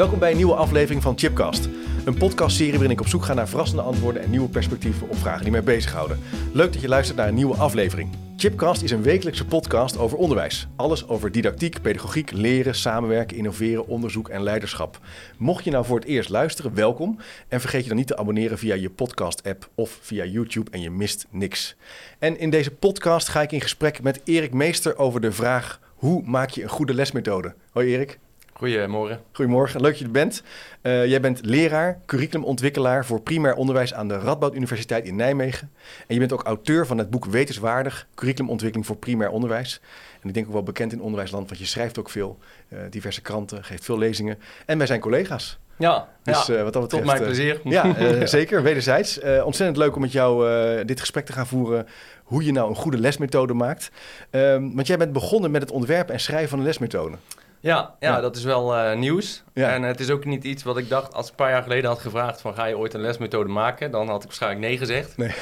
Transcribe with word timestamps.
Welkom 0.00 0.18
bij 0.18 0.30
een 0.30 0.36
nieuwe 0.36 0.54
aflevering 0.54 1.02
van 1.02 1.18
Chipcast. 1.18 1.68
Een 2.04 2.14
podcastserie 2.14 2.72
waarin 2.72 2.90
ik 2.90 3.00
op 3.00 3.06
zoek 3.06 3.24
ga 3.24 3.34
naar 3.34 3.48
verrassende 3.48 3.82
antwoorden 3.82 4.22
en 4.22 4.30
nieuwe 4.30 4.48
perspectieven 4.48 5.08
op 5.08 5.16
vragen 5.16 5.42
die 5.42 5.50
mij 5.50 5.62
bezighouden. 5.62 6.18
Leuk 6.52 6.72
dat 6.72 6.82
je 6.82 6.88
luistert 6.88 7.18
naar 7.18 7.28
een 7.28 7.34
nieuwe 7.34 7.56
aflevering. 7.56 8.10
Chipcast 8.36 8.82
is 8.82 8.90
een 8.90 9.02
wekelijkse 9.02 9.46
podcast 9.46 9.98
over 9.98 10.18
onderwijs. 10.18 10.68
Alles 10.76 11.08
over 11.08 11.32
didactiek, 11.32 11.82
pedagogiek, 11.82 12.30
leren, 12.32 12.74
samenwerken, 12.74 13.36
innoveren, 13.36 13.86
onderzoek 13.86 14.28
en 14.28 14.42
leiderschap. 14.42 14.98
Mocht 15.38 15.64
je 15.64 15.70
nou 15.70 15.84
voor 15.84 15.98
het 15.98 16.08
eerst 16.08 16.28
luisteren, 16.28 16.74
welkom. 16.74 17.18
En 17.48 17.60
vergeet 17.60 17.82
je 17.82 17.88
dan 17.88 17.96
niet 17.96 18.06
te 18.06 18.16
abonneren 18.16 18.58
via 18.58 18.74
je 18.74 18.90
podcast-app 18.90 19.68
of 19.74 19.98
via 20.00 20.24
YouTube 20.24 20.70
en 20.70 20.80
je 20.80 20.90
mist 20.90 21.26
niks. 21.30 21.76
En 22.18 22.38
in 22.38 22.50
deze 22.50 22.70
podcast 22.70 23.28
ga 23.28 23.42
ik 23.42 23.52
in 23.52 23.60
gesprek 23.60 24.02
met 24.02 24.20
Erik 24.24 24.52
Meester 24.52 24.96
over 24.96 25.20
de 25.20 25.32
vraag: 25.32 25.80
hoe 25.94 26.22
maak 26.24 26.50
je 26.50 26.62
een 26.62 26.68
goede 26.68 26.94
lesmethode? 26.94 27.54
Hoi 27.70 27.86
Erik. 27.86 28.18
Goedemorgen. 28.60 29.20
Goedemorgen, 29.32 29.80
leuk 29.80 29.90
dat 29.90 29.98
je 29.98 30.04
er 30.04 30.10
bent. 30.10 30.42
Uh, 30.82 31.06
jij 31.06 31.20
bent 31.20 31.44
leraar, 31.44 31.98
curriculumontwikkelaar 32.06 33.04
voor 33.04 33.20
primair 33.20 33.54
onderwijs 33.54 33.94
aan 33.94 34.08
de 34.08 34.18
Radboud 34.18 34.54
Universiteit 34.54 35.04
in 35.04 35.16
Nijmegen. 35.16 35.70
En 36.06 36.14
je 36.14 36.18
bent 36.18 36.32
ook 36.32 36.42
auteur 36.42 36.86
van 36.86 36.98
het 36.98 37.10
boek 37.10 37.24
Wetenswaardig, 37.24 38.06
curriculumontwikkeling 38.14 38.86
voor 38.86 38.96
primaair 38.96 39.30
onderwijs. 39.30 39.80
En 40.20 40.28
ik 40.28 40.34
denk 40.34 40.46
ook 40.46 40.52
wel 40.52 40.62
bekend 40.62 40.92
in 40.92 41.00
onderwijsland, 41.00 41.48
want 41.48 41.60
je 41.60 41.66
schrijft 41.66 41.98
ook 41.98 42.10
veel, 42.10 42.38
uh, 42.68 42.78
diverse 42.90 43.20
kranten, 43.20 43.64
geeft 43.64 43.84
veel 43.84 43.98
lezingen. 43.98 44.38
En 44.66 44.78
wij 44.78 44.86
zijn 44.86 45.00
collega's. 45.00 45.58
Ja, 45.76 46.08
dus, 46.22 46.46
ja 46.46 46.54
uh, 46.54 46.62
wat 46.62 46.72
dat 46.72 46.82
betreft, 46.82 47.04
tot 47.04 47.14
mijn 47.14 47.24
plezier. 47.24 47.60
ja, 47.64 48.26
zeker, 48.26 48.62
wederzijds. 48.62 49.20
ontzettend 49.20 49.76
leuk 49.76 49.94
om 49.94 50.00
met 50.00 50.12
jou 50.12 50.84
dit 50.84 51.00
gesprek 51.00 51.26
te 51.26 51.32
gaan 51.32 51.46
voeren, 51.46 51.86
hoe 52.24 52.44
je 52.44 52.52
nou 52.52 52.68
een 52.68 52.76
goede 52.76 52.98
lesmethode 52.98 53.54
maakt. 53.54 53.90
Ehm, 54.30 54.70
want 54.74 54.86
jij 54.86 54.96
bent 54.96 55.12
begonnen 55.12 55.50
met 55.50 55.62
het 55.62 55.70
ontwerpen 55.70 56.14
en 56.14 56.20
schrijven 56.20 56.48
van 56.48 56.58
een 56.58 56.64
lesmethode. 56.64 57.16
Ja, 57.60 57.94
ja, 57.98 58.20
dat 58.20 58.36
is 58.36 58.44
wel 58.44 58.76
uh, 58.76 58.94
nieuws. 58.94 59.42
En 59.52 59.82
het 59.82 60.00
is 60.00 60.10
ook 60.10 60.24
niet 60.24 60.44
iets 60.44 60.62
wat 60.62 60.76
ik 60.76 60.88
dacht, 60.88 61.14
als 61.14 61.24
ik 61.24 61.30
een 61.30 61.36
paar 61.36 61.50
jaar 61.50 61.62
geleden 61.62 61.90
had 61.90 61.98
gevraagd 61.98 62.40
van 62.40 62.54
ga 62.54 62.64
je 62.64 62.78
ooit 62.78 62.94
een 62.94 63.00
lesmethode 63.00 63.48
maken, 63.48 63.90
dan 63.90 64.08
had 64.08 64.20
ik 64.22 64.28
waarschijnlijk 64.28 64.62
nee 64.62 64.78
gezegd. 64.78 65.16
Nee. 65.16 65.34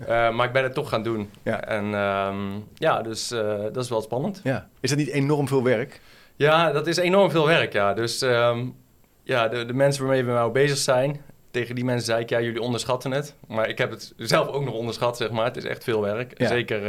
uh, 0.00 0.06
maar 0.36 0.46
ik 0.46 0.52
ben 0.52 0.62
het 0.62 0.74
toch 0.74 0.88
gaan 0.88 1.02
doen. 1.02 1.30
Ja. 1.42 1.64
En 1.64 1.84
um, 1.94 2.68
ja, 2.74 3.02
dus 3.02 3.32
uh, 3.32 3.62
dat 3.72 3.76
is 3.76 3.90
wel 3.90 4.02
spannend. 4.02 4.40
Ja. 4.44 4.68
Is 4.80 4.90
dat 4.90 4.98
niet 4.98 5.08
enorm 5.08 5.48
veel 5.48 5.62
werk? 5.62 6.00
Ja, 6.36 6.72
dat 6.72 6.86
is 6.86 6.96
enorm 6.96 7.30
veel 7.30 7.46
werk, 7.46 7.72
ja. 7.72 7.94
Dus 7.94 8.22
um, 8.22 8.76
ja, 9.22 9.48
de, 9.48 9.64
de 9.64 9.74
mensen 9.74 10.02
waarmee 10.02 10.24
we 10.24 10.32
nou 10.32 10.52
bezig 10.52 10.78
zijn, 10.78 11.20
tegen 11.50 11.74
die 11.74 11.84
mensen 11.84 12.06
zei 12.06 12.20
ik, 12.20 12.30
ja, 12.30 12.40
jullie 12.40 12.60
onderschatten 12.60 13.10
het. 13.10 13.34
Maar 13.46 13.68
ik 13.68 13.78
heb 13.78 13.90
het 13.90 14.12
zelf 14.16 14.48
ook 14.48 14.64
nog 14.64 14.74
onderschat, 14.74 15.16
zeg 15.16 15.30
maar. 15.30 15.44
Het 15.44 15.56
is 15.56 15.64
echt 15.64 15.84
veel 15.84 16.00
werk. 16.00 16.40
Ja. 16.40 16.48
Zeker 16.48 16.86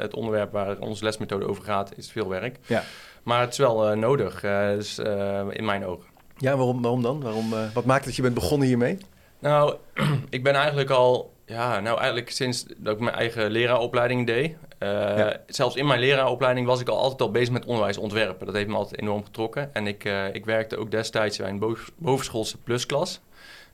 het 0.00 0.14
onderwerp 0.14 0.52
waar 0.52 0.78
onze 0.78 1.04
lesmethode 1.04 1.48
over 1.48 1.64
gaat, 1.64 1.92
is 1.96 2.10
veel 2.10 2.28
werk. 2.28 2.58
Ja. 2.66 2.82
Maar 3.22 3.40
het 3.40 3.52
is 3.52 3.58
wel 3.58 3.92
uh, 3.92 3.98
nodig, 3.98 4.44
uh, 4.44 4.68
dus, 4.68 4.98
uh, 4.98 5.40
in 5.50 5.64
mijn 5.64 5.86
ogen. 5.86 6.06
Ja, 6.36 6.56
waarom, 6.56 6.82
waarom 6.82 7.02
dan? 7.02 7.20
Waarom, 7.20 7.50
wat 7.74 7.84
maakt 7.84 8.04
dat 8.04 8.16
je 8.16 8.22
bent 8.22 8.34
begonnen 8.34 8.68
hiermee? 8.68 8.98
Nou, 9.38 9.76
ik 10.30 10.42
ben 10.42 10.54
eigenlijk 10.54 10.90
al, 10.90 11.32
ja, 11.46 11.80
nou 11.80 11.98
eigenlijk 11.98 12.30
sinds 12.30 12.64
dat 12.76 12.94
ik 12.94 13.00
mijn 13.00 13.16
eigen 13.16 13.50
leraaropleiding 13.50 14.26
deed. 14.26 14.56
Ja. 14.78 15.36
Zelfs 15.46 15.76
in 15.76 15.86
mijn 15.86 16.00
leraaropleiding 16.00 16.66
was 16.66 16.80
ik 16.80 16.88
al 16.88 16.98
altijd 16.98 17.20
al 17.20 17.30
bezig 17.30 17.52
met 17.52 17.64
onderwijsontwerpen. 17.64 18.46
Dat 18.46 18.54
heeft 18.54 18.68
me 18.68 18.74
altijd 18.74 19.00
enorm 19.00 19.24
getrokken. 19.24 19.74
En 19.74 19.86
ik, 19.86 20.04
ik 20.32 20.44
werkte 20.44 20.76
ook 20.76 20.90
destijds 20.90 21.38
bij 21.38 21.48
een 21.48 21.76
bovenschoolse 21.96 22.58
plusklas. 22.58 23.20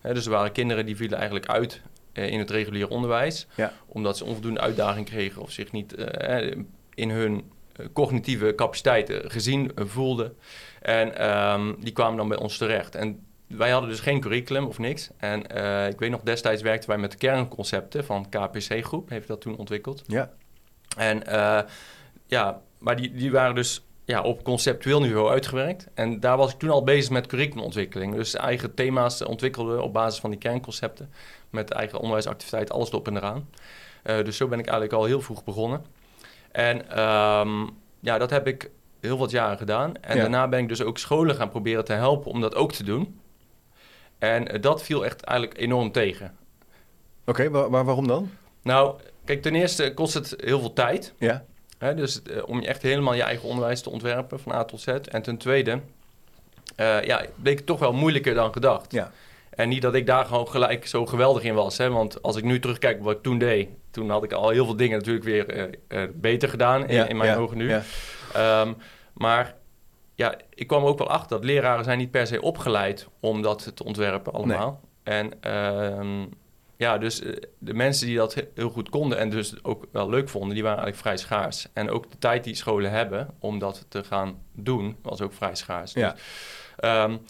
dus 0.02 0.24
er 0.24 0.30
waren 0.30 0.52
kinderen 0.52 0.86
die 0.86 0.96
vielen 0.96 1.18
eigenlijk 1.18 1.48
uit 1.48 1.80
in 2.12 2.38
het 2.38 2.50
reguliere 2.50 2.90
onderwijs. 2.90 3.46
Ja. 3.54 3.72
Omdat 3.86 4.16
ze 4.16 4.24
onvoldoende 4.24 4.60
uitdaging 4.60 5.06
kregen 5.06 5.42
of 5.42 5.50
zich 5.50 5.72
niet 5.72 5.94
in 6.94 7.10
hun 7.10 7.36
eh, 7.36 7.42
cognitieve 7.92 8.54
capaciteiten 8.54 9.30
gezien 9.30 9.74
eh, 9.74 9.84
voelden. 9.86 10.36
En 10.80 11.28
um, 11.28 11.76
die 11.80 11.92
kwamen 11.92 12.16
dan 12.16 12.28
bij 12.28 12.38
ons 12.38 12.56
terecht. 12.56 12.94
En 12.94 13.26
wij 13.46 13.70
hadden 13.70 13.90
dus 13.90 14.00
geen 14.00 14.20
curriculum 14.20 14.66
of 14.66 14.78
niks. 14.78 15.10
En 15.16 15.44
uh, 15.56 15.88
ik 15.88 15.98
weet 15.98 16.10
nog, 16.10 16.20
destijds 16.20 16.62
werkten 16.62 16.88
wij 16.88 16.98
met 16.98 17.10
de 17.10 17.16
kernconcepten 17.16 18.04
van 18.04 18.28
KPC-groep, 18.28 19.08
heeft 19.08 19.28
dat 19.28 19.40
toen 19.40 19.56
ontwikkeld. 19.56 20.02
Ja. 20.06 20.30
En 20.96 21.22
uh, 21.28 21.60
ja, 22.26 22.60
maar 22.78 22.96
die, 22.96 23.12
die 23.12 23.30
waren 23.30 23.54
dus 23.54 23.82
ja, 24.04 24.22
op 24.22 24.44
conceptueel 24.44 25.00
niveau 25.00 25.30
uitgewerkt. 25.30 25.86
En 25.94 26.20
daar 26.20 26.36
was 26.36 26.52
ik 26.52 26.58
toen 26.58 26.70
al 26.70 26.82
bezig 26.82 27.10
met 27.10 27.26
curriculumontwikkeling. 27.26 28.14
Dus 28.14 28.34
eigen 28.34 28.74
thema's 28.74 29.24
ontwikkelden 29.24 29.82
op 29.82 29.92
basis 29.92 30.20
van 30.20 30.30
die 30.30 30.38
kernconcepten. 30.38 31.10
Met 31.50 31.70
eigen 31.70 31.98
onderwijsactiviteit, 31.98 32.70
alles 32.70 32.88
erop 32.88 33.06
en 33.06 33.16
eraan. 33.16 33.48
Uh, 34.04 34.24
dus 34.24 34.36
zo 34.36 34.48
ben 34.48 34.58
ik 34.58 34.66
eigenlijk 34.66 35.00
al 35.00 35.04
heel 35.04 35.20
vroeg 35.20 35.44
begonnen. 35.44 35.84
En 36.52 36.76
um, 37.00 37.70
ja, 38.00 38.18
dat 38.18 38.30
heb 38.30 38.46
ik 38.46 38.70
heel 39.00 39.18
wat 39.18 39.30
jaren 39.30 39.58
gedaan. 39.58 39.96
En 39.96 40.16
daarna 40.16 40.48
ben 40.48 40.58
ik 40.58 40.68
dus 40.68 40.82
ook 40.82 40.98
scholen 40.98 41.34
gaan 41.34 41.48
proberen 41.48 41.84
te 41.84 41.92
helpen 41.92 42.30
om 42.30 42.40
dat 42.40 42.54
ook 42.54 42.72
te 42.72 42.84
doen. 42.84 43.20
En 44.18 44.54
uh, 44.54 44.62
dat 44.62 44.82
viel 44.82 45.04
echt 45.04 45.22
eigenlijk 45.22 45.60
enorm 45.60 45.92
tegen. 45.92 46.36
Oké, 47.26 47.30
okay, 47.30 47.70
waar, 47.70 47.84
waarom 47.84 48.06
dan? 48.06 48.30
Nou, 48.62 49.00
kijk, 49.24 49.42
ten 49.42 49.54
eerste 49.54 49.94
kost 49.94 50.14
het 50.14 50.34
heel 50.36 50.60
veel 50.60 50.72
tijd. 50.72 51.14
Ja. 51.18 51.44
Hè, 51.78 51.94
dus 51.94 52.20
uh, 52.30 52.42
om 52.46 52.60
je 52.60 52.66
echt 52.66 52.82
helemaal 52.82 53.14
je 53.14 53.22
eigen 53.22 53.48
onderwijs 53.48 53.82
te 53.82 53.90
ontwerpen 53.90 54.40
van 54.40 54.52
A 54.52 54.64
tot 54.64 54.80
Z. 54.80 54.86
En 54.86 55.22
ten 55.22 55.36
tweede, 55.36 55.80
uh, 56.76 57.02
ja, 57.02 57.24
bleek 57.36 57.56
het 57.56 57.66
toch 57.66 57.78
wel 57.78 57.92
moeilijker 57.92 58.34
dan 58.34 58.52
gedacht. 58.52 58.92
Ja. 58.92 59.12
En 59.50 59.68
niet 59.68 59.82
dat 59.82 59.94
ik 59.94 60.06
daar 60.06 60.24
gewoon 60.24 60.48
gelijk 60.48 60.86
zo 60.86 61.06
geweldig 61.06 61.42
in 61.42 61.54
was. 61.54 61.78
Hè? 61.78 61.90
Want 61.90 62.22
als 62.22 62.36
ik 62.36 62.44
nu 62.44 62.58
terugkijk 62.58 63.02
wat 63.02 63.16
ik 63.16 63.22
toen 63.22 63.38
deed, 63.38 63.68
toen 63.90 64.10
had 64.10 64.24
ik 64.24 64.32
al 64.32 64.48
heel 64.48 64.64
veel 64.64 64.76
dingen 64.76 64.98
natuurlijk 64.98 65.24
weer 65.24 65.56
uh, 65.56 65.72
uh, 65.88 66.08
beter 66.14 66.48
gedaan 66.48 66.88
in, 66.88 67.08
in 67.08 67.16
mijn 67.16 67.38
ogen 67.38 67.56
nu. 67.56 67.68
Ja. 67.68 68.60
Um, 68.60 68.76
maar 69.14 69.54
ja, 70.14 70.34
ik 70.54 70.66
kwam 70.66 70.84
ook 70.84 70.98
wel 70.98 71.08
achter 71.08 71.28
dat 71.28 71.44
leraren 71.44 71.84
zijn 71.84 71.98
niet 71.98 72.10
per 72.10 72.26
se 72.26 72.42
opgeleid 72.42 73.08
om 73.20 73.42
dat 73.42 73.72
te 73.74 73.84
ontwerpen 73.84 74.32
allemaal. 74.32 74.80
Nee. 75.04 75.16
En 75.18 75.52
um, 75.98 76.28
ja, 76.76 76.98
dus 76.98 77.20
uh, 77.20 77.36
de 77.58 77.74
mensen 77.74 78.06
die 78.06 78.16
dat 78.16 78.44
heel 78.54 78.70
goed 78.70 78.88
konden 78.88 79.18
en 79.18 79.30
dus 79.30 79.64
ook 79.64 79.86
wel 79.92 80.08
leuk 80.08 80.28
vonden, 80.28 80.54
die 80.54 80.62
waren 80.62 80.82
eigenlijk 80.82 81.06
vrij 81.06 81.26
schaars. 81.26 81.66
En 81.72 81.90
ook 81.90 82.10
de 82.10 82.18
tijd 82.18 82.44
die 82.44 82.54
scholen 82.54 82.90
hebben 82.90 83.34
om 83.38 83.58
dat 83.58 83.86
te 83.88 84.04
gaan 84.04 84.38
doen, 84.52 84.96
was 85.02 85.20
ook 85.20 85.32
vrij 85.32 85.54
schaars. 85.54 85.92
Ja. 85.92 86.12
Dus, 86.12 86.90
um, 86.90 87.20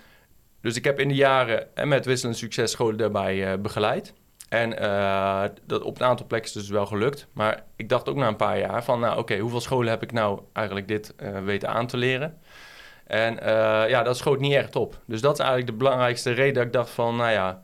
dus 0.60 0.76
ik 0.76 0.84
heb 0.84 1.00
in 1.00 1.08
de 1.08 1.14
jaren 1.14 1.76
en 1.76 1.88
met 1.88 2.06
wisselend 2.06 2.36
succes 2.36 2.70
scholen 2.70 2.96
daarbij 2.96 3.52
uh, 3.52 3.58
begeleid. 3.60 4.12
En 4.48 4.82
uh, 4.82 5.44
dat 5.66 5.82
op 5.82 6.00
een 6.00 6.06
aantal 6.06 6.26
plekken 6.26 6.48
is 6.48 6.56
dus 6.56 6.69
wel 6.69 6.86
gelukt. 6.86 7.26
Maar 7.32 7.64
ik 7.76 7.88
dacht 7.88 8.08
ook 8.08 8.16
na 8.16 8.28
een 8.28 8.36
paar 8.36 8.58
jaar 8.58 8.84
van, 8.84 9.00
nou 9.00 9.12
oké, 9.12 9.20
okay, 9.20 9.38
hoeveel 9.38 9.60
scholen 9.60 9.91
heb 9.91 10.02
ik 10.02 10.12
nou 10.12 10.41
eigenlijk 10.52 10.88
dit 10.88 11.14
uh, 11.22 11.38
weten 11.44 11.68
aan 11.68 11.86
te 11.86 11.97
leren? 11.97 12.38
En 13.06 13.34
ja, 13.88 14.02
dat 14.02 14.16
schoot 14.16 14.41
niet 14.41 14.54
echt 14.54 14.76
op. 14.76 15.00
Dus 15.06 15.20
dat 15.20 15.32
is 15.32 15.38
eigenlijk 15.38 15.70
de 15.70 15.76
belangrijkste 15.76 16.30
reden 16.30 16.54
dat 16.54 16.64
ik 16.64 16.72
dacht 16.72 16.91
van, 16.91 17.16
nou 17.16 17.30
ja, 17.30 17.62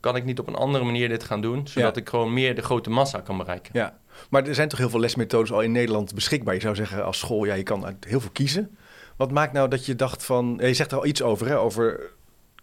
kan 0.00 0.16
ik 0.16 0.24
niet 0.24 0.38
op 0.38 0.46
een 0.46 0.54
andere 0.54 0.84
manier 0.84 1.08
dit 1.08 1.24
gaan 1.24 1.40
doen, 1.40 1.66
zodat 1.66 1.96
ik 1.96 2.08
gewoon 2.08 2.32
meer 2.32 2.54
de 2.54 2.62
grote 2.62 2.90
massa 2.90 3.20
kan 3.20 3.36
bereiken. 3.36 3.70
Ja, 3.72 3.98
maar 4.30 4.46
er 4.46 4.54
zijn 4.54 4.68
toch 4.68 4.78
heel 4.78 4.90
veel 4.90 5.00
lesmethodes 5.00 5.52
al 5.52 5.60
in 5.60 5.72
Nederland 5.72 6.14
beschikbaar. 6.14 6.54
Je 6.54 6.60
zou 6.60 6.74
zeggen 6.74 7.04
als 7.04 7.18
school, 7.18 7.44
ja, 7.44 7.54
je 7.54 7.62
kan 7.62 7.84
uit 7.84 8.04
heel 8.04 8.20
veel 8.20 8.30
kiezen. 8.30 8.76
Wat 9.16 9.30
maakt 9.30 9.52
nou 9.52 9.68
dat 9.68 9.86
je 9.86 9.96
dacht 9.96 10.24
van... 10.24 10.58
Je 10.60 10.74
zegt 10.74 10.92
er 10.92 10.98
al 10.98 11.06
iets 11.06 11.22
over, 11.22 11.46
hè, 11.46 11.58
over 11.58 12.00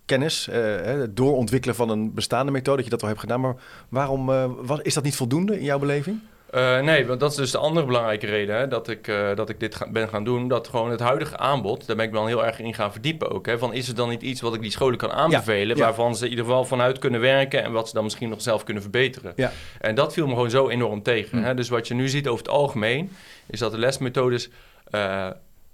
kennis, 0.06 0.48
uh, 0.48 0.56
het 0.82 1.18
doorontwikkelen 1.18 1.76
van 1.76 1.90
een 1.90 2.14
bestaande 2.14 2.52
methode, 2.52 2.76
dat 2.76 2.86
je 2.86 2.92
dat 2.92 3.02
al 3.02 3.08
hebt 3.08 3.20
gedaan. 3.20 3.42
Maar 3.42 3.56
waarom 3.90 4.26
was, 4.66 4.80
is 4.82 4.94
dat 4.94 5.04
niet 5.04 5.16
voldoende 5.16 5.58
in 5.60 5.66
jouw 5.66 5.80
beleving? 5.80 6.20
Uh, 6.56 6.80
nee, 6.80 7.08
want 7.08 7.20
dat 7.20 7.32
is 7.32 7.38
dus 7.38 7.52
de 7.52 7.58
andere 7.58 7.86
belangrijke 7.86 8.26
reden 8.26 8.56
hè, 8.56 8.68
dat, 8.68 8.88
ik, 8.88 9.08
uh, 9.08 9.36
dat 9.36 9.50
ik 9.50 9.60
dit 9.60 9.76
ga, 9.76 9.90
ben 9.92 10.10
gaan 10.10 10.24
doen. 10.24 10.48
Dat 10.48 10.68
gewoon 10.68 10.92
het 10.92 11.00
huidige 11.00 11.38
aanbod, 11.38 11.88
daar 11.88 11.96
ben 11.96 12.06
ik 12.06 12.12
wel 12.12 12.26
heel 12.26 12.46
erg 12.46 12.60
in 12.60 12.74
gaan 12.74 12.92
verdiepen 12.92 13.32
ook. 13.32 13.46
Hè, 13.46 13.58
van 13.58 13.74
is 13.74 13.88
er 13.88 13.96
dan 13.96 14.10
niet 14.10 14.22
iets 14.22 14.42
wat 14.42 14.54
ik 14.54 14.62
die 14.62 14.72
scholen 14.72 14.98
kan 14.98 15.12
aanbevelen, 15.12 15.68
ja, 15.68 15.74
ja. 15.76 15.80
waarvan 15.80 16.16
ze 16.16 16.24
in 16.24 16.30
ieder 16.30 16.46
geval 16.46 16.66
vanuit 16.66 17.00
kunnen 17.00 17.22
werken 17.22 17.64
en 17.64 17.72
wat 17.72 17.88
ze 17.88 17.94
dan 17.94 18.04
misschien 18.04 18.30
nog 18.30 18.42
zelf 18.42 18.64
kunnen 18.64 18.84
verbeteren. 18.84 19.34
Ja. 19.36 19.52
En 19.80 19.96
dat 19.96 20.14
viel 20.14 20.26
me 20.26 20.34
gewoon 20.34 20.50
zo 20.50 20.70
enorm 20.70 21.04
tegen. 21.04 21.38
Hm. 21.38 21.44
Hè. 21.44 21.54
Dus 21.54 21.70
wat 21.70 21.88
je 21.88 21.94
nu 21.94 22.08
ziet 22.08 22.28
over 22.28 22.46
het 22.46 22.54
algemeen, 22.54 23.12
is 23.48 23.60
dat 23.60 23.72
de 23.72 23.78
lesmethodes 23.78 24.50
uh, 24.92 25.28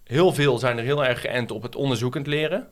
heel 0.05 0.33
veel 0.33 0.57
zijn 0.57 0.77
er 0.77 0.83
heel 0.83 1.05
erg 1.05 1.21
geënt 1.21 1.51
op 1.51 1.61
het 1.61 1.75
onderzoekend 1.75 2.27
leren. 2.27 2.67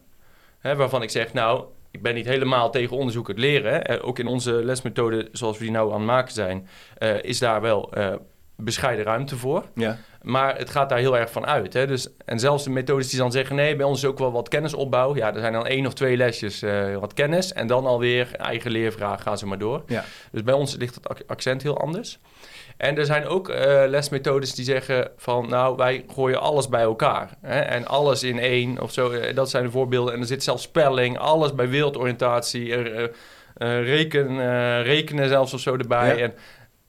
Hè, 0.59 0.75
waarvan 0.75 1.01
ik 1.01 1.09
zeg, 1.09 1.33
nou, 1.33 1.65
ik 1.91 2.01
ben 2.01 2.15
niet 2.15 2.25
helemaal 2.25 2.71
tegen 2.71 2.97
onderzoekend 2.97 3.37
leren. 3.37 3.73
Hè. 3.73 4.03
Ook 4.03 4.19
in 4.19 4.27
onze 4.27 4.51
lesmethode, 4.51 5.29
zoals 5.31 5.57
we 5.57 5.63
die 5.63 5.73
nou 5.73 5.91
aan 5.91 5.97
het 5.97 6.05
maken 6.05 6.33
zijn, 6.33 6.67
uh, 6.99 7.23
is 7.23 7.39
daar 7.39 7.61
wel 7.61 7.97
uh, 7.97 8.13
bescheiden 8.55 9.05
ruimte 9.05 9.37
voor. 9.37 9.65
Ja. 9.75 9.97
Maar 10.21 10.57
het 10.57 10.69
gaat 10.69 10.89
daar 10.89 10.97
heel 10.97 11.17
erg 11.17 11.31
van 11.31 11.45
uit. 11.45 11.73
Hè? 11.73 11.87
Dus, 11.87 12.09
en 12.25 12.39
zelfs 12.39 12.63
de 12.63 12.69
methodes 12.69 13.09
die 13.09 13.19
dan 13.19 13.31
zeggen... 13.31 13.55
nee, 13.55 13.75
bij 13.75 13.85
ons 13.85 14.03
is 14.03 14.09
ook 14.09 14.19
wel 14.19 14.31
wat 14.31 14.49
kennisopbouw. 14.49 15.15
Ja, 15.15 15.33
er 15.33 15.39
zijn 15.39 15.53
dan 15.53 15.67
één 15.67 15.85
of 15.85 15.93
twee 15.93 16.17
lesjes 16.17 16.63
uh, 16.63 16.97
wat 16.97 17.13
kennis... 17.13 17.53
en 17.53 17.67
dan 17.67 17.85
alweer 17.85 18.35
eigen 18.35 18.71
leervraag, 18.71 19.21
gaan 19.21 19.37
ze 19.37 19.45
maar 19.45 19.57
door. 19.57 19.83
Ja. 19.87 20.03
Dus 20.31 20.43
bij 20.43 20.53
ons 20.53 20.75
ligt 20.75 20.95
het 20.95 21.27
accent 21.27 21.63
heel 21.63 21.77
anders. 21.77 22.19
En 22.83 22.97
er 22.97 23.05
zijn 23.05 23.27
ook 23.27 23.49
uh, 23.49 23.55
lesmethodes 23.87 24.53
die 24.53 24.65
zeggen 24.65 25.11
van... 25.17 25.49
nou, 25.49 25.75
wij 25.75 26.05
gooien 26.13 26.41
alles 26.41 26.69
bij 26.69 26.81
elkaar. 26.81 27.29
Hè? 27.41 27.59
En 27.59 27.87
alles 27.87 28.23
in 28.23 28.39
één 28.39 28.81
of 28.81 28.91
zo. 28.91 29.11
Eh, 29.11 29.35
dat 29.35 29.49
zijn 29.49 29.63
de 29.63 29.71
voorbeelden. 29.71 30.13
En 30.13 30.19
er 30.19 30.25
zit 30.25 30.43
zelfs 30.43 30.63
spelling, 30.63 31.17
alles 31.17 31.55
bij 31.55 31.69
wereldoriëntatie... 31.69 32.67
Uh, 32.67 33.07
reken, 33.57 34.83
rekenen 34.83 35.29
zelfs 35.29 35.53
of 35.53 35.59
zo 35.59 35.75
erbij. 35.75 36.21
En 36.21 36.33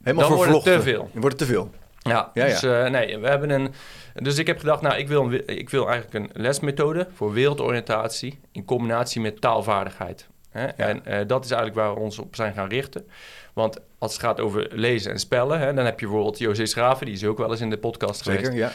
Helemaal 0.02 0.28
dan 0.28 0.36
wordt 0.36 0.52
het 0.52 0.62
te 0.62 0.82
veel. 0.82 1.08
Dan 1.12 1.20
wordt 1.20 1.38
het 1.40 1.48
te 1.48 1.54
veel. 1.54 1.70
Ja, 1.98 2.30
ja, 2.34 2.44
dus 2.44 2.60
nee, 2.90 3.18
we 3.18 3.28
hebben 3.28 3.50
een... 3.50 3.74
Dus 4.14 4.38
ik 4.38 4.46
heb 4.46 4.58
gedacht, 4.58 4.82
nou, 4.82 4.96
ik 4.96 5.08
wil, 5.08 5.24
een, 5.24 5.46
ik 5.46 5.70
wil 5.70 5.88
eigenlijk 5.88 6.24
een 6.24 6.42
lesmethode 6.42 7.06
voor 7.14 7.32
wereldoriëntatie 7.32 8.40
in 8.52 8.64
combinatie 8.64 9.20
met 9.20 9.40
taalvaardigheid. 9.40 10.26
Hè? 10.50 10.66
En 10.66 11.26
dat 11.26 11.44
is 11.44 11.50
eigenlijk 11.50 11.80
waar 11.80 11.94
we 11.94 12.00
ons 12.00 12.18
op 12.18 12.36
zijn 12.36 12.52
gaan 12.52 12.68
richten. 12.68 13.06
Want 13.54 13.80
als 13.98 14.12
het 14.12 14.20
gaat 14.20 14.40
over 14.40 14.68
lezen 14.70 15.10
en 15.12 15.18
spellen, 15.18 15.58
hè, 15.58 15.74
dan 15.74 15.84
heb 15.84 16.00
je 16.00 16.06
bijvoorbeeld 16.06 16.38
José 16.38 16.66
Schraven, 16.66 17.06
die 17.06 17.14
is 17.14 17.24
ook 17.24 17.38
wel 17.38 17.50
eens 17.50 17.60
in 17.60 17.70
de 17.70 17.78
podcast 17.78 18.24
Zeker, 18.24 18.44
geweest. 18.44 18.58
ja. 18.58 18.70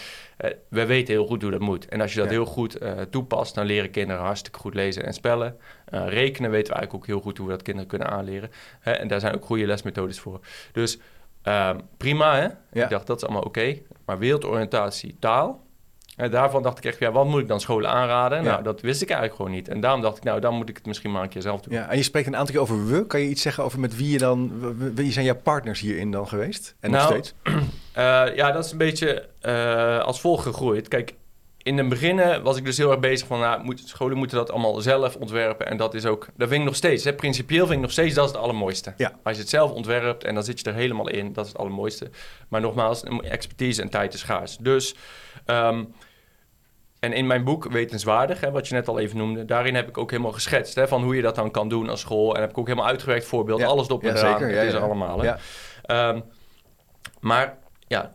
Uh, 0.50 0.52
we 0.68 0.86
weten 0.86 1.14
heel 1.14 1.26
goed 1.26 1.42
hoe 1.42 1.52
dat 1.52 1.60
moet. 1.60 1.88
En 1.88 2.02
als 2.02 2.14
je 2.14 2.20
dat 2.20 2.30
heel 2.30 2.46
goed 2.46 2.78
toepast, 3.10 3.56
dan 3.56 3.66
leren 3.66 3.92
kinderen 3.92 4.24
hartstikke 4.24 4.60
goed 4.60 4.74
lezen 4.74 5.06
en 5.06 5.14
spellen. 5.14 5.58
rekenen 5.86 6.52
weten 6.52 6.74
we 6.74 6.80
eigenlijk 6.80 6.94
ook 6.94 7.06
heel 7.06 7.22
goed 7.22 7.38
hoe 7.38 7.48
we 7.48 7.54
dat 7.54 7.62
kinderen 7.62 7.90
kunnen 7.90 8.10
aanleren. 8.10 8.52
En 8.82 9.08
daar 9.08 9.20
zijn 9.20 9.36
ook 9.36 9.46
goede 9.46 9.66
lesmethodes 9.66 10.20
voor. 10.20 10.40
Dus 10.72 11.00
Ehm, 11.42 11.80
prima, 11.98 12.36
hè? 12.36 12.48
Ik 12.84 12.90
dacht, 12.90 13.08
dat 13.08 13.18
is 13.18 13.24
allemaal 13.24 13.44
oké. 13.44 13.78
Maar 14.06 14.18
wereldoriëntatie, 14.18 15.16
taal... 15.20 15.68
En 16.20 16.32
daarvan 16.32 16.64
dacht 16.64 16.78
ik 16.78 16.86
echt, 16.86 17.00
ja, 17.00 17.12
wat 17.12 17.26
moet 17.26 17.42
ik 17.42 17.48
dan 17.48 17.60
scholen 17.60 17.90
aanraden? 17.90 18.44
Nou, 18.44 18.64
dat 18.64 18.82
wist 18.82 19.02
ik 19.02 19.10
eigenlijk 19.10 19.38
gewoon 19.40 19.56
niet. 19.56 19.68
En 19.68 19.80
daarom 19.80 20.02
dacht 20.02 20.18
ik, 20.18 20.24
nou, 20.24 20.40
dan 20.40 20.54
moet 20.54 20.70
ik 20.70 20.78
het 20.78 20.86
misschien 20.86 21.12
maar 21.12 21.24
een 21.24 21.30
keer 21.30 21.42
zelf 21.42 21.62
doen. 21.62 21.74
Ja, 21.74 21.90
en 21.90 21.98
je 21.98 22.04
spreekt 22.04 22.28
een 22.28 22.36
aantal 22.36 22.54
keer 22.54 22.62
over 22.62 22.88
we. 22.88 23.06
Kan 23.06 23.20
je 23.20 23.30
iets 23.30 23.42
zeggen 23.42 23.64
over 23.64 23.80
met 23.80 23.96
wie 23.96 24.12
je 24.12 24.18
dan... 24.18 24.52
Wie 24.96 25.12
zijn 25.12 25.26
jouw 25.26 25.36
partners 25.36 25.80
hierin 25.80 26.12
dan 26.12 26.28
geweest? 26.28 26.76
En 26.80 26.92
nog 26.92 27.00
nou, 27.00 27.12
steeds? 27.14 27.34
Uh, 27.44 28.36
ja, 28.40 28.52
dat 28.52 28.66
is 28.66 28.72
een 28.72 28.78
beetje 28.78 29.28
uh, 29.42 30.00
als 30.00 30.22
volgt 30.22 30.44
gegroeid. 30.44 30.88
Kijk, 30.88 31.14
in 31.58 31.78
het 31.78 31.90
begin 31.90 32.42
was 32.42 32.58
ik 32.58 32.66
dus 32.66 32.78
heel 32.78 32.92
erg 32.92 33.00
bezig 33.00 33.28
van, 33.28 33.40
nou, 33.40 33.64
moet, 33.64 33.82
scholen 33.86 34.18
moeten 34.18 34.38
dat 34.38 34.52
allemaal 34.52 34.82
zelf 34.82 35.16
ontwerpen. 35.16 35.68
En 35.68 35.78
dat 35.78 35.94
is 35.94 36.06
ook, 36.06 36.28
dat 36.36 36.48
vind 36.48 36.60
ik 36.60 36.68
nog 36.68 36.76
steeds, 36.76 37.04
hè, 37.04 37.14
principieel 37.14 37.66
vind 37.66 37.76
ik 37.76 37.82
nog 37.82 37.92
steeds, 37.92 38.16
dat 38.16 38.26
is 38.26 38.32
het 38.32 38.42
allermooiste. 38.42 38.94
Ja. 38.98 39.20
Als 39.24 39.36
je 39.36 39.42
het 39.42 39.50
zelf 39.50 39.72
ontwerpt 39.72 40.24
en 40.24 40.34
dan 40.34 40.44
zit 40.44 40.60
je 40.60 40.66
er 40.66 40.74
helemaal 40.74 41.10
in, 41.10 41.34
dat 41.34 41.46
is 41.46 41.52
het 41.52 41.60
allermooiste. 41.60 42.10
Maar 42.48 42.62
nogmaals, 42.62 43.04
expertise 43.22 43.82
en 43.82 43.90
tijd 43.90 44.14
is 44.14 44.20
schaars. 44.20 44.58
Dus, 44.58 44.96
um, 45.46 45.94
en 47.00 47.14
in 47.14 47.28
mijn 47.28 47.44
boek 47.44 47.72
Wetenswaardig, 47.72 48.40
hè, 48.40 48.52
wat 48.52 48.68
je 48.68 48.74
net 48.74 48.88
al 48.88 49.00
even 49.00 49.18
noemde, 49.18 49.46
daarin 49.46 49.76
heb 49.76 49.88
ik 49.88 49.98
ook 49.98 50.12
helemaal 50.12 50.32
geschetst 50.32 50.76
hè, 50.76 50.88
van 50.88 51.04
hoe 51.04 51.16
je 51.16 51.22
dat 51.22 51.36
dan 51.36 51.52
kan 51.52 51.70
doen 51.70 51.90
als 51.90 52.00
school. 52.00 52.36
En 52.36 52.42
heb 52.42 52.50
ik 52.50 52.58
ook 52.58 52.68
helemaal 52.68 52.90
uitgewerkt 52.90 53.26
voorbeeld, 53.26 53.64
alles 53.64 53.88
op 53.88 54.04
en 54.04 54.10
ja, 54.10 54.18
zeker, 54.18 54.58
het 54.58 54.68
is 54.68 54.74
er 54.74 54.82
allemaal. 54.82 55.22
Hè. 55.22 55.34
Um, 56.10 56.24
maar 57.20 57.58
ja, 57.88 58.12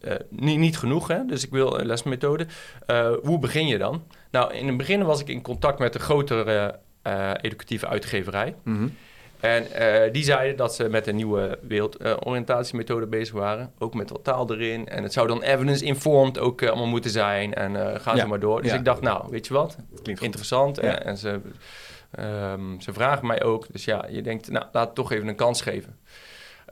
uh, 0.00 0.12
niet, 0.28 0.58
niet 0.58 0.78
genoeg, 0.78 1.08
hè? 1.08 1.24
dus 1.26 1.44
ik 1.44 1.50
wil 1.50 1.80
een 1.80 1.86
lesmethode. 1.86 2.46
Uh, 2.86 3.12
hoe 3.22 3.38
begin 3.38 3.66
je 3.66 3.78
dan? 3.78 4.04
Nou, 4.30 4.54
in 4.54 4.66
het 4.66 4.76
begin 4.76 5.04
was 5.04 5.20
ik 5.20 5.28
in 5.28 5.42
contact 5.42 5.78
met 5.78 5.94
een 5.94 6.00
grotere 6.00 6.78
uh, 7.06 7.30
educatieve 7.40 7.86
uitgeverij. 7.86 8.54
Mm 8.64 8.76
-hmm. 8.76 8.96
En 9.42 9.66
die 10.12 10.24
zeiden 10.24 10.56
dat 10.56 10.74
ze 10.74 10.88
met 10.88 11.06
een 11.06 11.16
nieuwe 11.16 11.58
wereldoriëntatiemethode 11.62 13.06
bezig 13.06 13.34
waren. 13.34 13.72
Ook 13.78 13.94
met 13.94 14.10
wat 14.10 14.24
taal 14.24 14.52
erin. 14.52 14.88
En 14.88 15.02
het 15.02 15.12
zou 15.12 15.26
dan 15.26 15.42
evidence-informed 15.42 16.38
ook 16.38 16.62
allemaal 16.62 16.86
moeten 16.86 17.10
zijn. 17.10 17.54
En 17.54 18.00
gaan 18.00 18.18
ze 18.18 18.26
maar 18.26 18.40
door. 18.40 18.62
Dus 18.62 18.70
ja. 18.70 18.76
ik 18.76 18.84
dacht, 18.84 19.00
nou, 19.00 19.26
weet 19.30 19.46
je 19.46 19.54
wat? 19.54 19.76
Klinkt 20.02 20.22
interessant. 20.22 20.76
Ja. 20.76 20.82
En, 20.82 21.04
en 21.04 21.16
ze, 21.16 21.40
um, 22.18 22.80
ze 22.80 22.92
vragen 22.92 23.26
mij 23.26 23.42
ook. 23.42 23.66
Dus 23.72 23.84
ja, 23.84 24.06
je 24.08 24.22
denkt, 24.22 24.50
nou, 24.50 24.64
laat 24.72 24.86
het 24.86 24.94
toch 24.94 25.12
even 25.12 25.28
een 25.28 25.36
kans 25.36 25.62
geven. 25.62 25.98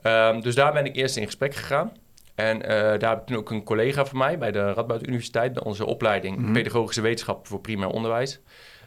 Um, 0.03 0.41
dus 0.41 0.55
daar 0.55 0.73
ben 0.73 0.85
ik 0.85 0.95
eerst 0.95 1.17
in 1.17 1.25
gesprek 1.25 1.55
gegaan. 1.55 1.91
En 2.35 2.57
uh, 2.57 2.69
daar 2.69 3.09
heb 3.09 3.19
ik 3.19 3.25
toen 3.25 3.37
ook 3.37 3.51
een 3.51 3.63
collega 3.63 4.05
van 4.05 4.17
mij 4.17 4.37
bij 4.37 4.51
de 4.51 4.73
Radboud 4.73 5.07
Universiteit, 5.07 5.63
onze 5.63 5.85
opleiding 5.85 6.37
mm 6.37 6.43
-hmm. 6.43 6.53
Pedagogische 6.53 7.01
Wetenschap 7.01 7.47
voor 7.47 7.59
Primair 7.59 7.89
Onderwijs. 7.89 8.39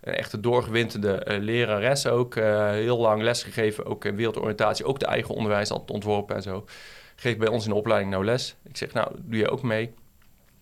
Een 0.04 0.14
echte 0.14 0.40
doorgewinterde 0.40 1.26
uh, 1.28 1.38
lerares 1.38 2.06
ook, 2.06 2.34
uh, 2.34 2.70
heel 2.70 2.98
lang 2.98 3.22
lesgegeven, 3.22 3.86
ook 3.86 4.04
in 4.04 4.16
wereldoriëntatie, 4.16 4.84
ook 4.84 4.98
de 4.98 5.06
eigen 5.06 5.34
onderwijs 5.34 5.70
altijd 5.70 5.90
ontworpen 5.90 6.36
en 6.36 6.42
zo. 6.42 6.64
Geeft 7.16 7.38
bij 7.38 7.48
ons 7.48 7.64
in 7.64 7.70
de 7.70 7.76
opleiding 7.76 8.10
nou 8.10 8.24
les. 8.24 8.56
Ik 8.62 8.76
zeg, 8.76 8.92
nou, 8.92 9.12
doe 9.18 9.38
je 9.38 9.50
ook 9.50 9.62
mee? 9.62 9.94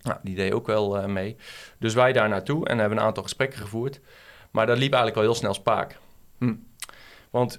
Nou, 0.03 0.19
die 0.23 0.35
deed 0.35 0.53
ook 0.53 0.67
wel 0.67 1.09
mee. 1.09 1.37
Dus 1.79 1.95
wij 1.95 2.13
daar 2.13 2.29
naartoe 2.29 2.69
en 2.69 2.79
hebben 2.79 2.99
een 2.99 3.05
aantal 3.05 3.23
gesprekken 3.23 3.59
gevoerd. 3.59 4.01
Maar 4.51 4.67
dat 4.67 4.79
liep 4.79 4.93
eigenlijk 4.93 5.15
wel 5.15 5.25
heel 5.25 5.35
snel 5.35 5.55
spaak. 5.55 5.99
Hm. 6.39 6.55
Want 7.31 7.59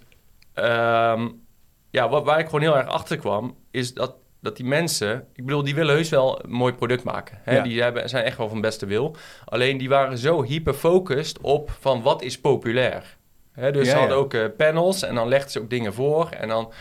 um, 0.56 1.42
ja, 1.90 2.10
wat, 2.10 2.24
waar 2.24 2.40
ik 2.40 2.46
gewoon 2.46 2.62
heel 2.62 2.78
erg 2.78 2.88
achter 2.88 3.18
kwam, 3.18 3.58
is 3.72 3.94
dat 3.94 4.16
dat 4.44 4.56
die 4.56 4.66
mensen, 4.66 5.28
ik 5.34 5.45
bedoel, 5.45 5.63
die 5.63 5.75
willen 5.75 5.95
heus 5.95 6.10
wel 6.10 6.44
een 6.44 6.51
mooi 6.51 6.74
product 6.74 7.04
maken. 7.04 7.40
Hè? 7.44 7.62
Die 7.62 7.81
hebben, 7.81 8.10
zijn 8.10 8.24
echt 8.24 8.38
wel 8.38 8.50
van 8.50 8.62
beste 8.62 8.86
wil. 8.86 9.16
Alleen 9.45 9.78
die 9.78 9.90
waren 9.90 10.18
zo 10.18 10.44
hyperfocust 10.44 11.40
op 11.42 11.72
van 11.80 12.01
wat 12.01 12.22
is 12.22 12.40
populair. 12.40 13.18
Hè? 13.51 13.72
Dus 13.72 13.90
ze 13.90 13.95
hadden 13.95 14.18
ook 14.18 14.34
uh, 14.34 14.45
panels 14.57 15.04
en 15.04 15.16
dan 15.16 15.28
legden 15.28 15.51
ze 15.51 15.60
ook 15.60 15.69
dingen 15.69 15.94
voor. 15.94 16.30
En 16.30 16.48
dan, 16.48 16.72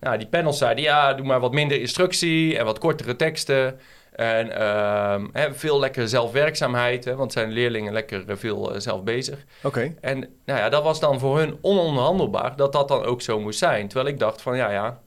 nou, 0.00 0.18
die 0.18 0.26
panels 0.26 0.58
zeiden 0.58 0.84
ja, 0.84 1.14
doe 1.14 1.26
maar 1.26 1.40
wat 1.40 1.52
minder 1.52 1.80
instructie 1.80 2.58
en 2.58 2.64
wat 2.64 2.78
kortere 2.78 3.16
teksten. 3.16 3.80
En 4.12 4.46
uh, 4.46 5.24
hè, 5.32 5.54
veel 5.54 5.78
lekker 5.78 6.08
zelfwerkzaamheid, 6.08 7.04
hè, 7.04 7.16
want 7.16 7.32
zijn 7.32 7.50
leerlingen 7.50 7.92
lekker 7.92 8.24
uh, 8.28 8.36
veel 8.36 8.74
uh, 8.74 8.80
zelf 8.80 9.02
bezig. 9.02 9.44
Oké. 9.62 9.94
En 10.00 10.18
nou 10.44 10.58
ja, 10.58 10.68
dat 10.68 10.82
was 10.82 11.00
dan 11.00 11.18
voor 11.18 11.38
hun 11.38 11.58
ononderhandelbaar 11.60 12.56
dat 12.56 12.72
dat 12.72 12.88
dan 12.88 13.04
ook 13.04 13.22
zo 13.22 13.40
moest 13.40 13.58
zijn. 13.58 13.88
Terwijl 13.88 14.12
ik 14.12 14.18
dacht 14.18 14.42
van 14.42 14.56
ja, 14.56 14.70
ja, 14.70 15.00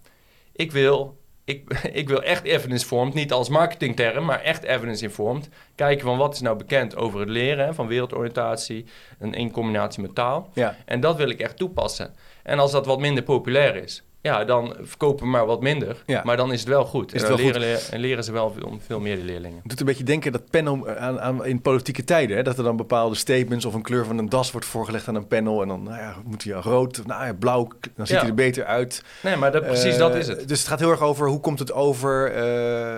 ik 0.52 0.72
wil 0.72 1.18
ik, 1.46 1.80
ik 2.02 2.08
wil 2.08 2.24
echt 2.24 2.44
evidence-informed, 2.44 3.14
niet 3.14 3.32
als 3.32 3.50
marketingterm, 3.50 4.26
maar 4.26 4.42
echt 4.42 4.64
evidence-informed. 4.64 5.50
Kijken 5.76 6.06
van 6.06 6.18
wat 6.18 6.34
is 6.34 6.42
nou 6.42 6.58
bekend 6.58 6.96
over 6.96 7.20
het 7.20 7.30
leren 7.30 7.76
van 7.76 7.88
wereldoriëntatie 7.88 8.86
en 9.20 9.34
in 9.34 9.52
combinatie 9.52 10.02
met 10.02 10.16
taal. 10.16 10.50
Ja. 10.54 10.76
En 10.86 11.00
dat 11.00 11.16
wil 11.16 11.30
ik 11.30 11.40
echt 11.40 11.58
toepassen. 11.58 12.14
En 12.44 12.60
als 12.60 12.72
dat 12.72 12.86
wat 12.86 13.00
minder 13.00 13.24
populair 13.24 13.76
is, 13.76 14.04
ja, 14.26 14.44
dan 14.44 14.76
verkopen 14.82 15.24
we 15.24 15.32
maar 15.32 15.46
wat 15.46 15.62
minder. 15.62 16.04
Ja. 16.06 16.22
Maar 16.24 16.38
dan 16.38 16.52
is 16.52 16.60
het 16.60 16.70
wel 16.70 16.86
goed. 16.86 17.14
Is 17.14 17.22
en 17.22 17.28
dan 17.28 17.38
leren, 17.38 17.80
goed? 17.80 17.90
En 17.90 18.00
leren 18.00 18.24
ze 18.24 18.32
wel 18.32 18.52
veel, 18.52 18.78
veel 18.86 19.00
meer 19.00 19.16
de 19.16 19.24
leerlingen. 19.24 19.60
Het 19.60 19.70
doet 19.70 19.80
een 19.80 19.86
beetje 19.86 20.04
denken 20.04 20.32
dat 20.32 20.50
panel 20.50 20.90
aan, 20.90 21.20
aan, 21.20 21.46
in 21.46 21.62
politieke 21.62 22.04
tijden... 22.04 22.38
Hè, 22.38 22.44
dat 22.44 22.58
er 22.58 22.64
dan 22.64 22.76
bepaalde 22.76 23.16
statements 23.16 23.66
of 23.66 23.74
een 23.74 23.82
kleur 23.82 24.06
van 24.06 24.18
een 24.18 24.30
das 24.30 24.52
wordt 24.52 24.68
voorgelegd 24.68 25.08
aan 25.08 25.16
een 25.16 25.28
panel... 25.28 25.62
en 25.62 25.68
dan 25.68 25.84
nou 25.84 25.98
ja, 25.98 26.16
moet 26.24 26.44
hij 26.44 26.54
rood, 26.54 27.06
nou 27.06 27.26
ja, 27.26 27.34
blauw, 27.34 27.68
dan 27.96 28.08
ziet 28.08 28.20
hij 28.20 28.28
er 28.28 28.34
beter 28.34 28.66
uit. 28.66 29.04
Nee, 29.24 29.36
maar 29.36 29.52
dat, 29.52 29.66
precies 29.66 29.94
uh, 29.94 30.00
dat 30.00 30.16
is 30.16 30.28
het. 30.28 30.48
Dus 30.48 30.60
het 30.60 30.68
gaat 30.68 30.80
heel 30.80 30.92
erg 30.92 31.02
over 31.02 31.28
hoe 31.28 31.40
komt 31.40 31.60
het 31.60 31.74
over... 31.74 32.36
Uh, 32.36 32.96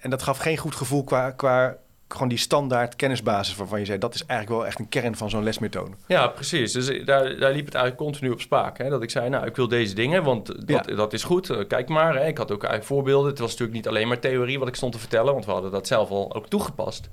en 0.00 0.10
dat 0.10 0.22
gaf 0.22 0.38
geen 0.38 0.56
goed 0.56 0.74
gevoel 0.74 1.04
qua, 1.04 1.30
qua 1.30 1.76
gewoon 2.08 2.28
die 2.28 2.38
standaard 2.38 2.96
kennisbasis 2.96 3.56
waarvan 3.56 3.78
je 3.78 3.84
zei... 3.84 3.98
dat 3.98 4.14
is 4.14 4.26
eigenlijk 4.26 4.60
wel 4.60 4.68
echt 4.68 4.78
een 4.78 4.88
kern 4.88 5.16
van 5.16 5.30
zo'n 5.30 5.42
lesmethode. 5.42 5.96
Ja, 6.06 6.26
precies. 6.26 6.72
Dus 6.72 6.86
daar, 6.86 7.36
daar 7.38 7.52
liep 7.52 7.64
het 7.64 7.74
eigenlijk 7.74 7.96
continu 7.96 8.30
op 8.30 8.40
spaak. 8.40 8.78
Hè? 8.78 8.88
Dat 8.88 9.02
ik 9.02 9.10
zei, 9.10 9.28
nou, 9.28 9.46
ik 9.46 9.56
wil 9.56 9.68
deze 9.68 9.94
dingen, 9.94 10.24
want 10.24 10.46
dat, 10.66 10.88
ja. 10.88 10.94
dat 10.94 11.12
is 11.12 11.22
goed. 11.22 11.66
Kijk 11.66 11.88
maar, 11.88 12.14
hè? 12.14 12.26
ik 12.26 12.38
had 12.38 12.52
ook 12.52 12.62
eigenlijk 12.62 12.92
voorbeelden. 12.92 13.30
Het 13.30 13.38
was 13.38 13.50
natuurlijk 13.50 13.76
niet 13.76 13.88
alleen 13.88 14.08
maar 14.08 14.18
theorie 14.18 14.58
wat 14.58 14.68
ik 14.68 14.74
stond 14.74 14.92
te 14.92 14.98
vertellen... 14.98 15.32
want 15.32 15.44
we 15.44 15.52
hadden 15.52 15.70
dat 15.70 15.86
zelf 15.86 16.10
al 16.10 16.34
ook 16.34 16.48
toegepast. 16.48 17.10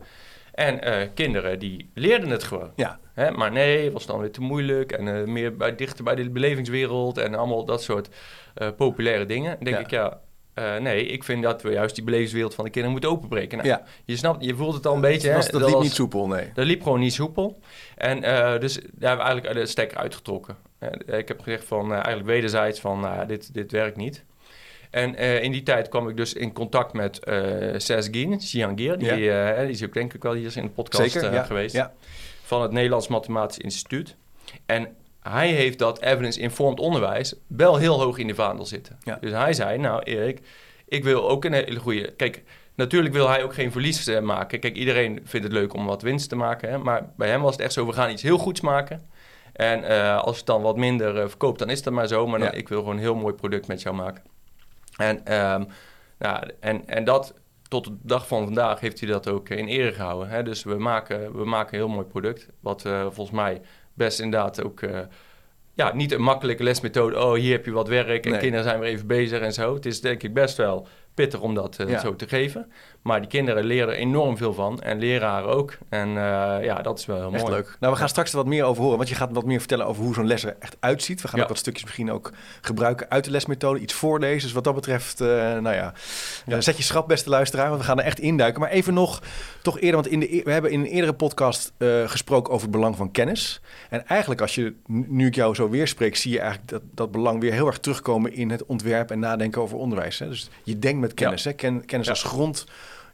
En 0.54 0.88
uh, 0.88 1.08
kinderen 1.14 1.60
die 1.60 1.92
leerden 1.94 2.30
het 2.30 2.44
gewoon. 2.44 2.72
Ja. 2.75 3.00
Hè? 3.14 3.32
Maar 3.32 3.52
nee, 3.52 3.84
het 3.84 3.94
was 3.94 4.06
dan 4.06 4.20
weer 4.20 4.32
te 4.32 4.42
moeilijk... 4.42 4.92
en 4.92 5.08
uh, 5.08 5.24
meer 5.24 5.56
bij, 5.56 5.75
dichter 5.75 6.04
bij 6.04 6.16
de 6.16 6.30
belevingswereld... 6.30 7.18
en 7.18 7.36
allemaal 7.36 7.66
dat 7.66 7.84
soort 7.84 8.10
uh, 8.58 8.68
populaire 8.78 9.25
dingen. 9.25 9.56
Dan 9.56 9.64
denk 9.64 9.75
ja. 9.75 9.82
ik, 9.82 9.90
ja, 9.90 10.20
uh, 10.55 10.77
nee, 10.77 11.05
ik 11.05 11.24
vind 11.24 11.43
dat 11.43 11.62
we 11.62 11.71
juist 11.71 11.95
die 11.95 12.03
belevingswereld 12.03 12.55
van 12.55 12.63
de 12.63 12.69
kinderen 12.69 13.00
moeten 13.00 13.17
openbreken. 13.17 13.57
Nou, 13.57 13.69
ja. 13.69 13.83
Je 14.05 14.17
snapt, 14.17 14.45
je 14.45 14.55
voelt 14.55 14.74
het 14.74 14.85
al 14.85 14.95
een 14.95 15.01
beetje. 15.01 15.31
Dat, 15.31 15.41
dat, 15.43 15.51
dat 15.51 15.62
liep 15.62 15.74
was, 15.74 15.83
niet 15.83 15.93
soepel, 15.93 16.27
nee. 16.27 16.51
Dat 16.53 16.65
liep 16.65 16.83
gewoon 16.83 17.00
niet 17.00 17.13
soepel. 17.13 17.59
En 17.95 18.17
uh, 18.24 18.59
dus 18.59 18.74
daar 18.74 18.83
hebben 19.09 19.25
we 19.25 19.31
eigenlijk 19.31 19.53
de 19.53 19.65
stekker 19.65 19.97
uitgetrokken. 19.97 20.55
Uh, 20.79 21.17
ik 21.17 21.27
heb 21.27 21.41
gezegd 21.41 21.65
van 21.65 21.93
eigenlijk 21.93 22.25
wederzijds 22.25 22.79
van 22.79 23.00
nou 23.00 23.27
dit, 23.27 23.53
dit 23.53 23.71
werkt 23.71 23.97
niet. 23.97 24.24
En 24.89 25.15
in 25.15 25.51
die 25.51 25.63
tijd 25.63 25.89
kwam 25.89 26.09
ik 26.09 26.17
dus 26.17 26.33
in 26.33 26.53
contact 26.53 26.93
met 26.93 27.19
Sesgin 27.77 28.38
Xiangir. 28.38 28.97
Die, 28.97 29.17
ja. 29.17 29.62
die 29.62 29.69
is 29.69 29.83
ook 29.83 29.93
denk 29.93 30.13
ik 30.13 30.24
wel 30.24 30.33
hier 30.33 30.57
in 30.57 30.63
de 30.63 30.69
podcast 30.69 31.12
Zeker, 31.12 31.33
ja. 31.33 31.43
geweest. 31.43 31.83
Van 32.43 32.62
het 32.62 32.71
Nederlands 32.71 33.07
Mathematisch 33.07 33.57
Instituut. 33.57 34.15
En 34.65 34.95
hij 35.29 35.51
heeft 35.51 35.79
dat 35.79 36.01
evidence-informed 36.01 36.79
onderwijs 36.79 37.36
wel 37.48 37.75
heel 37.75 38.01
hoog 38.01 38.17
in 38.17 38.27
de 38.27 38.36
vaandel 38.36 38.65
zitten. 38.65 38.98
Ja. 39.03 39.17
Dus 39.22 39.32
hij 39.32 39.53
zei, 39.53 39.77
nou 39.77 40.03
Erik, 40.03 40.41
ik 40.88 41.03
wil 41.03 41.29
ook 41.29 41.46
een 41.46 41.53
hele 41.53 41.79
goede... 41.79 42.12
Kijk, 42.12 42.44
natuurlijk 42.75 43.13
wil 43.13 43.27
hij 43.29 43.44
ook 43.44 43.53
geen 43.53 43.72
verlies 43.72 44.08
uh, 44.08 44.20
maken. 44.20 44.60
Kijk, 44.60 44.75
iedereen 44.75 45.22
vindt 45.24 45.46
het 45.46 45.55
leuk 45.55 45.74
om 45.74 45.86
wat 45.86 46.01
winst 46.01 46.29
te 46.29 46.36
maken. 46.36 46.70
Hè? 46.70 46.77
Maar 46.77 47.10
bij 47.17 47.29
hem 47.29 47.41
was 47.41 47.51
het 47.51 47.62
echt 47.62 47.74
zo, 47.74 47.86
we 47.86 47.94
gaan 47.94 48.12
iets 48.12 48.22
heel 48.22 48.38
goeds 48.38 48.62
maken. 48.62 49.10
En 49.53 49.84
uh, 49.84 50.17
als 50.17 50.38
het 50.38 50.46
dan 50.46 50.62
wat 50.62 50.77
minder 50.77 51.15
uh, 51.15 51.27
verkoopt, 51.27 51.60
dan 51.60 51.70
is 51.70 51.84
dat 51.84 51.94
maar 51.94 52.08
zo. 52.08 52.27
Maar 52.27 52.39
dan, 52.39 52.48
ja. 52.48 52.53
ik 52.53 52.70
wil 52.70 52.79
gewoon 52.79 52.96
een 52.96 53.01
heel 53.01 53.15
mooi 53.15 53.34
product 53.34 53.67
met 53.67 53.82
jou 53.82 53.96
maken. 53.96 54.24
En 54.98 55.34
um, 55.34 55.67
Nou, 56.17 56.50
en, 56.60 56.88
en 56.88 57.03
dat 57.03 57.34
tot 57.67 57.86
de 57.86 57.98
dag 58.01 58.27
van 58.27 58.44
vandaag 58.44 58.79
heeft 58.79 59.00
hij 59.00 59.10
dat 59.10 59.27
ook 59.27 59.50
in 59.50 59.67
ere 59.67 59.94
gehouden. 59.94 60.29
Hè? 60.29 60.44
Dus 60.44 60.63
we 60.63 60.75
maken, 60.75 61.38
we 61.38 61.46
maken 61.46 61.74
een 61.74 61.86
heel 61.86 61.96
mooi 61.96 62.05
product. 62.05 62.50
Wat 62.60 62.82
volgens 62.82 63.32
mij 63.32 63.62
best 63.96 64.20
inderdaad 64.20 64.64
ook 64.64 64.82
ja, 65.75 65.94
niet 65.94 66.12
een 66.12 66.22
makkelijke 66.22 66.64
lesmethode. 66.64 67.20
Oh, 67.20 67.34
hier 67.34 67.52
heb 67.52 67.66
je 67.66 67.72
wat 67.72 67.88
werk 67.88 68.25
en 68.25 68.40
kinderen 68.40 68.66
zijn 68.66 68.80
weer 68.80 68.90
even 68.90 69.08
bezig 69.08 69.42
en 69.42 69.54
zo. 69.54 69.74
Het 69.74 69.86
is 69.86 70.02
denk 70.02 70.24
ik 70.24 70.34
best 70.34 70.58
wel 70.58 70.88
pittig 71.14 71.42
om 71.42 71.54
dat 71.54 71.80
uh, 71.80 72.00
zo 72.00 72.16
te 72.16 72.28
geven. 72.28 72.72
Maar 73.05 73.19
die 73.19 73.29
kinderen 73.29 73.63
leren 73.63 73.89
er 73.89 73.95
enorm 73.95 74.38
veel 74.38 74.53
van. 74.53 74.81
En 74.81 75.00
leraren 75.00 75.50
ook. 75.50 75.77
En 75.89 76.09
uh, 76.09 76.15
ja, 76.62 76.81
dat 76.81 77.00
is 77.00 77.05
wel 77.05 77.17
heel 77.17 77.33
echt 77.33 77.43
mooi. 77.43 77.55
leuk. 77.55 77.77
Nou, 77.79 77.93
we 77.93 78.00
gaan 78.00 78.09
straks 78.09 78.31
er 78.31 78.38
wat 78.38 78.45
meer 78.45 78.63
over 78.63 78.81
horen. 78.81 78.97
Want 78.97 79.09
je 79.09 79.15
gaat 79.15 79.29
wat 79.31 79.45
meer 79.45 79.59
vertellen 79.59 79.85
over 79.85 80.03
hoe 80.03 80.13
zo'n 80.13 80.27
les 80.27 80.43
er 80.43 80.55
echt 80.59 80.77
uitziet. 80.79 81.21
We 81.21 81.27
gaan 81.27 81.41
ook 81.41 81.47
wat 81.47 81.57
stukjes 81.57 81.83
misschien 81.83 82.12
ook 82.12 82.31
gebruiken 82.62 83.09
uit 83.09 83.24
de 83.24 83.31
lesmethode. 83.31 83.79
Iets 83.79 83.93
voorlezen. 83.93 84.41
Dus 84.41 84.51
wat 84.51 84.63
dat 84.63 84.75
betreft, 84.75 85.21
uh, 85.21 85.27
nou 85.27 85.75
ja, 85.75 85.93
ja. 86.45 86.62
zet 86.62 86.77
je 86.77 86.83
schrap, 86.83 87.07
beste 87.07 87.29
luisteraar. 87.29 87.67
Want 87.69 87.79
we 87.81 87.88
gaan 87.88 88.00
er 88.00 88.05
echt 88.05 88.19
induiken. 88.19 88.62
Maar 88.62 88.69
even 88.69 88.93
nog, 88.93 89.21
toch 89.62 89.79
eerder. 89.79 90.01
Want 90.01 90.07
in 90.07 90.19
de, 90.19 90.35
e- 90.35 90.43
we 90.43 90.51
hebben 90.51 90.71
in 90.71 90.79
een 90.79 90.85
eerdere 90.85 91.13
podcast 91.13 91.74
gesproken 92.05 92.53
over 92.53 92.67
het 92.67 92.75
belang 92.75 92.95
van 92.95 93.12
kennis. 93.12 93.62
En 93.89 94.07
eigenlijk 94.07 94.41
als 94.41 94.55
je, 94.55 94.74
nu 94.88 95.27
ik 95.27 95.35
jou 95.35 95.55
zo 95.55 95.69
weer 95.69 95.88
spreek, 95.88 96.15
zie 96.15 96.31
je 96.31 96.39
eigenlijk 96.39 96.69
dat, 96.69 96.81
dat 96.93 97.12
belang 97.12 97.41
weer 97.41 97.53
heel 97.53 97.67
erg 97.67 97.79
terugkomen 97.79 98.33
in 98.33 98.50
het 98.50 98.65
ontwerp 98.65 99.12
en 99.12 99.19
nadenken 99.19 99.62
over 99.62 99.77
onderwijs. 99.77 100.19
Hè? 100.19 100.27
Dus 100.27 100.50
je 100.63 100.79
denkt 100.79 101.00
met 101.00 101.13
kennis. 101.13 101.43
Hè? 101.43 101.53
Ken, 101.53 101.85
kennis 101.85 102.09
als 102.09 102.24
grond, 102.24 102.65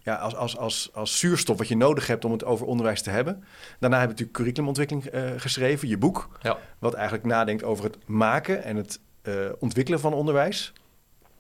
ja, 0.03 0.15
als, 0.15 0.35
als, 0.35 0.57
als, 0.57 0.89
als 0.93 1.19
zuurstof 1.19 1.57
wat 1.57 1.67
je 1.67 1.77
nodig 1.77 2.07
hebt 2.07 2.25
om 2.25 2.31
het 2.31 2.45
over 2.45 2.65
onderwijs 2.65 3.01
te 3.01 3.09
hebben. 3.09 3.43
Daarna 3.79 3.95
heb 3.95 4.05
je 4.05 4.11
natuurlijk 4.11 4.37
curriculumontwikkeling 4.37 5.13
uh, 5.13 5.21
geschreven, 5.37 5.87
je 5.87 5.97
boek. 5.97 6.29
Ja. 6.41 6.57
Wat 6.79 6.93
eigenlijk 6.93 7.25
nadenkt 7.25 7.63
over 7.63 7.83
het 7.83 7.97
maken 8.05 8.63
en 8.63 8.75
het 8.75 8.99
uh, 9.23 9.35
ontwikkelen 9.59 9.99
van 9.99 10.13
onderwijs. 10.13 10.73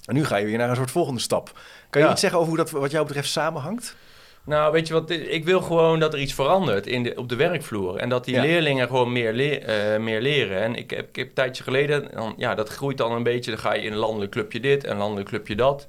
En 0.05 0.15
nu 0.15 0.25
ga 0.25 0.35
je 0.35 0.45
weer 0.45 0.57
naar 0.57 0.69
een 0.69 0.75
soort 0.75 0.91
volgende 0.91 1.21
stap. 1.21 1.59
Kan 1.89 2.01
je 2.01 2.09
iets 2.09 2.21
zeggen 2.21 2.39
over 2.39 2.49
hoe 2.49 2.63
dat 2.63 2.71
wat 2.71 2.91
jou 2.91 3.05
betreft 3.05 3.29
samenhangt? 3.29 3.95
Nou, 4.43 4.71
weet 4.71 4.87
je 4.87 4.93
wat, 4.93 5.09
ik 5.09 5.45
wil 5.45 5.61
gewoon 5.61 5.99
dat 5.99 6.13
er 6.13 6.19
iets 6.19 6.33
verandert 6.33 6.87
in 6.87 7.03
de, 7.03 7.15
op 7.15 7.29
de 7.29 7.35
werkvloer. 7.35 7.97
En 7.97 8.09
dat 8.09 8.25
die 8.25 8.39
leerlingen 8.39 8.87
gewoon 8.87 9.11
meer, 9.11 9.33
uh, 9.33 10.03
meer 10.03 10.21
leren. 10.21 10.61
En 10.61 10.75
ik 10.75 10.89
heb, 10.89 11.07
ik 11.07 11.15
heb 11.15 11.27
een 11.27 11.33
tijdje 11.33 11.63
geleden, 11.63 12.09
dan, 12.13 12.33
ja, 12.37 12.55
dat 12.55 12.69
groeit 12.69 12.97
dan 12.97 13.11
een 13.11 13.23
beetje. 13.23 13.51
Dan 13.51 13.59
ga 13.59 13.73
je 13.73 13.81
in 13.81 13.91
een 13.91 13.97
landelijk 13.97 14.31
clubje 14.31 14.59
dit 14.59 14.83
en 14.83 14.91
een 14.91 14.97
landelijk 14.97 15.27
clubje 15.27 15.55
dat. 15.55 15.87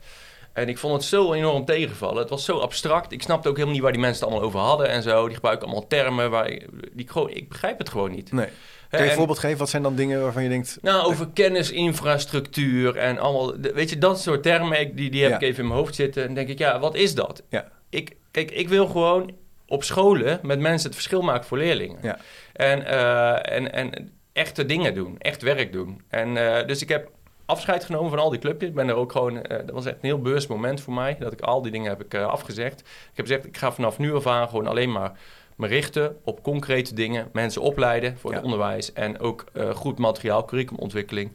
En 0.53 0.69
ik 0.69 0.79
vond 0.79 0.95
het 0.95 1.05
zo 1.05 1.33
enorm 1.33 1.65
tegenvallen. 1.65 2.19
Het 2.19 2.31
was 2.31 2.45
zo 2.45 2.59
abstract. 2.59 3.13
Ik 3.13 3.23
snapte 3.23 3.49
ook 3.49 3.55
helemaal 3.55 3.75
niet 3.75 3.83
waar 3.83 3.93
die 3.93 4.01
mensen 4.01 4.21
het 4.21 4.31
allemaal 4.31 4.49
over 4.49 4.61
hadden 4.61 4.89
en 4.89 5.03
zo. 5.03 5.25
Die 5.27 5.35
gebruiken 5.35 5.67
allemaal 5.67 5.87
termen 5.87 6.31
waar 6.31 6.49
ik, 6.49 6.67
die 6.93 7.09
gewoon, 7.09 7.31
ik 7.31 7.49
begrijp 7.49 7.79
het 7.79 7.89
gewoon 7.89 8.11
niet. 8.11 8.33
Nee. 8.33 8.49
Kan 8.91 9.03
je 9.05 9.11
een 9.11 9.17
voorbeeld 9.17 9.39
geven? 9.39 9.59
Wat 9.59 9.69
zijn 9.69 9.83
dan 9.83 9.95
dingen 9.95 10.23
waarvan 10.23 10.43
je 10.43 10.49
denkt... 10.49 10.79
Nou, 10.83 11.07
over 11.07 11.29
kennisinfrastructuur 11.35 12.97
en 12.97 13.19
allemaal... 13.19 13.55
Weet 13.61 13.91
je, 13.91 13.99
dat 13.99 14.21
soort 14.21 14.43
termen, 14.43 14.97
die, 14.97 15.11
die 15.11 15.23
heb 15.23 15.35
ik 15.35 15.43
even 15.43 15.63
in 15.63 15.69
mijn 15.69 15.81
hoofd 15.81 15.95
zitten. 15.95 16.29
En 16.29 16.35
denk 16.35 16.49
ik, 16.49 16.59
ja, 16.59 16.79
wat 16.79 16.95
is 16.95 17.15
dat? 17.15 17.43
Ja. 17.49 17.69
Ik, 17.91 18.17
kijk, 18.31 18.51
ik 18.51 18.69
wil 18.69 18.87
gewoon 18.87 19.33
op 19.67 19.85
scholen 19.85 20.39
met 20.43 20.61
mensen 20.61 20.87
het 20.87 20.95
verschil 20.95 21.23
maken 21.23 21.47
voor 21.47 21.59
leerlingen. 21.59 21.99
Ja. 22.03 22.19
En, 22.53 22.81
uh, 22.81 23.53
en, 23.53 23.73
en 23.73 24.13
echte 24.33 24.67
dingen 24.67 24.95
doen, 24.95 25.17
echt 25.19 25.43
werk 25.43 25.73
doen. 25.73 26.03
En 26.09 26.37
uh, 26.37 26.67
dus 26.67 26.83
ik 26.83 26.89
heb 26.89 27.11
afscheid 27.53 27.85
genomen 27.85 28.11
van 28.11 28.19
al 28.19 28.31
die 28.31 28.39
clubjes. 28.39 28.69
Ik 28.69 28.75
ben 28.75 28.89
er 28.89 28.95
ook 28.95 29.13
gewoon, 29.13 29.37
uh, 29.37 29.43
dat 29.49 29.71
was 29.71 29.87
echt 29.87 29.95
een 29.95 30.01
heel 30.03 30.21
bewust 30.21 30.49
moment 30.49 30.81
voor 30.81 30.95
mij, 30.95 31.17
dat 31.19 31.33
ik 31.33 31.41
al 31.41 31.63
die 31.63 31.73
dingen 31.73 31.89
heb 31.89 32.05
ik 32.05 32.15
uh, 32.15 32.27
afgezegd. 32.27 32.81
Ik 32.81 33.17
heb 33.17 33.27
gezegd, 33.27 33.47
ik 33.47 33.57
ga 33.57 33.73
vanaf 33.73 33.99
nu 33.99 34.15
af 34.15 34.27
aan 34.27 34.49
gewoon 34.49 34.67
alleen 34.67 34.93
maar 34.93 35.13
me 35.57 35.67
richten 35.67 36.17
op 36.25 36.43
concrete 36.43 36.95
dingen, 36.95 37.29
mensen 37.33 37.63
opleiden 37.63 38.19
voor 38.19 38.33
het 38.33 38.43
onderwijs 38.43 38.93
en 38.93 39.21
ook 39.21 39.45
uh, 39.53 39.71
goed 39.71 39.99
materiaal, 39.99 40.45
curriculumontwikkeling 40.45 41.33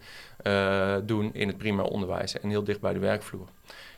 doen 1.03 1.29
in 1.33 1.47
het 1.47 1.57
primair 1.57 1.87
onderwijs 1.87 2.39
en 2.39 2.49
heel 2.49 2.63
dicht 2.63 2.79
bij 2.81 2.93
de 2.93 2.99
werkvloer. 2.99 3.47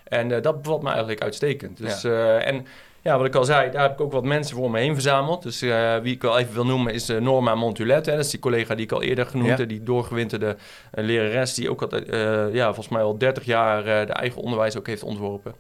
En 0.04 0.42
dat 0.42 0.62
bevalt 0.62 0.82
me 0.82 0.90
eigenlijk 0.90 1.22
uitstekend. 1.22 1.78
Dus, 1.78 2.02
ja. 2.02 2.38
en 2.38 2.66
ja, 3.02 3.18
wat 3.18 3.26
ik 3.26 3.36
al 3.36 3.44
zei, 3.44 3.72
daar 3.72 3.82
heb 3.82 3.92
ik 3.92 4.02
ook 4.02 4.12
wat 4.12 4.24
mensen 4.24 4.56
voor 4.56 4.72
me 4.72 4.80
heen 4.80 4.94
verzameld. 4.94 5.44
Dus 5.44 5.64
uh, 5.64 5.98
wie 5.98 6.14
ik 6.14 6.22
wel 6.22 6.40
even 6.40 6.54
wil 6.54 6.66
noemen 6.66 6.94
is 6.94 7.10
uh, 7.10 7.20
Norma 7.20 7.56
Montulet. 7.56 8.06
Hè. 8.06 8.12
Dat 8.16 8.26
is 8.26 8.32
die 8.32 8.40
collega 8.40 8.76
die 8.76 8.86
ik 8.86 8.92
al 8.92 9.02
eerder 9.02 9.26
genoemd 9.26 9.58
heb. 9.58 9.70
Die 9.70 9.84
doorgewinterde 9.84 10.56
uh, 10.56 11.06
lerares 11.06 11.54
die 11.54 11.70
ook 11.70 11.82
altijd, 11.82 12.08
ja, 12.54 12.66
volgens 12.66 12.90
mij 12.90 13.02
al 13.02 13.18
30 13.18 13.46
jaar 13.46 13.84
de 13.84 14.14
eigen 14.14 14.42
onderwijs 14.42 14.78
ook 14.78 14.88
heeft 14.88 15.04
ontworpen. 15.04 15.56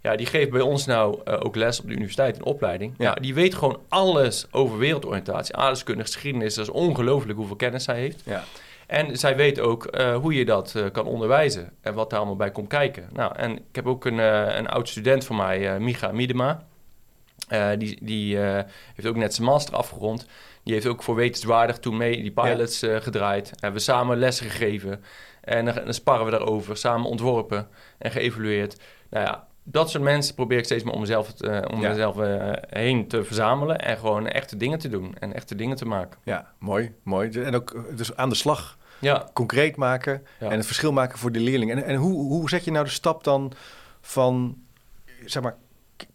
Ja, 0.00 0.16
die 0.16 0.26
geeft 0.26 0.50
bij 0.50 0.60
ons 0.60 0.86
nou 0.86 1.24
ook 1.24 1.56
les 1.56 1.80
op 1.80 1.86
de 1.86 1.92
universiteit 1.92 2.36
in 2.36 2.44
opleiding. 2.44 2.94
Ja. 2.98 3.14
die 3.14 3.34
weet 3.34 3.54
gewoon 3.54 3.80
alles 3.88 4.46
over 4.50 4.78
wereldoriëntatie, 4.78 5.56
aardeskunde, 5.56 6.02
geschiedenis. 6.02 6.54
Dat 6.54 6.66
is 6.66 6.72
ongelooflijk 6.72 7.38
hoeveel 7.38 7.56
kennis 7.56 7.84
zij 7.84 7.98
heeft. 7.98 8.22
Ja. 8.24 8.44
En 8.86 9.16
zij 9.18 9.36
weet 9.36 9.60
ook 9.60 9.96
hoe 10.20 10.34
je 10.34 10.44
dat 10.44 10.74
kan 10.92 11.06
onderwijzen 11.06 11.70
en 11.80 11.94
wat 11.94 12.10
daar 12.10 12.18
allemaal 12.18 12.36
bij 12.36 12.50
komt 12.50 12.68
kijken. 12.68 13.08
Nou, 13.12 13.36
en 13.36 13.52
ik 13.56 13.62
heb 13.72 13.86
ook 13.86 14.04
een, 14.04 14.18
een 14.58 14.68
oud 14.68 14.88
student 14.88 15.24
van 15.24 15.36
mij, 15.36 15.80
Micha 15.80 16.12
Miedema. 16.12 16.64
Uh, 17.54 17.78
die 17.78 17.98
die 18.02 18.36
uh, 18.36 18.60
heeft 18.94 19.08
ook 19.08 19.16
net 19.16 19.34
zijn 19.34 19.46
master 19.46 19.74
afgerond. 19.74 20.26
Die 20.62 20.74
heeft 20.74 20.86
ook 20.86 21.02
voor 21.02 21.14
wetenswaardig 21.14 21.78
toen 21.78 21.96
mee 21.96 22.22
die 22.22 22.30
pilots 22.30 22.80
ja. 22.80 22.88
uh, 22.88 23.00
gedraaid. 23.00 23.50
Hebben 23.50 23.72
we 23.72 23.78
samen 23.78 24.18
lessen 24.18 24.50
gegeven. 24.50 25.04
En 25.40 25.64
dan, 25.64 25.74
dan, 25.74 25.94
sparren 25.94 26.24
we 26.24 26.30
daarover. 26.30 26.76
Samen 26.76 27.10
ontworpen 27.10 27.68
en 27.98 28.10
geëvalueerd. 28.10 28.80
Nou 29.10 29.26
ja, 29.26 29.46
dat 29.62 29.90
soort 29.90 30.02
mensen 30.02 30.34
probeer 30.34 30.58
ik 30.58 30.64
steeds 30.64 30.84
maar 30.84 30.94
om 30.94 31.00
mezelf, 31.00 31.32
om 31.70 31.80
ja. 31.80 31.88
mezelf 31.88 32.16
heen 32.68 33.08
te 33.08 33.24
verzamelen. 33.24 33.78
En 33.78 33.98
gewoon 33.98 34.26
echte 34.26 34.56
dingen 34.56 34.78
te 34.78 34.88
doen. 34.88 35.14
En 35.18 35.34
echte 35.34 35.54
dingen 35.54 35.76
te 35.76 35.84
maken. 35.84 36.18
Ja, 36.22 36.52
mooi. 36.58 36.92
mooi. 37.02 37.30
En 37.30 37.54
ook 37.54 37.96
dus 37.96 38.16
aan 38.16 38.28
de 38.28 38.34
slag. 38.34 38.78
Ja. 38.98 39.28
Concreet 39.32 39.76
maken. 39.76 40.26
En 40.38 40.50
het 40.50 40.66
verschil 40.66 40.92
maken 40.92 41.18
voor 41.18 41.32
de 41.32 41.40
leerling. 41.40 41.70
En, 41.70 41.84
en 41.84 41.96
hoe, 41.96 42.12
hoe 42.12 42.48
zet 42.48 42.64
je 42.64 42.70
nou 42.70 42.84
de 42.84 42.90
stap 42.90 43.24
dan 43.24 43.52
van... 44.00 44.56
Zeg 45.24 45.42
maar, 45.42 45.56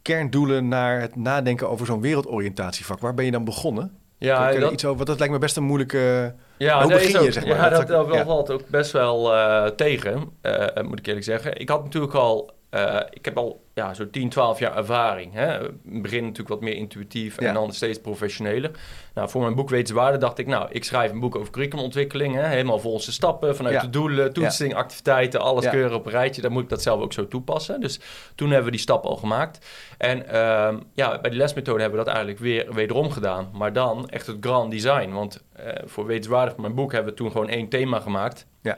kerndoelen 0.01 0.67
naar 0.67 1.01
het 1.01 1.15
nadenken 1.15 1.69
over 1.69 1.86
zo'n 1.86 2.01
wereldoriëntatievak. 2.01 3.00
Waar 3.00 3.13
ben 3.13 3.25
je 3.25 3.31
dan 3.31 3.43
begonnen? 3.43 3.98
Ja, 4.17 4.51
dat... 4.51 4.71
iets 4.71 4.86
over, 4.86 5.05
dat 5.05 5.17
lijkt 5.17 5.33
me 5.33 5.39
best 5.39 5.57
een 5.57 5.63
moeilijke... 5.63 6.36
Ja, 6.57 6.81
hoe 6.81 6.91
begin 6.91 7.24
je, 7.24 7.31
zeg 7.31 7.45
maar? 7.45 7.55
Ja, 7.55 7.69
dat, 7.69 7.88
dat, 7.88 8.09
dat 8.09 8.25
valt 8.25 8.51
ook 8.51 8.67
best 8.67 8.91
wel 8.91 9.33
uh, 9.33 9.65
tegen, 9.65 10.29
uh, 10.41 10.67
moet 10.83 11.00
ik 11.00 11.07
eerlijk 11.07 11.25
zeggen. 11.25 11.59
Ik 11.59 11.69
had 11.69 11.83
natuurlijk 11.83 12.13
al... 12.13 12.57
Uh, 12.71 12.99
ik 13.09 13.25
heb 13.25 13.38
al 13.38 13.61
ja, 13.73 13.93
zo'n 13.93 14.09
10, 14.09 14.29
12 14.29 14.59
jaar 14.59 14.77
ervaring. 14.77 15.33
Hè. 15.33 15.59
In 15.59 15.93
het 15.93 16.01
begin 16.01 16.21
natuurlijk 16.21 16.49
wat 16.49 16.61
meer 16.61 16.75
intuïtief 16.75 17.38
en 17.38 17.53
dan 17.53 17.73
steeds 17.73 17.99
professioneler. 18.01 18.71
Nou, 19.13 19.29
voor 19.29 19.41
mijn 19.41 19.55
boek 19.55 19.69
Wetenswaarde 19.69 20.17
dacht 20.17 20.38
ik, 20.38 20.47
nou, 20.47 20.67
ik 20.71 20.83
schrijf 20.83 21.11
een 21.11 21.19
boek 21.19 21.35
over 21.35 21.51
curriculumontwikkeling. 21.51 22.35
Hè, 22.35 22.47
helemaal 22.47 22.79
volgens 22.79 23.13
stappen, 23.13 23.55
vanuit 23.55 23.81
de 23.81 23.89
doelen, 23.89 24.33
toetsing, 24.33 24.75
activiteiten, 24.75 25.39
alles 25.39 25.69
keuren 25.69 25.97
op 25.97 26.05
een 26.05 26.11
rijtje. 26.11 26.41
Dan 26.41 26.51
moet 26.51 26.63
ik 26.63 26.69
dat 26.69 26.81
zelf 26.81 27.01
ook 27.01 27.13
zo 27.13 27.27
toepassen. 27.27 27.81
Dus 27.81 27.99
toen 28.35 28.47
hebben 28.47 28.65
we 28.65 28.71
die 28.71 28.79
stap 28.79 29.05
al 29.05 29.15
gemaakt. 29.15 29.65
En 29.97 30.23
uh, 30.31 30.77
ja, 30.93 31.19
bij 31.21 31.29
die 31.29 31.39
lesmethode 31.39 31.81
hebben 31.81 31.99
we 31.99 32.05
dat 32.05 32.13
eigenlijk 32.15 32.43
weer 32.43 32.73
wederom 32.73 33.11
gedaan. 33.11 33.49
Maar 33.53 33.73
dan 33.73 34.09
echt 34.09 34.27
het 34.27 34.38
grand 34.39 34.71
design. 34.71 35.11
Want 35.11 35.43
uh, 35.59 35.65
voor 35.85 36.05
Wetenswaarde 36.05 36.51
van 36.51 36.61
mijn 36.61 36.75
boek 36.75 36.91
hebben 36.91 37.11
we 37.11 37.17
toen 37.17 37.31
gewoon 37.31 37.49
één 37.49 37.69
thema 37.69 37.99
gemaakt. 37.99 38.45
Ja. 38.61 38.77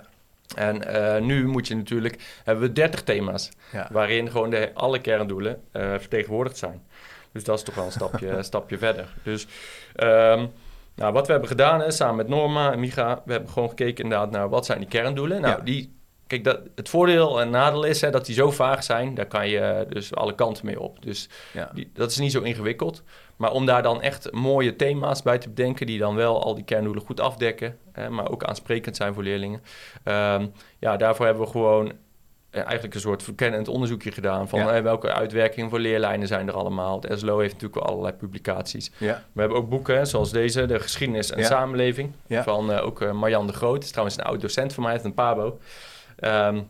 En 0.55 0.81
uh, 0.88 1.17
nu 1.17 1.48
moet 1.48 1.67
je 1.67 1.75
natuurlijk, 1.75 2.39
hebben 2.43 2.63
we 2.63 2.74
30 2.74 3.03
thema's, 3.03 3.51
ja. 3.72 3.88
waarin 3.91 4.31
gewoon 4.31 4.50
de, 4.50 4.72
alle 4.74 5.00
kerndoelen 5.00 5.62
uh, 5.74 5.81
vertegenwoordigd 5.81 6.58
zijn. 6.58 6.81
Dus 7.31 7.43
dat 7.43 7.58
is 7.58 7.63
toch 7.63 7.75
wel 7.75 7.86
een 7.86 7.91
stapje, 7.91 8.43
stapje 8.43 8.77
verder. 8.77 9.13
Dus 9.24 9.48
um, 9.96 10.51
nou, 10.96 11.13
wat 11.13 11.25
we 11.25 11.31
hebben 11.31 11.50
gedaan, 11.50 11.84
is, 11.84 11.96
samen 11.96 12.15
met 12.15 12.27
Norma 12.27 12.72
en 12.72 12.79
Micha, 12.79 13.22
we 13.25 13.31
hebben 13.31 13.50
gewoon 13.50 13.70
gekeken 13.70 14.03
inderdaad 14.03 14.31
naar 14.31 14.50
wat 14.50 14.65
zijn 14.65 14.79
die 14.79 14.88
kerndoelen. 14.88 15.41
Nou, 15.41 15.58
ja. 15.58 15.63
die, 15.63 15.93
kijk, 16.31 16.43
dat, 16.43 16.59
het 16.75 16.89
voordeel 16.89 17.41
en 17.41 17.50
nadeel 17.50 17.83
is 17.83 18.01
hè, 18.01 18.09
dat 18.09 18.25
die 18.25 18.35
zo 18.35 18.51
vaag 18.51 18.83
zijn, 18.83 19.13
daar 19.13 19.25
kan 19.25 19.50
je 19.50 19.85
dus 19.89 20.15
alle 20.15 20.35
kanten 20.35 20.65
mee 20.65 20.79
op. 20.79 21.03
Dus 21.03 21.29
ja. 21.53 21.71
die, 21.73 21.91
dat 21.93 22.11
is 22.11 22.17
niet 22.17 22.31
zo 22.31 22.41
ingewikkeld. 22.41 23.03
Maar 23.35 23.51
om 23.51 23.65
daar 23.65 23.83
dan 23.83 24.01
echt 24.01 24.31
mooie 24.31 24.75
thema's 24.75 25.21
bij 25.21 25.38
te 25.38 25.50
bedenken, 25.50 25.85
die 25.85 26.00
dan 26.00 26.15
wel 26.15 26.43
al 26.43 26.55
die 26.55 26.63
kerndoelen 26.63 27.03
goed 27.03 27.19
afdekken, 27.19 27.77
hè, 27.91 28.09
maar 28.09 28.31
ook 28.31 28.43
aansprekend 28.43 28.95
zijn 28.95 29.13
voor 29.13 29.23
leerlingen. 29.23 29.61
Um, 30.03 30.51
ja, 30.79 30.97
daarvoor 30.97 31.25
hebben 31.25 31.43
we 31.43 31.50
gewoon 31.50 31.91
eh, 32.50 32.61
eigenlijk 32.63 32.93
een 32.93 33.01
soort 33.01 33.23
verkennend 33.23 33.67
onderzoekje 33.67 34.11
gedaan 34.11 34.50
van 34.50 34.59
ja. 34.59 34.81
welke 34.81 35.13
uitwerkingen 35.13 35.69
voor 35.69 35.79
leerlijnen 35.79 36.27
zijn 36.27 36.47
er 36.47 36.53
allemaal. 36.53 37.01
Het 37.01 37.19
SLO 37.19 37.39
heeft 37.39 37.53
natuurlijk 37.53 37.85
allerlei 37.85 38.13
publicaties. 38.13 38.91
Ja. 38.97 39.23
We 39.31 39.39
hebben 39.39 39.57
ook 39.57 39.69
boeken 39.69 40.07
zoals 40.07 40.31
deze, 40.31 40.65
De 40.65 40.79
Geschiedenis 40.79 41.31
en 41.31 41.39
ja. 41.39 41.45
Samenleving, 41.45 42.11
van 42.29 42.71
uh, 42.71 42.85
ook 42.85 43.01
uh, 43.01 43.11
Marjan 43.11 43.47
de 43.47 43.53
Groot. 43.53 43.83
is 43.83 43.89
trouwens 43.89 44.17
een 44.17 44.23
oud 44.23 44.41
docent 44.41 44.73
van 44.73 44.83
mij 44.83 44.91
uit 44.91 45.03
een 45.03 45.13
PABO. 45.13 45.59
Um, 46.22 46.68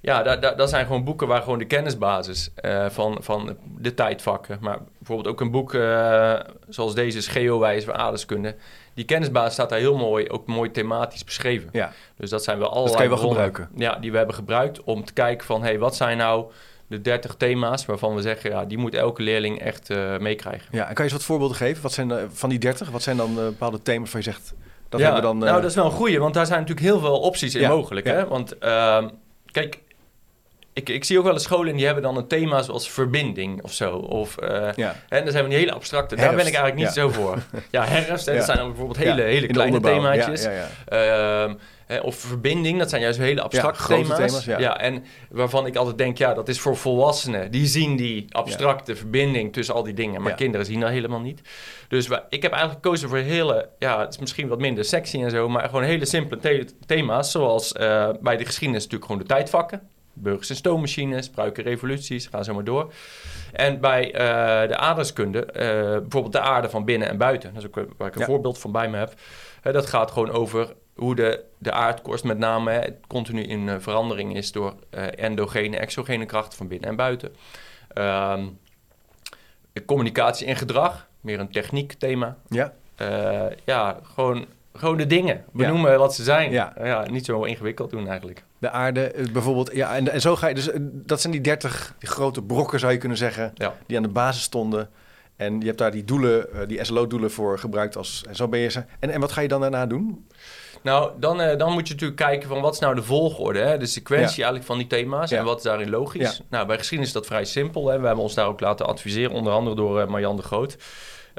ja, 0.00 0.22
dat, 0.22 0.58
dat, 0.58 0.68
zijn 0.68 0.86
gewoon 0.86 1.04
boeken 1.04 1.26
waar 1.26 1.42
gewoon 1.42 1.58
de 1.58 1.64
kennisbasis 1.64 2.50
uh, 2.64 2.88
van, 2.88 3.18
van 3.20 3.56
de 3.78 3.94
tijdvakken. 3.94 4.58
Maar 4.60 4.78
bijvoorbeeld 4.98 5.28
ook 5.28 5.40
een 5.40 5.50
boek 5.50 5.72
uh, 5.72 6.34
zoals 6.68 6.94
deze, 6.94 7.18
is 7.18 7.26
Geowijs 7.26 7.84
voor 7.84 7.94
aardeskunde. 7.94 8.54
Die 8.94 9.04
kennisbasis 9.04 9.52
staat 9.52 9.68
daar 9.68 9.78
heel 9.78 9.96
mooi, 9.96 10.28
ook 10.28 10.46
mooi 10.46 10.70
thematisch 10.70 11.24
beschreven. 11.24 11.68
Ja. 11.72 11.92
Dus 12.16 12.30
dat 12.30 12.44
zijn 12.44 12.58
wel 12.58 12.68
allerlei... 12.68 12.96
Dat 12.96 13.02
kan 13.02 13.10
je 13.10 13.22
wel 13.22 13.28
gebruiken. 13.28 13.68
Ja, 13.74 13.94
die 13.94 14.10
we 14.10 14.16
hebben 14.16 14.34
gebruikt 14.34 14.82
om 14.84 15.04
te 15.04 15.12
kijken 15.12 15.46
van... 15.46 15.60
hé, 15.60 15.68
hey, 15.68 15.78
wat 15.78 15.96
zijn 15.96 16.16
nou 16.16 16.50
de 16.86 17.00
30 17.00 17.34
thema's 17.34 17.86
waarvan 17.86 18.14
we 18.14 18.22
zeggen... 18.22 18.50
ja, 18.50 18.64
die 18.64 18.78
moet 18.78 18.94
elke 18.94 19.22
leerling 19.22 19.60
echt 19.60 19.90
uh, 19.90 20.18
meekrijgen. 20.18 20.68
Ja, 20.70 20.88
en 20.88 20.94
kan 20.94 21.04
je 21.04 21.10
eens 21.10 21.12
wat 21.12 21.22
voorbeelden 21.22 21.56
geven? 21.56 21.82
Wat 21.82 21.92
zijn 21.92 22.12
van 22.32 22.48
die 22.48 22.58
30? 22.58 22.90
Wat 22.90 23.02
zijn 23.02 23.16
dan 23.16 23.34
bepaalde 23.34 23.82
thema's 23.82 24.12
waar 24.12 24.22
je 24.22 24.30
zegt... 24.30 24.54
Dat 24.88 25.00
ja, 25.00 25.14
we 25.14 25.20
dan, 25.20 25.38
nou, 25.38 25.60
dat 25.60 25.70
is 25.70 25.76
wel 25.76 25.84
een 25.84 25.90
goeie, 25.90 26.18
want 26.18 26.34
daar 26.34 26.46
zijn 26.46 26.60
natuurlijk 26.60 26.86
heel 26.86 27.00
veel 27.00 27.20
opties 27.20 27.54
in 27.54 27.60
ja, 27.60 27.68
mogelijk. 27.68 28.06
Hè? 28.06 28.26
Want 28.26 28.54
uh, 28.62 29.04
kijk, 29.50 29.78
ik, 30.72 30.88
ik 30.88 31.04
zie 31.04 31.18
ook 31.18 31.24
wel 31.24 31.32
eens 31.32 31.42
scholen 31.42 31.76
die 31.76 31.84
hebben 31.84 32.02
dan 32.02 32.16
een 32.16 32.26
thema 32.26 32.62
zoals 32.62 32.90
verbinding 32.90 33.62
of 33.62 33.72
zo. 33.72 33.96
Of, 33.96 34.36
uh, 34.42 34.68
ja. 34.76 34.94
En 35.08 35.22
dan 35.22 35.32
zijn 35.32 35.44
we 35.44 35.50
die 35.50 35.58
hele 35.58 35.72
abstracte. 35.72 36.16
Daar 36.16 36.34
ben 36.34 36.46
ik 36.46 36.54
eigenlijk 36.54 36.74
niet 36.74 36.88
zo 36.88 37.08
voor. 37.08 37.38
Ja, 37.70 37.84
herfst. 37.84 38.26
Hè, 38.26 38.34
dat 38.34 38.44
zijn 38.44 38.58
dan 38.58 38.66
bijvoorbeeld 38.66 38.98
hele, 38.98 39.22
hele 39.22 39.46
kleine 39.46 39.80
themaatjes. 39.80 40.48
Uh, 41.88 42.04
of 42.04 42.16
verbinding, 42.16 42.78
dat 42.78 42.90
zijn 42.90 43.02
juist 43.02 43.18
hele 43.18 43.42
abstracte 43.42 43.86
thema's. 43.86 44.16
thema's 44.16 44.44
ja. 44.44 44.80
en 44.80 45.04
waarvan 45.30 45.66
ik 45.66 45.76
altijd 45.76 45.98
denk, 45.98 46.18
ja, 46.18 46.34
dat 46.34 46.48
is 46.48 46.60
voor 46.60 46.76
volwassenen. 46.76 47.50
Die 47.50 47.66
zien 47.66 47.96
die 47.96 48.26
abstracte 48.30 48.96
verbinding 48.96 49.52
tussen 49.52 49.74
al 49.74 49.82
die 49.82 49.94
dingen. 49.94 50.22
Maar 50.22 50.34
kinderen 50.34 50.66
zien 50.66 50.80
dat 50.80 50.90
helemaal 50.90 51.20
niet. 51.20 51.40
Dus 51.88 52.08
ik 52.28 52.42
heb 52.42 52.52
eigenlijk 52.52 52.84
gekozen 52.84 53.08
voor 53.08 53.18
hele, 53.18 53.68
ja, 53.78 54.00
het 54.00 54.12
is 54.12 54.18
misschien 54.18 54.48
wat 54.48 54.58
minder 54.58 54.84
sexy 54.84 55.22
en 55.22 55.30
zo, 55.30 55.48
maar 55.48 55.64
gewoon 55.64 55.82
hele 55.82 56.04
simpele 56.04 56.66
thema's. 56.86 57.30
Zoals 57.30 57.72
uh, 57.72 58.08
bij 58.20 58.36
de 58.36 58.44
geschiedenis 58.44 58.82
natuurlijk 58.82 59.10
gewoon 59.10 59.26
de 59.26 59.34
tijdvakken 59.34 59.88
burgers 60.20 60.50
en 60.50 60.56
stoommachines, 60.56 61.30
pruiken 61.30 61.64
revoluties, 61.64 62.26
gaan 62.26 62.44
zo 62.44 62.54
maar 62.54 62.64
door. 62.64 62.92
En 63.52 63.80
bij 63.80 64.06
uh, 64.06 64.68
de 64.68 64.76
aardrijkskunde, 64.76 65.38
uh, 65.46 65.52
bijvoorbeeld 66.00 66.32
de 66.32 66.40
aarde 66.40 66.68
van 66.68 66.84
binnen 66.84 67.08
en 67.08 67.18
buiten, 67.18 67.54
dat 67.54 67.62
is 67.62 67.68
ook 67.68 67.86
waar 67.96 68.08
ik 68.08 68.16
een 68.16 68.24
voorbeeld 68.24 68.58
van 68.58 68.72
bij 68.72 68.88
me 68.88 68.96
heb. 68.96 69.14
Uh, 69.62 69.72
dat 69.72 69.86
gaat 69.86 70.10
gewoon 70.10 70.30
over 70.30 70.74
hoe 70.98 71.14
de, 71.14 71.44
de 71.58 71.72
aardkorst 71.72 72.24
met 72.24 72.38
name 72.38 72.96
continu 73.06 73.42
in 73.42 73.80
verandering 73.80 74.36
is 74.36 74.52
door 74.52 74.74
endogene, 75.16 75.76
exogene 75.76 76.26
krachten 76.26 76.58
van 76.58 76.68
binnen 76.68 76.88
en 76.88 76.96
buiten. 76.96 77.34
Ehm, 77.88 78.46
communicatie 79.86 80.46
en 80.46 80.56
gedrag, 80.56 81.08
meer 81.20 81.40
een 81.40 81.50
techniek 81.52 81.92
thema. 81.92 82.36
Ja. 82.48 82.72
ja, 83.64 84.00
gewoon 84.02 84.46
gewoon 84.78 84.96
de 84.96 85.06
dingen. 85.06 85.44
Benoemen 85.52 85.98
wat 85.98 86.14
ze 86.14 86.22
zijn. 86.22 86.50
Ja. 86.50 86.72
ja. 86.82 87.06
Niet 87.10 87.24
zo 87.24 87.42
ingewikkeld 87.42 87.90
doen 87.90 88.08
eigenlijk. 88.08 88.44
De 88.58 88.70
aarde 88.70 89.10
eh, 89.10 89.32
bijvoorbeeld. 89.32 89.70
Ja, 89.74 89.96
en, 89.96 90.12
en 90.12 90.20
zo 90.20 90.36
ga 90.36 90.46
je. 90.46 90.54
Dus 90.54 90.70
eh, 90.70 90.80
dat 90.82 91.20
zijn 91.20 91.32
die 91.32 91.42
30 91.42 91.94
grote 91.98 92.42
brokken, 92.42 92.78
zou 92.78 92.92
je 92.92 92.98
kunnen 92.98 93.18
zeggen. 93.18 93.52
Die 93.86 93.96
aan 93.96 94.02
de 94.02 94.08
basis 94.08 94.42
stonden. 94.42 94.90
En 95.36 95.60
je 95.60 95.66
hebt 95.66 95.78
daar 95.78 95.90
die 95.90 96.04
doelen, 96.04 96.52
eh, 96.52 96.68
die 96.68 96.84
SLO-doelen 96.84 97.30
voor 97.30 97.58
gebruikt. 97.58 97.96
Als, 97.96 98.24
en 98.28 98.36
zo 98.36 98.48
ben 98.48 98.60
je 98.60 98.68
ze. 98.68 98.84
En, 98.98 99.10
en 99.10 99.20
wat 99.20 99.32
ga 99.32 99.40
je 99.40 99.48
dan 99.48 99.60
daarna 99.60 99.86
doen? 99.86 100.26
Nou, 100.82 101.12
dan, 101.18 101.36
dan 101.36 101.72
moet 101.72 101.88
je 101.88 101.92
natuurlijk 101.94 102.20
kijken 102.20 102.48
van 102.48 102.60
wat 102.60 102.74
is 102.74 102.78
nou 102.78 102.94
de 102.94 103.02
volgorde, 103.02 103.58
hè? 103.58 103.78
de 103.78 103.86
sequentie 103.86 104.36
eigenlijk 104.36 104.64
van 104.64 104.78
die 104.78 104.86
thema's 104.86 105.30
en 105.30 105.44
wat 105.44 105.56
is 105.56 105.62
daarin 105.62 105.90
logisch. 105.90 106.40
Nou, 106.50 106.66
bij 106.66 106.78
geschiedenis 106.78 107.14
is 107.14 107.20
dat 107.20 107.26
vrij 107.26 107.44
simpel. 107.44 107.88
Hè? 107.88 107.98
We 108.00 108.06
hebben 108.06 108.24
ons 108.24 108.34
daar 108.34 108.46
ook 108.46 108.60
laten 108.60 108.86
adviseren, 108.86 109.32
onder 109.32 109.52
andere 109.52 109.76
door 109.76 110.00
uh, 110.00 110.06
Marjan 110.06 110.36
de 110.36 110.42
Groot. 110.42 110.76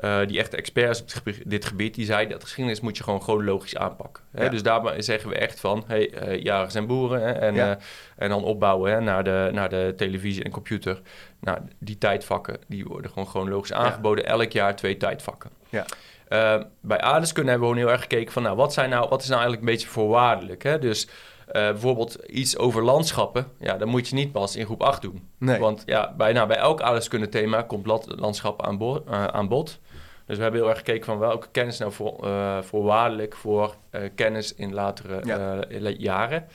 Uh, 0.03 0.19
die 0.27 0.39
echt 0.39 0.53
experts 0.53 1.01
op 1.01 1.33
dit 1.45 1.65
gebied, 1.65 1.95
die 1.95 2.05
zeiden 2.05 2.33
dat 2.33 2.43
geschiedenis 2.43 2.79
moet 2.79 2.97
je 2.97 3.03
gewoon 3.03 3.21
chronologisch 3.21 3.75
aanpakken. 3.75 4.23
Hè? 4.31 4.49
Dus 4.49 4.63
daar 4.63 5.03
zeggen 5.03 5.29
we 5.29 5.35
echt 5.35 5.59
van, 5.59 5.83
hey, 5.87 6.27
uh, 6.27 6.43
jagers 6.43 6.75
en 6.75 6.87
boeren 6.87 7.21
hè? 7.21 7.31
En, 7.31 7.55
uh, 7.55 7.71
en 8.17 8.29
dan 8.29 8.43
opbouwen 8.43 8.91
hè? 8.91 9.01
Naar, 9.01 9.23
de, 9.23 9.49
naar 9.53 9.69
de 9.69 9.93
televisie 9.97 10.43
en 10.43 10.51
computer. 10.51 11.01
Nou, 11.39 11.57
die 11.79 11.97
tijdvakken, 11.97 12.57
die 12.67 12.85
worden 12.85 13.11
gewoon 13.11 13.27
chronologisch 13.27 13.73
aangeboden. 13.73 14.25
Elk 14.25 14.51
jaar 14.51 14.75
twee 14.75 14.97
tijdvakken. 14.97 15.49
Ja. 15.69 15.85
Bij 16.81 17.01
aardeskunde 17.01 17.49
hebben 17.49 17.67
we 17.67 17.73
gewoon 17.73 17.87
heel 17.87 17.97
erg 17.97 18.01
gekeken 18.01 18.33
van, 18.33 18.43
nou, 18.43 18.55
wat, 18.55 18.73
zijn 18.73 18.89
nou, 18.89 19.09
wat 19.09 19.21
is 19.21 19.27
nou 19.27 19.41
eigenlijk 19.41 19.69
een 19.69 19.75
beetje 19.75 19.87
voorwaardelijk? 19.87 20.63
Hè? 20.63 20.79
Dus 20.79 21.07
uh, 21.07 21.53
bijvoorbeeld 21.53 22.15
iets 22.15 22.57
over 22.57 22.83
landschappen, 22.83 23.47
ja, 23.59 23.77
dan 23.77 23.87
moet 23.87 24.07
je 24.07 24.15
niet 24.15 24.31
pas 24.31 24.55
in 24.55 24.65
groep 24.65 24.81
8 24.81 25.01
doen. 25.01 25.29
Nee. 25.37 25.59
Want 25.59 25.83
ja, 25.85 26.13
bijna 26.17 26.45
bij 26.45 26.57
elk 26.57 26.81
aardeskunde 26.81 27.29
thema 27.29 27.61
komt 27.61 28.05
landschap 28.05 28.65
aan, 28.65 28.77
bo 28.77 29.03
uh, 29.07 29.25
aan 29.25 29.47
bod. 29.47 29.79
Dus 30.25 30.37
we 30.37 30.43
hebben 30.43 30.61
heel 30.61 30.69
erg 30.69 30.77
gekeken 30.77 31.05
van 31.05 31.17
welke 31.17 31.47
kennis 31.51 31.77
nou 31.77 31.91
voor, 31.91 32.19
uh, 32.23 32.61
voorwaardelijk 32.61 33.35
voor 33.35 33.75
uh, 33.91 34.01
kennis 34.15 34.55
in 34.55 34.73
latere 34.73 35.21
ja. 35.23 35.69
uh, 35.69 35.97
jaren. 35.97 36.47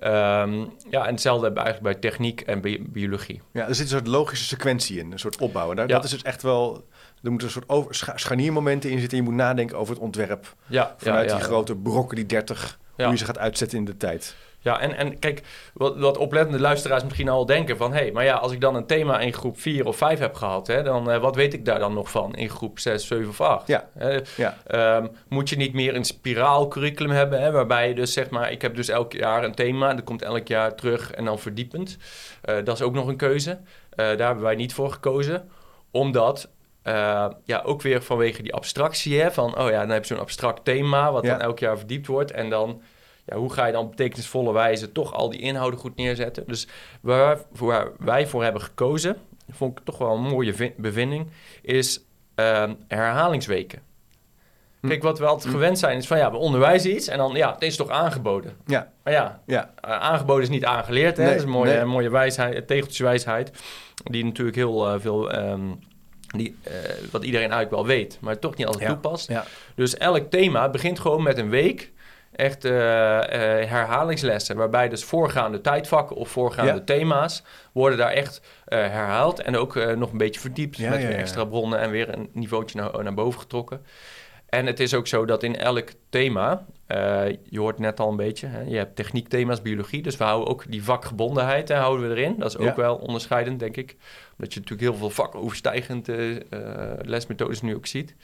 Um, 0.00 0.72
ja, 0.90 1.06
en 1.06 1.12
hetzelfde 1.12 1.44
hebben 1.44 1.62
we 1.62 1.68
eigenlijk 1.68 2.00
bij 2.00 2.10
techniek 2.10 2.40
en 2.40 2.60
bi 2.60 2.82
biologie. 2.88 3.40
Ja, 3.52 3.68
er 3.68 3.74
zit 3.74 3.84
een 3.84 3.90
soort 3.90 4.06
logische 4.06 4.44
sequentie 4.44 4.98
in, 4.98 5.12
een 5.12 5.18
soort 5.18 5.40
opbouwen. 5.40 5.76
Daar, 5.76 5.88
ja. 5.88 5.94
Dat 5.94 6.04
is 6.04 6.10
dus 6.10 6.22
echt 6.22 6.42
wel... 6.42 6.84
Er 7.22 7.30
moeten 7.30 7.46
een 7.46 7.52
soort 7.52 7.68
over, 7.68 7.94
scha 7.94 8.16
scharniermomenten 8.16 8.90
in 8.90 9.00
zitten. 9.00 9.18
Je 9.18 9.24
moet 9.24 9.34
nadenken 9.34 9.78
over 9.78 9.94
het 9.94 10.02
ontwerp. 10.02 10.54
Ja, 10.66 10.94
vanuit 10.96 11.30
die 11.30 11.40
grote 11.40 11.76
brokken, 11.76 12.16
die 12.16 12.26
30, 12.26 12.78
hoe 12.96 13.06
je 13.06 13.16
ze 13.16 13.24
gaat 13.24 13.38
uitzetten 13.38 13.78
in 13.78 13.84
de 13.84 13.96
tijd. 13.96 14.36
Ja, 14.62 14.80
en, 14.80 14.96
en 14.96 15.18
kijk, 15.18 15.42
wat, 15.74 15.96
wat 15.96 16.16
oplettende 16.16 16.60
luisteraars 16.60 17.04
misschien 17.04 17.28
al 17.28 17.46
denken 17.46 17.76
van... 17.76 17.92
hé, 17.92 17.98
hey, 17.98 18.12
maar 18.12 18.24
ja, 18.24 18.34
als 18.34 18.52
ik 18.52 18.60
dan 18.60 18.74
een 18.74 18.86
thema 18.86 19.20
in 19.20 19.32
groep 19.32 19.60
4 19.60 19.86
of 19.86 19.96
5 19.96 20.18
heb 20.18 20.34
gehad... 20.34 20.66
Hè, 20.66 20.82
dan 20.82 21.10
uh, 21.10 21.18
wat 21.18 21.36
weet 21.36 21.54
ik 21.54 21.64
daar 21.64 21.78
dan 21.78 21.94
nog 21.94 22.10
van 22.10 22.34
in 22.34 22.48
groep 22.48 22.78
6, 22.78 23.06
7 23.06 23.28
of 23.28 23.40
8? 23.40 23.66
Ja. 23.66 23.88
ja. 24.36 24.56
Um, 24.96 25.10
moet 25.28 25.48
je 25.48 25.56
niet 25.56 25.72
meer 25.72 25.94
een 25.94 26.04
spiraalcurriculum 26.04 27.10
hebben... 27.10 27.40
Hè, 27.40 27.50
waarbij 27.50 27.88
je 27.88 27.94
dus 27.94 28.12
zeg 28.12 28.30
maar... 28.30 28.52
ik 28.52 28.62
heb 28.62 28.74
dus 28.74 28.88
elk 28.88 29.12
jaar 29.12 29.44
een 29.44 29.54
thema, 29.54 29.94
dat 29.94 30.04
komt 30.04 30.22
elk 30.22 30.48
jaar 30.48 30.74
terug 30.74 31.10
en 31.10 31.24
dan 31.24 31.38
verdiepend. 31.38 31.96
Uh, 32.44 32.56
dat 32.64 32.76
is 32.76 32.82
ook 32.82 32.94
nog 32.94 33.06
een 33.06 33.16
keuze. 33.16 33.50
Uh, 33.50 33.56
daar 33.96 34.26
hebben 34.26 34.44
wij 34.44 34.54
niet 34.54 34.74
voor 34.74 34.92
gekozen, 34.92 35.48
omdat... 35.90 36.48
Uh, 36.84 37.28
ja, 37.44 37.62
ook 37.64 37.82
weer 37.82 38.02
vanwege 38.02 38.42
die 38.42 38.54
abstractie, 38.54 39.20
hè, 39.20 39.32
van 39.32 39.58
oh 39.58 39.70
ja, 39.70 39.80
dan 39.80 39.88
heb 39.88 40.04
je 40.04 40.14
zo'n 40.14 40.22
abstract 40.22 40.64
thema 40.64 41.12
wat 41.12 41.24
ja. 41.24 41.30
dan 41.30 41.40
elk 41.40 41.58
jaar 41.58 41.78
verdiept 41.78 42.06
wordt 42.06 42.30
en 42.30 42.50
dan 42.50 42.82
ja, 43.24 43.36
hoe 43.36 43.52
ga 43.52 43.66
je 43.66 43.72
dan 43.72 43.84
op 43.84 43.90
betekenisvolle 43.90 44.52
wijze 44.52 44.92
toch 44.92 45.14
al 45.14 45.30
die 45.30 45.40
inhouden 45.40 45.80
goed 45.80 45.96
neerzetten? 45.96 46.44
Dus 46.46 46.66
waar, 47.00 47.38
waar 47.50 47.88
wij 47.98 48.26
voor 48.26 48.42
hebben 48.42 48.62
gekozen, 48.62 49.16
vond 49.50 49.78
ik 49.78 49.84
toch 49.84 49.98
wel 49.98 50.14
een 50.14 50.22
mooie 50.22 50.74
bevinding, 50.76 51.26
is 51.62 52.04
uh, 52.36 52.70
herhalingsweken. 52.88 53.82
Hm. 54.80 54.88
Kijk, 54.88 55.02
wat 55.02 55.18
we 55.18 55.26
altijd 55.26 55.46
hm. 55.46 55.52
gewend 55.52 55.78
zijn 55.78 55.98
is 55.98 56.06
van 56.06 56.18
ja, 56.18 56.30
we 56.30 56.36
onderwijzen 56.36 56.94
iets 56.94 57.08
en 57.08 57.18
dan 57.18 57.32
ja, 57.32 57.52
het 57.52 57.62
is 57.62 57.76
toch 57.76 57.88
aangeboden. 57.88 58.56
Ja. 58.66 58.92
Maar 59.02 59.12
ja, 59.12 59.42
ja. 59.46 59.70
Uh, 59.84 59.90
aangeboden 59.90 60.42
is 60.42 60.48
niet 60.48 60.64
aangeleerd. 60.64 61.16
Hè? 61.16 61.24
dat 61.24 61.34
is 61.34 61.42
een 61.42 61.48
mooie, 61.48 61.74
nee. 61.74 61.84
mooie 61.84 62.10
wijsheid, 62.10 62.66
tegeltjeswijsheid, 62.66 63.50
die 64.04 64.24
natuurlijk 64.24 64.56
heel 64.56 64.94
uh, 64.94 65.00
veel. 65.00 65.34
Um, 65.34 65.78
die, 66.32 66.56
uh, 66.68 66.72
wat 67.10 67.24
iedereen 67.24 67.50
eigenlijk 67.50 67.70
wel 67.70 67.96
weet, 67.96 68.18
maar 68.20 68.38
toch 68.38 68.56
niet 68.56 68.66
altijd 68.66 68.84
ja. 68.84 68.92
toepast. 68.92 69.28
Ja. 69.28 69.44
Dus 69.74 69.96
elk 69.96 70.30
thema 70.30 70.68
begint 70.68 71.00
gewoon 71.00 71.22
met 71.22 71.38
een 71.38 71.50
week 71.50 71.92
echt 72.32 72.64
uh, 72.64 72.72
uh, 72.72 73.18
herhalingslessen, 73.70 74.56
waarbij 74.56 74.88
dus 74.88 75.04
voorgaande 75.04 75.60
tijdvakken 75.60 76.16
of 76.16 76.28
voorgaande 76.28 76.84
thema's 76.84 77.42
worden 77.72 77.98
daar 77.98 78.10
echt 78.12 78.40
herhaald 78.64 79.40
en 79.40 79.56
ook 79.56 79.74
nog 79.96 80.12
een 80.12 80.18
beetje 80.18 80.40
verdiept 80.40 80.78
met 80.78 81.02
ja, 81.02 81.08
extra 81.08 81.44
bronnen 81.44 81.78
en 81.78 81.90
weer 81.90 82.08
een 82.08 82.30
niveautje 82.32 82.80
naar, 82.80 83.02
naar 83.02 83.14
boven 83.14 83.40
getrokken. 83.40 83.84
En 84.52 84.66
het 84.66 84.80
is 84.80 84.94
ook 84.94 85.06
zo 85.06 85.24
dat 85.24 85.42
in 85.42 85.56
elk 85.56 85.88
thema, 86.08 86.66
je 87.44 87.58
hoort 87.58 87.78
net 87.78 88.00
al 88.00 88.08
een 88.08 88.16
beetje, 88.16 88.46
hè, 88.46 88.60
je 88.60 88.76
hebt 88.76 88.96
techniekthema's, 88.96 89.62
biologie, 89.62 90.02
dus 90.02 90.16
we 90.16 90.24
houden 90.24 90.48
ook 90.48 90.64
die 90.68 90.84
vakgebondenheid 90.84 91.68
hè, 91.68 91.74
houden 91.74 92.08
we 92.08 92.14
erin. 92.14 92.38
Dat 92.38 92.48
is 92.48 92.56
ook 92.56 92.76
wel 92.76 92.96
onderscheidend, 92.96 93.60
denk 93.60 93.76
ik. 93.76 93.96
Omdat 94.36 94.54
je 94.54 94.60
natuurlijk 94.60 94.90
heel 94.90 94.98
veel 94.98 95.10
vakoverstijgend 95.10 96.08
lesmethodes 97.02 97.62
nu 97.62 97.74
ook 97.74 97.86
ziet. 97.86 98.14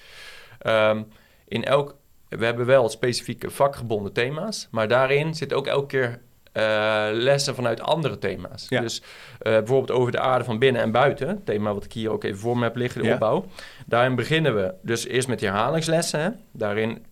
Um, 0.67 1.07
in 1.49 1.65
elk 1.65 1.97
we 2.29 2.45
hebben 2.45 2.67
wel 2.67 2.89
specifieke 2.89 3.51
vakgebonden 3.51 4.13
thema's, 4.13 4.69
maar 4.71 4.89
daarin 4.89 5.35
zit 5.35 5.53
ook 5.53 5.67
elke 5.67 5.87
keer 5.87 6.21
uh, 6.53 7.09
lessen 7.13 7.55
vanuit 7.55 7.81
andere 7.81 8.19
thema's. 8.19 8.69
Dus 8.69 9.01
uh, 9.03 9.07
bijvoorbeeld 9.43 9.99
over 9.99 10.13
de 10.13 10.19
aarde 10.19 10.45
van 10.45 10.59
binnen 10.59 10.83
en 10.83 10.91
buiten, 10.91 11.45
thema 11.45 11.75
wat 11.75 11.85
ik 11.85 11.93
hier 11.93 12.11
ook 12.11 12.25
even 12.25 12.39
voor 12.39 12.59
me 12.59 12.63
heb 12.65 12.77
liggen, 12.77 13.01
de 13.03 13.07
ja. 13.07 13.15
opbouw. 13.15 13.47
Daarin 13.89 14.15
beginnen 14.15 14.55
we 14.55 14.75
dus 14.83 15.07
eerst 15.07 15.29
met 15.29 15.39
die 15.39 15.49
herhalingslessen. 15.49 16.21
Hè. 16.21 16.29
Daarin 16.53 17.05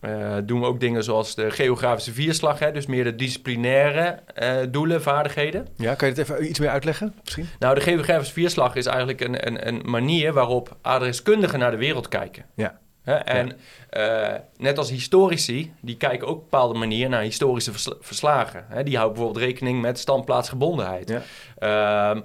uh, 0.00 0.36
doen 0.44 0.60
we 0.60 0.66
ook 0.66 0.80
dingen 0.80 1.04
zoals 1.04 1.34
de 1.34 1.50
geografische 1.50 2.12
vierslag, 2.12 2.58
hè, 2.58 2.72
dus 2.72 2.86
meer 2.86 3.04
de 3.04 3.14
disciplinaire 3.14 4.22
doelen, 4.70 5.02
vaardigheden. 5.02 5.68
Ja, 5.76 5.94
kan 5.94 6.08
je 6.08 6.14
het 6.14 6.30
even 6.30 6.48
iets 6.48 6.58
meer 6.58 6.70
uitleggen 6.70 7.14
misschien? 7.22 7.48
Nou, 7.58 7.74
de 7.74 7.80
geografische 7.80 8.32
vierslag 8.32 8.74
is 8.74 8.86
eigenlijk 8.86 9.20
een, 9.20 9.46
een, 9.46 9.68
een 9.68 9.82
manier 9.84 10.32
waarop 10.32 10.76
adreskundigen 10.82 11.58
naar 11.58 11.70
de 11.70 11.76
wereld 11.76 12.08
kijken. 12.08 12.44
Ja. 12.54 12.80
En 13.04 13.52
ja. 13.90 14.34
uh, 14.34 14.40
net 14.56 14.78
als 14.78 14.90
historici, 14.90 15.72
die 15.80 15.96
kijken 15.96 16.26
ook 16.26 16.34
op 16.34 16.42
een 16.42 16.48
bepaalde 16.50 16.78
manier 16.78 17.08
naar 17.08 17.22
historische 17.22 17.70
vers 17.70 17.88
verslagen. 18.00 18.64
Hè? 18.68 18.82
Die 18.82 18.96
houden 18.96 19.16
bijvoorbeeld 19.16 19.44
rekening 19.44 19.80
met 19.80 19.98
standplaatsgebondenheid. 19.98 21.08
Ja. 21.08 22.10
Um, 22.10 22.16
uh, 22.16 22.22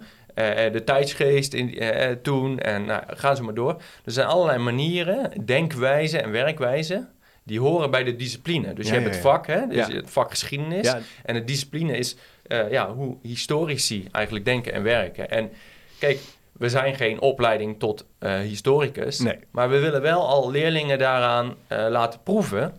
de 0.72 0.82
tijdsgeest 0.86 1.54
in, 1.54 1.84
uh, 1.84 2.12
toen 2.22 2.60
en 2.60 2.86
nou, 2.86 3.04
gaan 3.08 3.36
ze 3.36 3.44
maar 3.44 3.54
door. 3.54 3.82
Er 4.06 4.12
zijn 4.12 4.28
allerlei 4.28 4.58
manieren, 4.58 5.46
denkwijzen 5.46 6.24
en 6.24 6.32
werkwijzen 6.32 7.10
die 7.44 7.60
horen 7.60 7.92
bij 7.92 8.04
de 8.04 8.16
discipline. 8.16 8.74
Dus 8.74 8.88
ja, 8.88 8.94
je 8.94 9.00
hebt 9.00 9.14
het 9.14 9.24
vak, 9.24 9.48
hè? 9.48 9.68
Dus 9.68 9.88
het 9.88 10.10
vak 10.10 10.30
geschiedenis. 10.30 10.94
En 11.24 11.34
de 11.34 11.44
discipline 11.44 11.98
is 11.98 12.16
ja, 12.70 12.94
hoe 12.94 13.18
historici 13.22 14.08
eigenlijk 14.12 14.46
denken 14.46 14.74
en 14.74 14.84
werken. 14.84 15.30
En 15.30 15.52
kijk, 16.00 16.20
we 16.52 16.70
zijn 16.70 16.96
geen 16.96 17.22
opleiding 17.22 17.80
tot 17.80 18.06
uh, 18.20 18.40
historicus. 18.40 19.20
Nee. 19.20 19.40
Maar 19.52 19.70
we 19.70 19.80
willen 19.80 20.02
wel 20.02 20.28
al 20.28 20.52
leerlingen 20.52 20.98
daaraan 20.98 21.56
uh, 21.72 21.88
laten 21.90 22.20
proeven. 22.24 22.74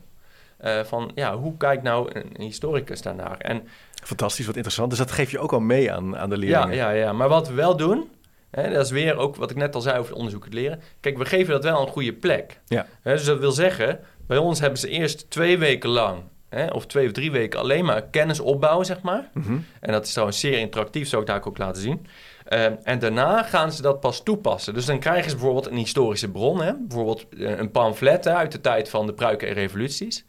Uh, 0.65 0.85
van 0.85 1.11
ja, 1.15 1.37
hoe 1.37 1.57
kijkt 1.57 1.83
nou 1.83 2.11
een, 2.13 2.43
historicus 2.43 3.03
daarnaar? 3.03 3.39
En, 3.39 3.69
Fantastisch, 4.05 4.47
wat 4.47 4.55
interessant. 4.55 4.91
Dus 4.91 4.99
dat 4.99 5.11
geef 5.11 5.31
je 5.31 5.39
ook 5.39 5.53
al 5.53 5.61
mee 5.61 5.93
aan, 5.93 6.17
aan 6.17 6.31
de 6.31 6.37
leerlingen. 6.37 6.77
Ja, 6.77 6.91
ja, 6.91 6.97
ja. 7.05 7.13
maar 7.13 7.29
wat 7.29 7.49
we 7.49 7.55
wel 7.55 7.77
doen, 7.77 8.11
hè, 8.51 8.73
dat 8.73 8.85
is 8.85 8.91
weer 8.91 9.17
ook 9.17 9.37
wat 9.37 9.51
ik 9.51 9.57
net 9.57 9.75
al 9.75 9.81
zei 9.81 9.97
over 9.97 10.09
het 10.09 10.19
onderzoek 10.19 10.45
het 10.45 10.55
leren. 10.55 10.81
Kijk, 11.01 11.19
we 11.19 11.25
geven 11.25 11.53
dat 11.53 11.65
wel 11.65 11.81
een 11.81 11.93
goede 11.93 12.13
plek. 12.13 12.61
Ja. 12.67 12.87
Hè, 13.03 13.13
dus 13.13 13.25
dat 13.25 13.39
wil 13.39 13.53
zeggen, 13.53 14.01
bij 14.27 14.39
ons 14.39 14.61
hebben 14.61 14.79
ze 14.79 14.89
eerst 14.89 15.31
twee 15.31 15.59
weken 15.59 15.89
lang 15.89 16.23
hè, 16.49 16.67
of 16.67 16.87
twee 16.87 17.07
of 17.07 17.13
drie 17.13 17.31
weken 17.31 17.61
alleen 17.61 17.85
maar 17.85 18.03
kennis 18.03 18.41
opbouwen, 18.41 18.87
zeg 18.87 19.03
maar. 19.03 19.31
Mhm. 19.35 19.59
En 19.81 19.93
dat 19.93 20.05
is 20.05 20.11
trouwens 20.11 20.41
zeer 20.41 20.59
interactief, 20.59 21.09
zou 21.09 21.23
ik 21.23 21.29
daar 21.29 21.47
ook 21.47 21.59
laten 21.59 21.83
zien. 21.83 22.07
Ehm, 22.49 22.75
en 22.83 22.99
daarna 22.99 23.43
gaan 23.43 23.73
ze 23.73 23.83
dat 23.83 24.01
pas 24.01 24.23
toepassen. 24.23 24.75
Dus 24.75 24.87
dan 24.87 24.99
krijgen 24.99 25.31
ze 25.31 25.37
bijvoorbeeld 25.37 25.67
een 25.67 25.77
historische 25.77 26.31
bron, 26.31 26.63
hè? 26.63 26.73
bijvoorbeeld 26.79 27.27
eh, 27.29 27.59
een 27.59 27.71
pamflet 27.71 28.29
uit 28.29 28.53
de 28.53 28.61
tijd 28.61 28.89
van 28.89 29.07
de 29.07 29.13
pruiken 29.13 29.49
en 29.49 29.55
revoluties. 29.55 30.25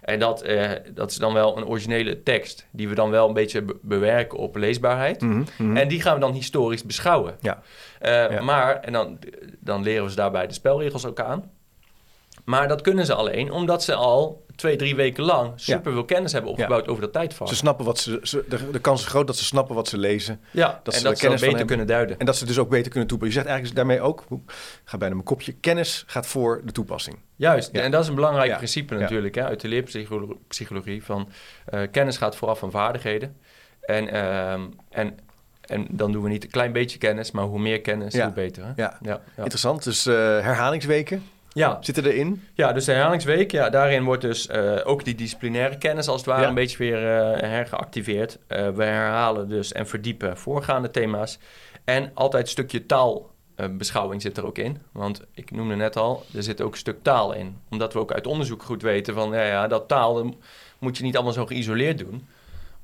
En 0.00 0.18
dat, 0.18 0.46
uh, 0.48 0.70
dat 0.94 1.10
is 1.10 1.16
dan 1.16 1.32
wel 1.32 1.56
een 1.56 1.66
originele 1.66 2.22
tekst, 2.22 2.66
die 2.70 2.88
we 2.88 2.94
dan 2.94 3.10
wel 3.10 3.28
een 3.28 3.34
beetje 3.34 3.64
bewerken 3.82 4.38
op 4.38 4.56
leesbaarheid. 4.56 5.20
Mhm, 5.20 5.44
mhm. 5.58 5.76
En 5.76 5.88
die 5.88 6.00
gaan 6.00 6.14
we 6.14 6.20
dan 6.20 6.32
historisch 6.32 6.84
beschouwen. 6.84 7.36
Ja. 7.40 7.62
Uh, 8.00 8.40
Maar, 8.40 8.80
en 8.80 8.92
dan, 8.92 9.18
dan 9.58 9.82
leren 9.82 10.04
we 10.04 10.10
ze 10.10 10.16
daarbij 10.16 10.46
de 10.46 10.52
spelregels 10.52 11.06
ook 11.06 11.20
aan. 11.20 11.50
Maar 12.50 12.68
dat 12.68 12.80
kunnen 12.80 13.06
ze 13.06 13.14
alleen 13.14 13.50
omdat 13.50 13.82
ze 13.82 13.94
al 13.94 14.44
twee, 14.56 14.76
drie 14.76 14.96
weken 14.96 15.24
lang 15.24 15.52
super 15.56 15.92
veel 15.92 16.04
kennis 16.04 16.32
hebben 16.32 16.50
opgebouwd 16.50 16.88
over 16.88 17.02
dat 17.02 17.12
tijdvak. 17.12 17.48
Ze 17.48 17.56
snappen 17.56 17.84
wat 17.84 17.98
ze, 17.98 18.18
ze 18.22 18.44
de, 18.48 18.70
de, 18.70 18.78
kans 18.78 19.00
is 19.00 19.06
groot 19.06 19.26
dat 19.26 19.36
ze 19.36 19.44
snappen 19.44 19.74
wat 19.74 19.88
ze 19.88 19.98
lezen. 19.98 20.40
Ja, 20.50 20.80
dat 20.82 20.94
en 20.94 21.00
ze 21.00 21.06
dat 21.06 21.18
kennis 21.18 21.40
beter 21.40 21.64
kunnen 21.64 21.86
duiden. 21.86 22.18
En 22.18 22.26
dat 22.26 22.36
ze 22.36 22.46
dus 22.46 22.58
ook 22.58 22.68
beter 22.68 22.90
kunnen 22.90 23.08
toepassen. 23.08 23.36
Je 23.36 23.42
zegt 23.42 23.54
eigenlijk 23.54 23.76
daarmee 23.76 24.00
ook, 24.00 24.24
ga 24.84 24.98
bijna 24.98 25.14
mijn 25.14 25.26
kopje, 25.26 25.52
kennis 25.52 26.04
gaat 26.06 26.26
voor 26.26 26.60
de 26.64 26.72
toepassing. 26.72 27.18
Juist, 27.36 27.70
en 27.70 27.90
dat 27.90 28.02
is 28.02 28.08
een 28.08 28.14
belangrijk 28.14 28.56
principe 28.56 28.94
natuurlijk 28.94 29.34
hè, 29.34 29.44
uit 29.44 29.60
de 29.60 29.68
leerpsychologie 29.68 31.04
van 31.04 31.28
uh, 31.74 31.80
kennis 31.90 32.16
gaat 32.16 32.36
vooraf 32.36 32.58
van 32.58 32.70
vaardigheden. 32.70 33.36
En, 33.80 34.14
uh, 34.14 34.52
en 34.90 35.18
en 35.60 35.86
dan 35.90 36.12
doen 36.12 36.22
we 36.22 36.28
niet 36.28 36.44
een 36.44 36.50
klein 36.50 36.72
beetje 36.72 36.98
kennis, 36.98 37.30
maar 37.30 37.44
hoe 37.44 37.58
meer 37.58 37.80
kennis, 37.80 38.20
hoe 38.20 38.32
beter. 38.32 38.64
Hè? 38.64 38.72
Ja. 38.76 38.98
Ja, 39.02 39.20
interessant. 39.36 39.84
Dus 39.84 40.06
uh, 40.06 40.14
herhalingsweken. 40.14 41.22
Ja. 41.52 41.78
Zitten 41.80 42.04
erin? 42.04 42.42
Ja, 42.54 42.72
dus 42.72 42.84
de 42.84 42.92
herhalingsweek, 42.92 43.50
ja, 43.50 43.70
daarin 43.70 44.04
wordt 44.04 44.22
dus 44.22 44.48
uh, 44.48 44.80
ook 44.84 45.04
die 45.04 45.14
disciplinaire 45.14 45.78
kennis 45.78 46.08
als 46.08 46.20
het 46.20 46.30
ware 46.30 46.46
een 46.46 46.54
beetje 46.54 46.78
weer 46.78 47.02
uh, 47.02 47.40
hergeactiveerd. 47.40 48.38
Uh, 48.48 48.68
we 48.68 48.84
herhalen 48.84 49.48
dus 49.48 49.72
en 49.72 49.86
verdiepen 49.86 50.36
voorgaande 50.36 50.90
thema's. 50.90 51.38
En 51.84 52.10
altijd 52.14 52.42
een 52.42 52.48
stukje 52.48 52.86
taalbeschouwing 52.86 54.22
zit 54.22 54.36
er 54.36 54.46
ook 54.46 54.58
in. 54.58 54.78
Want 54.92 55.22
ik 55.34 55.50
noemde 55.50 55.74
net 55.74 55.96
al, 55.96 56.24
er 56.34 56.42
zit 56.42 56.60
ook 56.60 56.72
een 56.72 56.78
stuk 56.78 57.02
taal 57.02 57.32
in. 57.32 57.56
Omdat 57.70 57.92
we 57.92 57.98
ook 57.98 58.12
uit 58.12 58.26
onderzoek 58.26 58.62
goed 58.62 58.82
weten 58.82 59.14
van, 59.14 59.32
ja, 59.32 59.42
ja 59.42 59.66
dat 59.66 59.88
taal 59.88 60.34
moet 60.78 60.96
je 60.96 61.04
niet 61.04 61.14
allemaal 61.14 61.32
zo 61.32 61.46
geïsoleerd 61.46 61.98
doen 61.98 62.26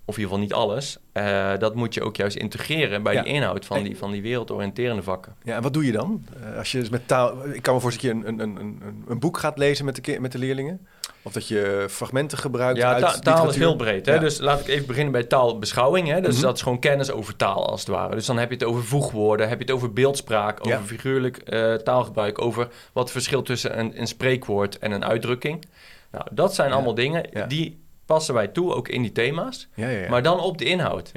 of 0.08 0.16
in 0.16 0.22
ieder 0.22 0.36
geval 0.36 0.38
niet 0.38 0.52
alles, 0.52 0.98
uh, 1.12 1.58
dat 1.58 1.74
moet 1.74 1.94
je 1.94 2.02
ook 2.02 2.16
juist 2.16 2.36
integreren 2.36 3.02
bij 3.02 3.22
die 3.22 3.32
inhoud 3.32 3.66
van 3.66 3.82
die, 3.82 3.96
van 3.96 4.10
die 4.10 4.22
wereldoriënterende 4.22 5.02
vakken. 5.02 5.34
Ja, 5.42 5.56
en 5.56 5.62
wat 5.62 5.72
doe 5.72 5.86
je 5.86 5.92
dan? 5.92 6.26
Uh, 6.40 6.58
als 6.58 6.72
je 6.72 6.78
dus 6.78 6.88
met 6.88 7.08
taal, 7.08 7.48
ik 7.48 7.62
kan 7.62 7.74
me 7.74 7.80
voorstellen 7.80 8.20
dat 8.20 8.26
je 8.26 8.32
een, 8.32 8.40
een, 8.40 8.56
een, 8.60 8.82
een 9.08 9.18
boek 9.18 9.38
gaat 9.38 9.58
lezen 9.58 9.84
met 9.84 10.04
de, 10.04 10.20
met 10.20 10.32
de 10.32 10.38
leerlingen. 10.38 10.86
Of 11.22 11.32
dat 11.32 11.48
je 11.48 11.86
fragmenten 11.90 12.38
gebruikt. 12.38 12.78
Ja, 12.78 12.92
uit 12.92 13.24
taal 13.24 13.48
is 13.48 13.56
heel 13.56 13.76
breed. 13.76 14.06
Hè? 14.06 14.14
Ja. 14.14 14.20
Dus 14.20 14.38
laat 14.38 14.60
ik 14.60 14.66
even 14.66 14.86
beginnen 14.86 15.12
bij 15.12 15.24
taalbeschouwing. 15.24 16.08
Hè? 16.08 16.20
Dus 16.20 16.28
mm 16.28 16.34
-hmm. 16.34 16.42
dat 16.42 16.56
is 16.56 16.62
gewoon 16.62 16.78
kennis 16.78 17.10
over 17.10 17.36
taal 17.36 17.70
als 17.70 17.80
het 17.80 17.88
ware. 17.88 18.14
Dus 18.14 18.26
dan 18.26 18.38
heb 18.38 18.48
je 18.48 18.54
het 18.54 18.64
over 18.64 18.84
voegwoorden, 18.84 19.48
heb 19.48 19.58
je 19.58 19.64
het 19.64 19.74
over 19.74 19.92
beeldspraak, 19.92 20.60
over 20.60 20.72
ja. 20.72 20.82
figuurlijk 20.82 21.42
uh, 21.44 21.74
taalgebruik, 21.74 22.40
over 22.42 22.68
wat 22.92 23.02
het 23.02 23.12
verschil 23.12 23.42
tussen 23.42 23.78
een, 23.78 24.00
een 24.00 24.06
spreekwoord 24.06 24.78
en 24.78 24.92
een 24.92 25.04
uitdrukking. 25.04 25.64
Nou, 26.10 26.24
dat 26.30 26.54
zijn 26.54 26.72
allemaal 26.72 26.94
dingen 26.94 27.48
die 27.48 27.84
passen 28.06 28.34
wij 28.34 28.48
toe, 28.48 28.74
ook 28.74 28.88
in 28.88 29.02
die 29.02 29.12
thema's. 29.12 29.68
Ja, 29.74 29.88
ja, 29.88 29.98
ja. 30.00 30.08
Maar 30.08 30.22
dan 30.22 30.40
op 30.40 30.58
de 30.58 30.64
inhoud. 30.64 31.12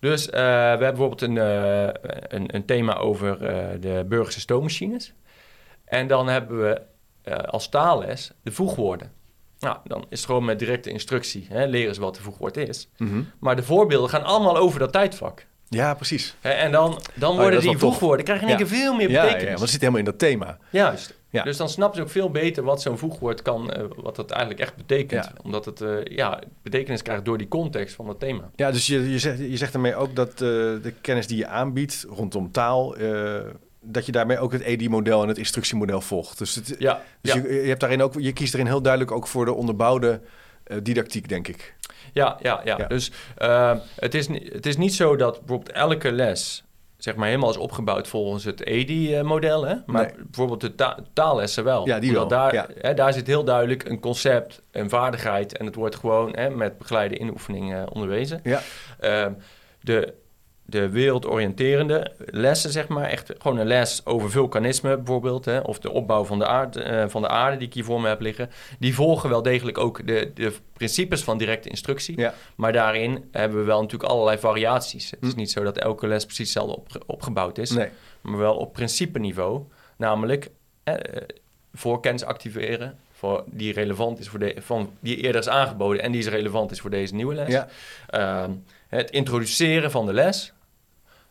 Dus 0.00 0.26
uh, 0.26 0.32
we 0.32 0.38
hebben 0.38 0.78
bijvoorbeeld 0.78 1.22
een, 1.22 1.36
uh, 1.36 1.82
een, 2.28 2.54
een, 2.54 2.64
thema 2.64 2.96
over 2.96 3.42
uh, 3.42 3.66
de 3.80 4.04
burgerse 4.08 4.40
stoommachines. 4.40 5.12
En 5.84 6.06
dan 6.06 6.28
hebben 6.28 6.60
we 6.62 6.82
als 7.46 7.68
taalles 7.68 8.32
de 8.42 8.52
voegwoorden. 8.52 9.12
Nou, 9.58 9.76
dan 9.84 10.06
is 10.08 10.18
het 10.18 10.26
gewoon 10.26 10.44
met 10.44 10.58
directe 10.58 10.90
instructie. 10.90 11.46
Hè, 11.48 11.66
leren 11.66 11.94
ze 11.94 12.00
wat 12.00 12.14
de 12.14 12.22
voegwoord 12.22 12.56
is. 12.56 12.88
Mm 12.96 13.08
-hmm. 13.08 13.30
Maar 13.40 13.56
de 13.56 13.62
voorbeelden 13.62 14.10
gaan 14.10 14.24
allemaal 14.24 14.56
over 14.56 14.78
dat 14.78 14.92
tijdvak. 14.92 15.46
Ja, 15.68 15.94
precies. 15.94 16.36
En 16.40 16.72
dan, 16.72 17.00
dan 17.14 17.36
worden 17.36 17.58
oh, 17.58 17.64
die 17.64 17.78
voegwoorden, 17.78 18.24
krijgen 18.24 18.48
in 18.48 18.50
één 18.56 18.66
keer 18.66 18.76
veel 18.78 18.94
meer 18.94 19.08
betekenis. 19.08 19.42
Ja, 19.42 19.48
want 19.48 19.60
het 19.60 19.70
zit 19.70 19.80
helemaal 19.80 19.98
in 19.98 20.04
dat 20.06 20.18
thema. 20.18 20.58
Juist. 20.70 21.19
Ja. 21.30 21.42
Dus 21.42 21.56
dan 21.56 21.68
snappen 21.68 21.96
ze 21.96 22.02
ook 22.02 22.10
veel 22.10 22.30
beter 22.30 22.62
wat 22.62 22.82
zo'n 22.82 22.98
voegwoord 22.98 23.42
kan, 23.42 23.70
uh, 23.76 23.84
wat 23.96 24.16
dat 24.16 24.30
eigenlijk 24.30 24.60
echt 24.60 24.76
betekent. 24.76 25.30
Omdat 25.42 25.64
het 25.64 25.80
uh, 25.80 26.04
ja, 26.04 26.42
betekenis 26.62 27.02
krijgt 27.02 27.24
door 27.24 27.38
die 27.38 27.48
context 27.48 27.94
van 27.94 28.08
het 28.08 28.18
thema. 28.18 28.50
Ja, 28.56 28.70
dus 28.70 28.86
je, 28.86 29.10
je, 29.10 29.18
zegt, 29.18 29.38
je 29.38 29.56
zegt 29.56 29.72
daarmee 29.72 29.94
ook 29.94 30.16
dat 30.16 30.30
uh, 30.30 30.38
de 30.82 30.94
kennis 31.00 31.26
die 31.26 31.36
je 31.36 31.46
aanbiedt 31.46 32.06
rondom 32.08 32.52
taal, 32.52 32.96
dat 33.82 34.06
je 34.06 34.12
daarmee 34.12 34.38
ook 34.38 34.52
het 34.52 34.62
ED-model 34.62 35.22
en 35.22 35.28
het 35.28 35.38
instructiemodel 35.38 36.00
volgt. 36.00 36.38
Dus, 36.38 36.54
het, 36.54 36.76
ja, 36.78 37.02
dus 37.20 37.32
ja. 37.32 37.42
Je, 37.42 37.52
je, 37.52 37.68
hebt 37.68 37.80
daarin 37.80 38.02
ook, 38.02 38.14
je 38.20 38.32
kiest 38.32 38.54
erin 38.54 38.66
heel 38.66 38.82
duidelijk 38.82 39.12
ook 39.12 39.26
voor 39.26 39.44
de 39.44 39.52
onderbouwde 39.52 40.20
didactiek, 40.82 41.28
denk 41.28 41.48
ik. 41.48 41.74
Ja, 42.12 42.38
ja, 42.42 42.60
ja. 42.64 42.78
ja. 42.78 42.86
dus 42.86 43.12
het, 43.96 44.14
is, 44.14 44.28
het 44.28 44.66
is 44.66 44.76
niet 44.76 44.94
zo 44.94 45.16
dat 45.16 45.38
bijvoorbeeld 45.38 45.72
elke 45.76 46.12
les 46.12 46.64
zeg 47.02 47.16
maar 47.16 47.26
helemaal 47.26 47.50
is 47.50 47.56
opgebouwd 47.56 48.08
volgens 48.08 48.44
het 48.44 48.64
EDI-model. 48.64 49.66
Hè? 49.66 49.74
Maar 49.86 50.04
nee. 50.04 50.24
bijvoorbeeld 50.24 50.60
de 50.60 50.74
ta 50.74 50.98
taallessen 51.12 51.64
wel. 51.64 51.86
Ja, 51.86 51.98
die 51.98 52.12
wel. 52.12 52.28
Daar, 52.28 52.54
ja. 52.54 52.66
hè, 52.74 52.94
daar 52.94 53.12
zit 53.12 53.26
heel 53.26 53.44
duidelijk 53.44 53.88
een 53.88 54.00
concept, 54.00 54.62
een 54.70 54.88
vaardigheid... 54.88 55.56
en 55.56 55.66
het 55.66 55.74
wordt 55.74 55.96
gewoon 55.96 56.36
hè, 56.36 56.50
met 56.50 56.78
begeleide 56.78 57.18
inoefening 57.18 57.72
uh, 57.72 57.82
onderwezen. 57.92 58.40
Ja. 58.42 58.60
Uh, 59.00 59.26
de 59.80 60.14
de 60.70 60.88
wereldoriënterende 60.88 62.12
lessen, 62.16 62.70
zeg 62.70 62.88
maar. 62.88 63.04
Echt 63.04 63.32
gewoon 63.38 63.58
een 63.58 63.66
les 63.66 64.06
over 64.06 64.30
vulkanisme 64.30 64.96
bijvoorbeeld. 64.96 65.44
Hè, 65.44 65.58
of 65.58 65.78
de 65.78 65.90
opbouw 65.90 66.24
van 66.24 66.38
de, 66.38 66.46
aarde, 66.46 66.84
uh, 66.84 67.04
van 67.08 67.22
de 67.22 67.28
aarde 67.28 67.56
die 67.56 67.66
ik 67.66 67.74
hier 67.74 67.84
voor 67.84 68.00
me 68.00 68.08
heb 68.08 68.20
liggen. 68.20 68.50
Die 68.78 68.94
volgen 68.94 69.28
wel 69.28 69.42
degelijk 69.42 69.78
ook 69.78 70.06
de, 70.06 70.30
de 70.34 70.52
principes 70.72 71.22
van 71.22 71.38
directe 71.38 71.68
instructie. 71.68 72.18
Ja. 72.18 72.34
Maar 72.54 72.72
daarin 72.72 73.28
hebben 73.32 73.58
we 73.58 73.64
wel 73.64 73.80
natuurlijk 73.80 74.10
allerlei 74.10 74.38
variaties. 74.38 75.10
Het 75.10 75.22
is 75.22 75.32
hm. 75.32 75.38
niet 75.38 75.50
zo 75.50 75.62
dat 75.62 75.78
elke 75.78 76.06
les 76.06 76.24
precies 76.24 76.54
hetzelfde 76.54 76.76
op, 76.76 77.04
opgebouwd 77.06 77.58
is. 77.58 77.70
Nee. 77.70 77.88
Maar 78.20 78.38
wel 78.38 78.56
op 78.56 78.72
principeniveau. 78.72 79.62
Namelijk 79.96 80.50
eh, 80.84 80.94
voorkennis 81.72 82.24
activeren 82.24 82.98
voor, 83.12 83.44
die 83.46 83.72
relevant 83.72 84.18
is 84.18 84.28
voor 84.28 84.38
de, 84.38 84.56
van, 84.58 84.90
die 85.00 85.16
eerder 85.16 85.40
is 85.40 85.48
aangeboden 85.48 86.02
en 86.02 86.12
die 86.12 86.20
is 86.20 86.28
relevant 86.28 86.70
is 86.70 86.80
voor 86.80 86.90
deze 86.90 87.14
nieuwe 87.14 87.34
les. 87.34 87.48
Ja. 87.48 87.68
Uh, 88.10 88.54
het 88.88 89.10
introduceren 89.10 89.90
van 89.90 90.06
de 90.06 90.12
les, 90.12 90.52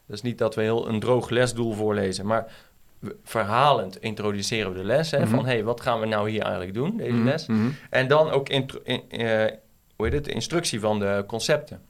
dus 0.09 0.21
niet 0.21 0.37
dat 0.37 0.55
we 0.55 0.61
heel 0.61 0.87
een 0.87 0.99
droog 0.99 1.29
lesdoel 1.29 1.73
voorlezen, 1.73 2.25
maar 2.25 2.51
verhalend 3.23 4.01
introduceren 4.01 4.71
we 4.71 4.77
de 4.77 4.85
les. 4.85 5.11
Hè, 5.11 5.17
mm 5.17 5.23
-hmm. 5.23 5.35
Van, 5.35 5.45
hé, 5.45 5.51
hey, 5.51 5.63
wat 5.63 5.81
gaan 5.81 5.99
we 5.99 6.05
nou 6.05 6.29
hier 6.29 6.41
eigenlijk 6.41 6.73
doen, 6.73 6.97
deze 6.97 7.11
mm 7.11 7.17
-hmm. 7.17 7.25
les? 7.25 7.45
Mm 7.45 7.55
-hmm. 7.55 7.75
En 7.89 8.07
dan 8.07 8.29
ook 8.29 8.49
in, 8.49 8.69
uh, 8.85 9.45
hoe 9.95 10.05
heet 10.05 10.13
het, 10.13 10.25
de 10.25 10.31
instructie 10.31 10.79
van 10.79 10.99
de 10.99 11.23
concepten. 11.27 11.81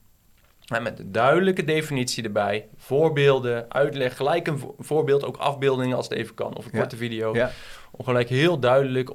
En 0.66 0.84
met 0.84 1.00
een 1.00 1.12
duidelijke 1.12 1.64
definitie 1.64 2.24
erbij, 2.24 2.68
voorbeelden, 2.78 3.66
uitleg, 3.72 4.16
gelijk 4.16 4.48
een 4.48 4.64
voorbeeld, 4.80 5.26
ook 5.26 5.38
afbeeldingen 5.38 5.98
als 5.98 6.10
het 6.10 6.18
even 6.18 6.36
kan, 6.36 6.56
of 6.56 6.66
een 6.66 6.72
ja. 6.74 6.80
korte 6.80 6.98
video. 6.98 7.34
Ja. 7.34 7.52
Om 7.92 8.06
gelijk 8.06 8.30
heel 8.30 8.60
duidelijk 8.60 9.12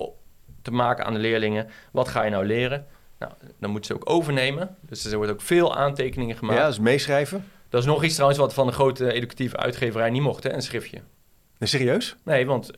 te 0.63 0.71
maken 0.71 1.05
aan 1.05 1.13
de 1.13 1.19
leerlingen, 1.19 1.69
wat 1.93 2.09
ga 2.09 2.23
je 2.23 2.31
nou 2.31 2.47
leren? 2.47 2.87
Nou, 3.19 3.33
dan 3.59 3.71
moeten 3.71 3.95
ze 3.95 4.01
ook 4.01 4.11
overnemen. 4.11 4.77
Dus 4.81 5.05
er 5.05 5.17
wordt 5.17 5.33
ook 5.33 5.41
veel 5.41 5.77
aantekeningen 5.77 6.37
gemaakt. 6.37 6.59
Ja, 6.59 6.67
dus 6.67 6.79
meeschrijven. 6.79 7.45
Dat 7.75 7.83
is 7.83 7.89
nog 7.89 8.05
iets 8.05 8.15
trouwens 8.15 8.41
wat 8.41 8.55
van 8.55 8.67
de 8.67 8.73
grote 8.73 9.13
educatieve 9.13 9.57
uitgeverij 9.57 10.11
niet 10.11 10.23
mocht, 10.23 10.43
hè? 10.43 10.53
een 10.53 10.63
schriftje. 10.63 11.01
Nee, 11.59 11.69
serieus? 11.69 12.17
Nee, 12.25 12.47
want 12.47 12.71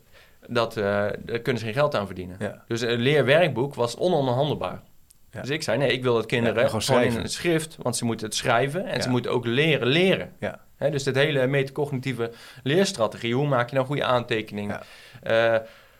dat, 0.46 0.76
uh, 0.76 0.84
daar 1.18 1.38
kunnen 1.38 1.58
ze 1.58 1.64
geen 1.64 1.74
geld 1.74 1.94
aan 1.94 2.06
verdienen. 2.06 2.36
Ja. 2.38 2.64
Dus 2.68 2.80
een 2.80 2.98
leerwerkboek 2.98 3.74
was 3.74 3.96
ononderhandelbaar. 3.96 4.82
Ja. 5.30 5.40
Dus 5.40 5.50
ik 5.50 5.62
zei, 5.62 5.78
nee, 5.78 5.92
ik 5.92 6.02
wil 6.02 6.14
dat 6.14 6.26
kinderen 6.26 6.60
ja, 6.60 6.66
gewoon, 6.66 6.82
gewoon 6.82 7.02
in 7.02 7.16
een 7.16 7.28
schrift, 7.28 7.76
want 7.82 7.96
ze 7.96 8.04
moeten 8.04 8.26
het 8.26 8.34
schrijven 8.34 8.86
en 8.86 9.02
ze 9.02 9.08
moeten 9.08 9.30
ook 9.30 9.46
leren 9.46 9.86
leren. 9.86 10.32
Dus 10.78 11.02
dit 11.02 11.14
hele 11.14 11.46
metacognitieve 11.46 12.30
leerstrategie, 12.62 13.34
hoe 13.34 13.46
maak 13.46 13.68
je 13.68 13.74
nou 13.74 13.86
goede 13.86 14.04
aantekeningen? 14.04 14.80
Uh, 15.26 15.56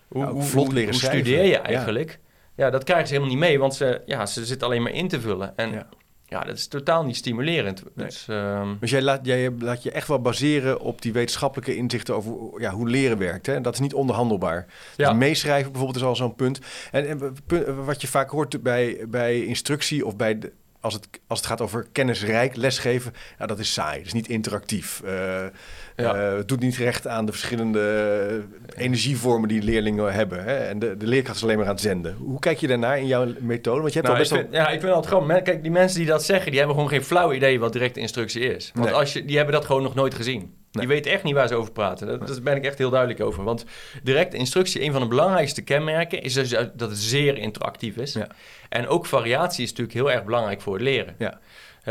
hoe, 0.08 0.24
hoe, 0.24 0.42
vlot 0.42 0.72
leren 0.72 0.94
hoe, 0.94 1.00
hoe 1.00 1.10
studeer 1.10 1.44
je 1.44 1.58
eigenlijk? 1.58 2.18
Ja. 2.54 2.70
dat 2.70 2.84
krijgen 2.84 3.06
ze 3.06 3.12
helemaal 3.12 3.34
niet 3.34 3.44
mee, 3.44 3.58
want 3.58 3.74
ze, 3.74 4.02
ja, 4.06 4.26
ze 4.26 4.44
zitten 4.44 4.66
alleen 4.66 4.82
maar 4.82 4.92
in 4.92 5.08
te 5.08 5.20
vullen. 5.20 5.56
En 5.56 5.86
ja, 6.28 6.44
dat 6.44 6.56
is 6.56 6.66
totaal 6.66 7.04
niet 7.04 7.16
stimulerend. 7.16 7.82
Nee. 7.94 8.06
Dus, 8.06 8.26
um... 8.30 8.76
dus 8.80 8.90
jij, 8.90 9.02
laat, 9.02 9.26
jij 9.26 9.50
laat 9.58 9.82
je 9.82 9.90
echt 9.90 10.08
wel 10.08 10.20
baseren 10.20 10.80
op 10.80 11.02
die 11.02 11.12
wetenschappelijke 11.12 11.76
inzichten 11.76 12.14
over 12.14 12.60
ja, 12.60 12.70
hoe 12.70 12.88
leren 12.88 13.18
werkt. 13.18 13.46
Hè? 13.46 13.60
Dat 13.60 13.74
is 13.74 13.80
niet 13.80 13.94
onderhandelbaar. 13.94 14.66
Ja. 14.96 15.08
Dus 15.08 15.18
meeschrijven 15.18 15.72
bijvoorbeeld 15.72 16.02
is 16.02 16.08
al 16.08 16.16
zo'n 16.16 16.34
punt. 16.34 16.60
En, 16.90 17.08
en, 17.08 17.84
wat 17.84 18.00
je 18.00 18.08
vaak 18.08 18.30
hoort 18.30 18.62
bij, 18.62 19.04
bij 19.08 19.44
instructie 19.44 20.06
of 20.06 20.16
bij 20.16 20.38
de, 20.38 20.52
als 20.86 20.94
het, 20.94 21.08
als 21.26 21.38
het 21.38 21.48
gaat 21.48 21.60
over 21.60 21.86
kennisrijk 21.92 22.56
lesgeven, 22.56 23.12
ja, 23.38 23.46
dat 23.46 23.58
is 23.58 23.72
saai. 23.72 23.96
Dat 23.96 24.06
is 24.06 24.12
niet 24.12 24.28
interactief. 24.28 25.02
Uh, 25.04 25.10
ja. 25.96 26.30
uh, 26.30 26.36
het 26.36 26.48
doet 26.48 26.60
niet 26.60 26.76
recht 26.76 27.06
aan 27.06 27.26
de 27.26 27.32
verschillende 27.32 28.44
energievormen 28.76 29.48
die 29.48 29.62
leerlingen 29.62 30.12
hebben. 30.12 30.44
Hè? 30.44 30.56
En 30.56 30.78
de, 30.78 30.96
de 30.96 31.06
leerkracht 31.06 31.36
is 31.36 31.42
alleen 31.42 31.56
maar 31.56 31.66
aan 31.66 31.72
het 31.72 31.80
zenden. 31.80 32.16
Hoe 32.18 32.38
kijk 32.38 32.58
je 32.58 32.66
daarnaar 32.66 32.98
in 32.98 33.06
jouw 33.06 33.26
methode? 33.40 33.80
Want 33.80 33.92
je 33.92 33.98
hebt 34.00 34.12
nou, 34.12 34.18
best 34.18 34.32
ik 34.32 34.38
vind, 34.38 34.52
Ja, 34.52 34.68
ik 34.68 34.80
vind 34.80 34.94
het 34.94 35.06
gewoon... 35.06 35.42
Kijk, 35.42 35.62
die 35.62 35.70
mensen 35.70 35.98
die 35.98 36.08
dat 36.08 36.24
zeggen, 36.24 36.50
die 36.50 36.58
hebben 36.58 36.76
gewoon 36.76 36.90
geen 36.90 37.04
flauw 37.04 37.32
idee 37.32 37.60
wat 37.60 37.72
directe 37.72 38.00
instructie 38.00 38.54
is. 38.54 38.70
Want 38.74 38.86
nee. 38.86 38.94
als 38.94 39.12
je, 39.12 39.24
die 39.24 39.36
hebben 39.36 39.54
dat 39.54 39.64
gewoon 39.64 39.82
nog 39.82 39.94
nooit 39.94 40.14
gezien. 40.14 40.54
Die 40.76 40.88
weten 40.88 41.12
echt 41.12 41.22
niet 41.22 41.34
waar 41.34 41.48
ze 41.48 41.54
over 41.54 41.72
praten. 41.72 42.06
Daar 42.06 42.18
nee. 42.28 42.40
ben 42.40 42.56
ik 42.56 42.64
echt 42.64 42.78
heel 42.78 42.90
duidelijk 42.90 43.20
over. 43.20 43.44
Want 43.44 43.64
directe 44.02 44.36
instructie, 44.36 44.82
een 44.82 44.92
van 44.92 45.00
de 45.00 45.08
belangrijkste 45.08 45.62
kenmerken... 45.62 46.22
is 46.22 46.32
dus 46.32 46.48
dat 46.50 46.90
het 46.90 46.98
zeer 46.98 47.38
interactief 47.38 47.96
is. 47.96 48.12
Ja. 48.12 48.26
En 48.68 48.88
ook 48.88 49.06
variatie 49.06 49.64
is 49.64 49.70
natuurlijk 49.70 49.98
heel 49.98 50.10
erg 50.12 50.24
belangrijk 50.24 50.60
voor 50.60 50.74
het 50.74 50.82
leren. 50.82 51.14
Ja. 51.18 51.40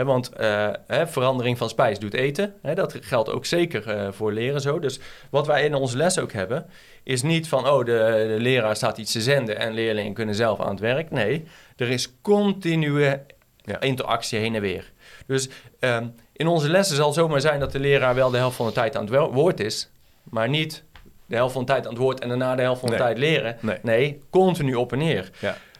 want 0.03 0.31
uh, 0.39 0.69
verandering 0.87 1.57
van 1.57 1.69
spijs 1.69 1.99
doet 1.99 2.13
eten. 2.13 2.53
dat 2.73 2.97
geldt 3.01 3.29
ook 3.29 3.45
zeker 3.45 3.95
uh, 3.95 4.11
voor 4.11 4.33
leren 4.33 4.61
zo. 4.61 4.79
Dus 4.79 4.99
wat 5.29 5.47
wij 5.47 5.65
in 5.65 5.73
onze 5.73 5.97
les 5.97 6.19
ook 6.19 6.31
hebben, 6.31 6.65
is 7.03 7.21
niet 7.21 7.47
van... 7.47 7.67
oh, 7.67 7.85
de, 7.85 8.25
de 8.35 8.37
leraar 8.39 8.75
staat 8.75 8.97
iets 8.97 9.11
te 9.11 9.21
zenden 9.21 9.59
en 9.59 9.73
leerlingen 9.73 10.13
kunnen 10.13 10.35
zelf 10.35 10.59
aan 10.59 10.69
het 10.69 10.79
werk. 10.79 11.11
Nee, 11.11 11.43
er 11.75 11.89
is 11.89 12.21
continue 12.21 13.21
ja. 13.61 13.79
interactie 13.79 14.39
heen 14.39 14.55
en 14.55 14.61
weer. 14.61 14.91
Dus 15.27 15.49
um, 15.79 16.15
in 16.35 16.47
onze 16.47 16.69
lessen 16.69 16.95
zal 16.95 17.05
het 17.05 17.15
zomaar 17.15 17.41
zijn 17.41 17.59
dat 17.59 17.71
de 17.71 17.79
leraar 17.79 18.15
wel 18.15 18.29
de 18.29 18.37
helft 18.37 18.55
van 18.55 18.65
de 18.65 18.71
tijd 18.71 18.95
aan 18.97 19.05
het 19.05 19.31
woord 19.31 19.59
is, 19.59 19.89
maar 20.23 20.49
niet 20.49 20.83
de 21.25 21.35
helft 21.35 21.53
van 21.53 21.65
de 21.65 21.71
tijd 21.71 21.85
aan 21.85 21.93
het 21.93 22.01
woord 22.01 22.19
en 22.19 22.27
daarna 22.27 22.55
de 22.55 22.61
helft 22.61 22.79
van 22.79 22.89
de 22.89 22.95
tijd 22.95 23.17
leren. 23.17 23.57
Nee. 23.59 23.77
nee. 23.81 24.21
continu 24.29 24.75
op 24.75 24.91
en 24.91 24.97
neer. 24.97 25.29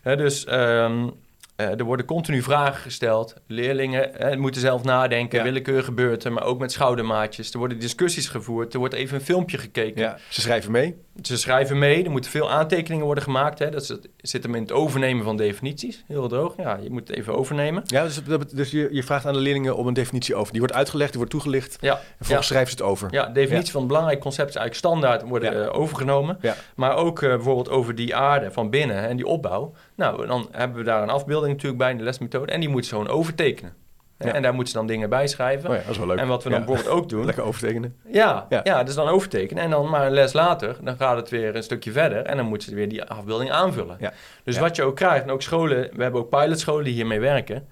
Ja. 0.03 0.15
dus 0.15 0.45
um, 0.51 1.03
uh, 1.03 1.11
er 1.55 1.83
worden 1.83 2.05
continu 2.05 2.41
vragen 2.41 2.81
gesteld. 2.81 3.35
Leerlingen 3.47 4.39
moeten 4.39 4.61
zelf 4.61 4.83
nadenken. 4.83 5.37
Ja. 5.37 5.43
Willekeur 5.43 5.83
gebeurt 5.83 6.23
er, 6.23 6.33
maar 6.33 6.43
ook 6.43 6.59
met 6.59 6.71
schoudermaatjes. 6.71 7.51
Er 7.51 7.57
worden 7.57 7.79
discussies 7.79 8.27
gevoerd. 8.27 8.73
Er 8.73 8.79
wordt 8.79 8.93
even 8.93 9.15
een 9.15 9.25
filmpje 9.25 9.57
gekeken. 9.57 10.01
Ja. 10.01 10.17
Ze 10.29 10.41
schrijven 10.41 10.71
mee? 10.71 10.95
Ze 11.21 11.37
schrijven 11.37 11.79
mee. 11.79 12.03
Er 12.03 12.11
moeten 12.11 12.31
veel 12.31 12.51
aantekeningen 12.51 13.05
worden 13.05 13.23
gemaakt. 13.23 13.59
Hè. 13.59 13.69
Dat 13.69 13.99
zit 14.17 14.43
hem 14.43 14.55
in 14.55 14.61
het 14.61 14.71
overnemen 14.71 15.23
van 15.23 15.37
definities. 15.37 16.03
Heel 16.07 16.27
droog. 16.27 16.53
Ja, 16.57 16.79
je 16.81 16.89
moet 16.89 17.07
het 17.07 17.17
even 17.17 17.35
overnemen. 17.35 17.83
Ja, 17.85 18.03
dus, 18.03 18.21
dus 18.53 18.71
je, 18.71 18.87
je, 18.91 19.03
vraagt 19.03 19.25
aan 19.25 19.33
de 19.33 19.39
leerlingen 19.39 19.75
om 19.75 19.87
een 19.87 19.93
definitie 19.93 20.35
over. 20.35 20.51
Die 20.51 20.59
wordt 20.59 20.75
uitgelegd, 20.75 21.09
die 21.09 21.17
wordt 21.17 21.31
toegelicht. 21.31 21.77
Ja. 21.81 21.93
En 21.93 22.01
vervolgens 22.17 22.47
schrijven 22.47 22.69
ze 22.69 22.77
het 22.77 22.85
over. 22.91 23.07
Ja, 23.11 23.25
definitie 23.25 23.71
van 23.71 23.87
belangrijk 23.87 24.19
concept 24.19 24.49
is 24.49 24.55
eigenlijk 24.55 24.85
standaard 24.85 25.29
worden 25.29 25.63
uh, 25.63 25.79
overgenomen. 25.79 26.39
Maar 26.75 26.95
ook 26.95 27.21
uh, 27.21 27.29
bijvoorbeeld 27.29 27.69
over 27.69 27.95
die 27.95 28.15
aarde 28.15 28.51
van 28.51 28.69
binnen 28.69 29.07
en 29.07 29.15
die 29.15 29.25
opbouw. 29.25 29.73
Nou, 29.95 30.27
dan 30.27 30.47
hebben 30.51 30.77
we 30.77 30.83
daar 30.83 31.01
een 31.03 31.09
afbeelding 31.09 31.53
natuurlijk 31.53 31.81
bij 31.81 31.91
in 31.91 31.97
de 31.97 32.03
lesmethode. 32.03 32.51
En 32.51 32.59
die 32.59 32.69
moet 32.69 32.85
ze 32.85 32.89
gewoon 32.89 33.07
overtekenen. 33.07 33.73
En 34.17 34.41
daar 34.41 34.53
moeten 34.53 34.71
ze 34.71 34.77
dan 34.77 34.87
dingen 34.87 35.09
bij 35.09 35.27
schrijven. 35.27 35.69
Oh 35.69 35.75
ja, 35.75 35.81
dat 35.81 35.91
is 35.91 35.97
wel 35.97 36.07
leuk. 36.07 36.17
En 36.17 36.27
wat 36.27 36.43
we 36.43 36.49
dan 36.49 36.65
bijvoorbeeld 36.65 36.95
ook 36.95 37.09
doen... 37.09 37.25
Lekker 37.25 37.43
overtekenen. 37.43 37.95
Ja, 38.07 38.45
ja. 38.49 38.61
ja, 38.63 38.83
dus 38.83 38.95
dan 38.95 39.07
overtekenen. 39.07 39.63
En 39.63 39.69
dan 39.69 39.89
maar 39.89 40.05
een 40.05 40.13
les 40.13 40.33
later, 40.33 40.77
dan 40.81 40.97
gaat 40.97 41.15
het 41.15 41.29
weer 41.29 41.55
een 41.55 41.63
stukje 41.63 41.91
verder. 41.91 42.25
En 42.25 42.37
dan 42.37 42.45
moeten 42.45 42.69
ze 42.69 42.75
weer 42.75 42.89
die 42.89 43.03
afbeelding 43.03 43.51
aanvullen. 43.51 43.97
Ja. 43.99 44.13
Dus 44.43 44.57
wat 44.57 44.75
je 44.75 44.83
ook 44.83 44.95
krijgt, 44.95 45.23
en 45.23 45.31
ook 45.31 45.41
scholen... 45.41 45.89
We 45.93 46.03
hebben 46.03 46.21
ook 46.21 46.29
pilotscholen 46.29 46.83
die 46.83 46.93
hiermee 46.93 47.19
werken. 47.19 47.67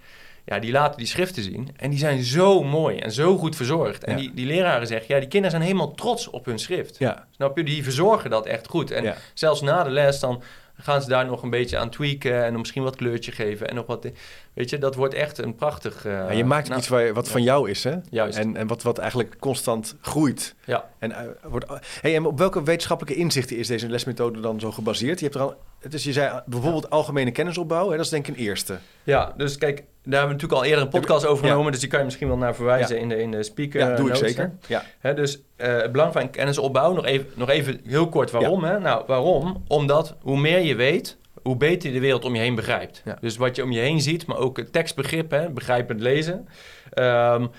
Ja, 0.46 0.60
die 0.60 0.72
laten 0.72 0.98
die 0.98 1.08
schriften 1.08 1.44
zien. 1.44 1.70
En 1.76 1.90
die 1.90 2.00
zijn 2.00 2.24
zo 2.24 2.64
mooi 2.64 2.98
en 2.98 3.12
zo 3.12 3.38
goed 3.38 3.56
verzorgd. 3.56 4.04
En 4.04 4.16
die, 4.16 4.34
die 4.34 4.46
leraren 4.46 4.88
zeggen, 4.88 5.14
ja, 5.14 5.20
die 5.20 5.30
kinderen 5.30 5.52
zijn 5.52 5.64
helemaal 5.64 5.94
trots 5.94 6.30
op 6.30 6.46
hun 6.46 6.60
schrift. 6.60 6.98
Ja. 6.98 7.28
Snap 7.32 7.58
je? 7.58 7.64
Die 7.64 7.84
verzorgen 7.84 8.30
dat 8.30 8.46
echt 8.46 8.68
goed. 8.68 8.92
En 8.92 9.16
zelfs 9.34 9.62
na 9.62 9.84
de 9.84 9.90
les 9.90 10.20
dan 10.20 10.44
gaan 10.84 11.02
ze 11.02 11.10
daar 11.10 11.26
nog 11.26 11.44
een 11.44 11.50
beetje 11.50 11.78
aan 11.78 11.90
tweaken 11.90 12.44
en 12.44 12.58
misschien 12.58 12.84
wat 12.84 12.96
kleurtje 12.96 13.32
geven 13.32 13.70
en 13.70 13.76
nog 13.76 13.86
wat. 13.86 14.12
Weet 14.54 14.70
je, 14.70 14.78
dat 14.78 14.96
wordt 14.96 15.14
echt 15.14 15.38
een 15.38 15.56
prachtig. 15.56 16.06
Uh, 16.06 16.34
je 16.34 16.46
maakt 16.46 16.68
nou, 16.68 16.80
iets 16.80 16.88
waar, 16.88 17.14
wat 17.14 17.30
van 17.30 17.44
jou 17.44 17.70
is, 17.70 17.84
hè? 17.84 17.96
Juist. 18.10 18.38
En, 18.38 18.56
en 18.56 18.68
wat, 18.68 18.84
wat 18.84 18.98
eigenlijk 18.98 19.36
constant 19.40 19.96
groeit. 20.02 20.56
Ja. 20.66 20.90
En, 21.00 21.10
uh, 21.10 21.18
wordt, 21.44 21.66
hey, 22.02 22.16
en 22.16 22.26
op 22.26 22.38
welke 22.38 22.64
wetenschappelijke 22.64 23.20
inzichten 23.20 23.58
is 23.58 23.68
deze 23.68 23.90
lesmethode 23.90 24.40
dan 24.40 24.60
zo 24.60 24.72
gebaseerd? 24.72 25.20
Je 25.20 25.26
hebt 25.26 25.38
er 25.38 25.42
al, 25.42 25.56
dus 25.90 26.04
je 26.04 26.14
zei 26.14 26.42
bijvoorbeeld 26.46 26.90
algemene 26.90 27.32
kennisopbouw, 27.32 27.90
hè? 27.90 27.96
dat 27.96 28.06
is 28.06 28.12
denk 28.12 28.28
ik 28.28 28.38
een 28.38 28.42
eerste. 28.42 28.78
Ja, 29.04 29.34
dus 29.38 29.58
kijk, 29.58 29.76
daar 29.76 29.86
hebben 30.20 30.22
we 30.22 30.34
natuurlijk 30.34 30.62
al 30.62 30.64
eerder 30.64 30.84
een 30.84 31.00
podcast 31.00 31.26
over 31.26 31.48
genomen, 31.48 31.72
dus 31.72 31.82
die 31.82 31.90
kan 31.90 32.00
je 32.00 32.06
misschien 32.06 32.28
wel 32.28 32.38
naar 32.38 32.56
verwijzen 32.56 33.00
in, 33.00 33.10
de, 33.10 33.18
in 33.18 33.32
de 33.32 33.44
speaker. 33.44 33.80
Ja, 33.80 33.96
doe 33.96 34.10
ik 34.10 34.16
zeker. 34.16 34.52
Ja. 34.68 34.84
Hè, 35.00 35.14
dus 35.14 35.42
uh, 35.58 35.68
het 35.82 35.92
belang 35.92 36.14
van 36.14 36.30
kennisopbouw, 36.30 36.94
nog 36.94 37.06
even, 37.06 37.28
nog 37.36 37.50
even 37.50 37.82
heel 37.86 38.10
kort 38.10 38.32
waarom. 38.32 38.64
Hè? 38.64 38.80
Nou, 38.80 39.04
waarom? 39.08 39.64
Omdat 39.68 40.16
hoe 40.22 40.38
meer 40.38 40.60
je 40.60 40.76
weet, 40.76 41.18
hoe 41.44 41.58
beter 41.58 41.88
je 41.88 41.94
de 41.96 42.02
wereld 42.02 42.26
om 42.26 42.36
je 42.36 42.42
heen 42.42 42.56
begrijpt. 42.56 43.04
Dus 43.20 43.38
wat 43.38 43.56
je 43.56 43.64
om 43.64 43.72
je 43.72 43.80
heen 43.80 44.02
ziet, 44.02 44.26
maar 44.26 44.38
ook 44.38 44.58
het 44.58 44.74
tekstbegrip, 44.74 45.32
hè, 45.32 45.50
begrijpend 45.50 46.00
lezen. 46.00 46.48
Um, 46.94 47.52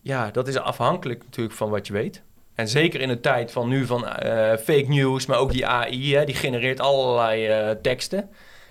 ja, 0.00 0.30
dat 0.30 0.48
is 0.48 0.56
afhankelijk 0.56 1.24
natuurlijk 1.24 1.56
van 1.56 1.70
wat 1.70 1.86
je 1.86 1.92
weet. 1.92 2.22
En 2.54 2.68
zeker 2.68 3.00
in 3.00 3.08
de 3.08 3.20
tijd 3.20 3.52
van 3.52 3.68
nu 3.68 3.86
van 3.86 4.04
uh, 4.04 4.10
fake 4.56 4.86
news, 4.88 5.26
maar 5.26 5.38
ook 5.38 5.52
die 5.52 5.66
AI, 5.66 6.14
hè, 6.14 6.24
die 6.24 6.34
genereert 6.34 6.80
allerlei 6.80 7.68
uh, 7.68 7.70
teksten 7.82 8.30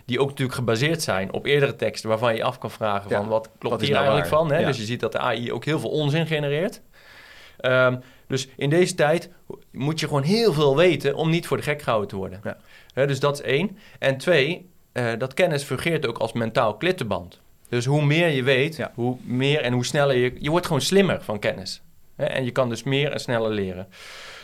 die 0.09 0.19
ook 0.19 0.29
natuurlijk 0.29 0.57
gebaseerd 0.57 1.01
zijn 1.01 1.33
op 1.33 1.45
eerdere 1.45 1.75
teksten 1.75 2.09
waarvan 2.09 2.35
je 2.35 2.43
af 2.43 2.57
kan 2.57 2.71
vragen 2.71 3.11
van 3.11 3.27
wat 3.27 3.49
klopt 3.57 3.81
hier 3.81 3.91
nou 3.91 4.05
eigenlijk 4.05 4.35
van. 4.35 4.51
Hè? 4.51 4.65
Dus 4.65 4.77
je 4.77 4.83
ziet 4.83 4.99
dat 4.99 5.11
de 5.11 5.19
AI 5.19 5.51
ook 5.51 5.65
heel 5.65 5.79
veel 5.79 5.89
onzin 5.89 6.27
genereert. 6.27 6.81
Um, 7.61 8.01
dus 8.27 8.47
in 8.55 8.69
deze 8.69 8.95
tijd 8.95 9.29
moet 9.71 9.99
je 9.99 10.07
gewoon 10.07 10.23
heel 10.23 10.53
veel 10.53 10.75
weten 10.75 11.15
om 11.15 11.29
niet 11.29 11.47
voor 11.47 11.57
de 11.57 11.63
gek 11.63 11.81
gehouden 11.81 12.09
te 12.09 12.15
worden. 12.15 12.39
Ja. 12.43 12.57
Dus 13.07 13.19
dat 13.19 13.33
is 13.33 13.41
één. 13.41 13.77
En 13.99 14.17
twee, 14.17 14.69
uh, 14.93 15.11
dat 15.17 15.33
kennis 15.33 15.63
fungeert 15.63 16.07
ook 16.07 16.17
als 16.17 16.33
mentaal 16.33 16.75
klittenband. 16.75 17.39
Dus 17.69 17.85
hoe 17.85 18.05
meer 18.05 18.27
je 18.27 18.43
weet, 18.43 18.87
hoe 18.93 19.17
meer 19.21 19.61
en 19.61 19.73
hoe 19.73 19.85
sneller 19.85 20.15
je... 20.15 20.33
Je 20.39 20.49
wordt 20.49 20.65
gewoon 20.65 20.81
slimmer 20.81 21.21
van 21.21 21.39
kennis. 21.39 21.81
en 22.15 22.45
je 22.45 22.51
kan 22.51 22.69
dus 22.69 22.83
meer 22.83 23.11
en 23.11 23.19
sneller 23.19 23.51
leren. 23.51 23.87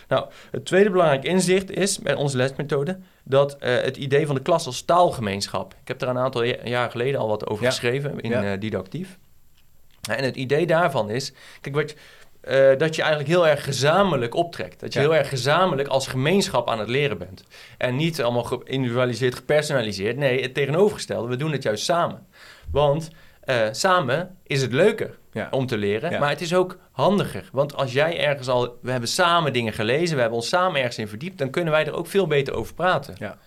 Nou, 0.08 0.26
het 0.52 0.65
tweede 0.65 0.89
belangrijk 0.89 1.24
inzicht 1.24 1.72
is 1.72 2.00
bij 2.00 2.15
onze 2.15 2.38
lesmethode 2.38 3.00
dat 3.24 3.58
uh, 3.60 3.76
het 3.82 3.98
idee 3.98 4.26
van 4.26 4.36
de 4.36 4.41
klas 4.41 4.65
als 4.65 4.82
taalgemeenschap. 4.82 5.76
Ik 5.82 5.88
heb 5.88 6.02
er 6.02 6.08
een 6.08 6.18
aantal 6.18 6.44
jaar 6.44 6.91
geleden 6.91 7.20
al 7.20 7.28
wat 7.28 7.48
over 7.48 7.65
geschreven 7.65 8.20
in 8.20 8.30
ja. 8.30 8.54
uh, 8.54 8.60
Didactief. 8.60 9.18
En 10.10 10.24
het 10.24 10.36
idee 10.36 10.65
daarvan 10.65 11.10
is, 11.10 11.34
kijk, 11.62 11.76
wat, 11.76 11.96
uh, 12.47 12.77
dat 12.77 12.95
je 12.95 13.01
eigenlijk 13.01 13.31
heel 13.31 13.47
erg 13.47 13.63
gezamenlijk 13.63 14.36
optrekt. 14.36 14.79
Dat 14.79 14.93
je 14.93 14.99
heel 14.99 15.15
erg 15.15 15.29
gezamenlijk 15.29 15.88
als 15.88 16.08
gemeenschap 16.08 16.69
aan 16.69 16.79
het 16.79 16.89
leren 16.89 17.17
bent. 17.17 17.43
En 17.77 17.95
niet 17.95 18.21
allemaal 18.21 18.43
geïndividualiseerd, 18.43 19.36
gepersonaliseerd. 19.36 20.17
Nee, 20.17 20.41
het 20.41 20.53
tegenovergestelde, 20.53 21.27
we 21.27 21.36
doen 21.36 21.51
het 21.51 21.63
juist 21.63 21.84
samen. 21.84 22.27
Want 22.71 23.10
uh, 23.45 23.67
samen 23.71 24.38
is 24.43 24.62
het 24.62 24.71
leuker 24.71 25.17
ja. 25.31 25.47
om 25.51 25.65
te 25.65 25.77
leren, 25.77 26.19
maar 26.19 26.29
het 26.29 26.41
is 26.41 26.53
ook 26.53 26.77
handiger. 26.91 27.49
Want 27.51 27.75
als 27.75 27.93
jij 27.93 28.19
ergens 28.19 28.47
al, 28.47 28.77
we 28.81 28.91
hebben 28.91 29.10
samen 29.10 29.53
dingen 29.53 29.73
gelezen, 29.73 30.15
we 30.15 30.21
hebben 30.21 30.39
ons 30.39 30.49
samen 30.49 30.77
ergens 30.77 30.97
in 30.97 31.08
verdiept, 31.08 31.38
dan 31.38 31.49
kunnen 31.49 31.73
wij 31.73 31.86
er 31.86 31.93
ook 31.93 32.08
veel 32.08 32.27
beter 32.27 32.53
over 32.53 32.73
praten. 32.73 33.15
Ja. 33.19 33.38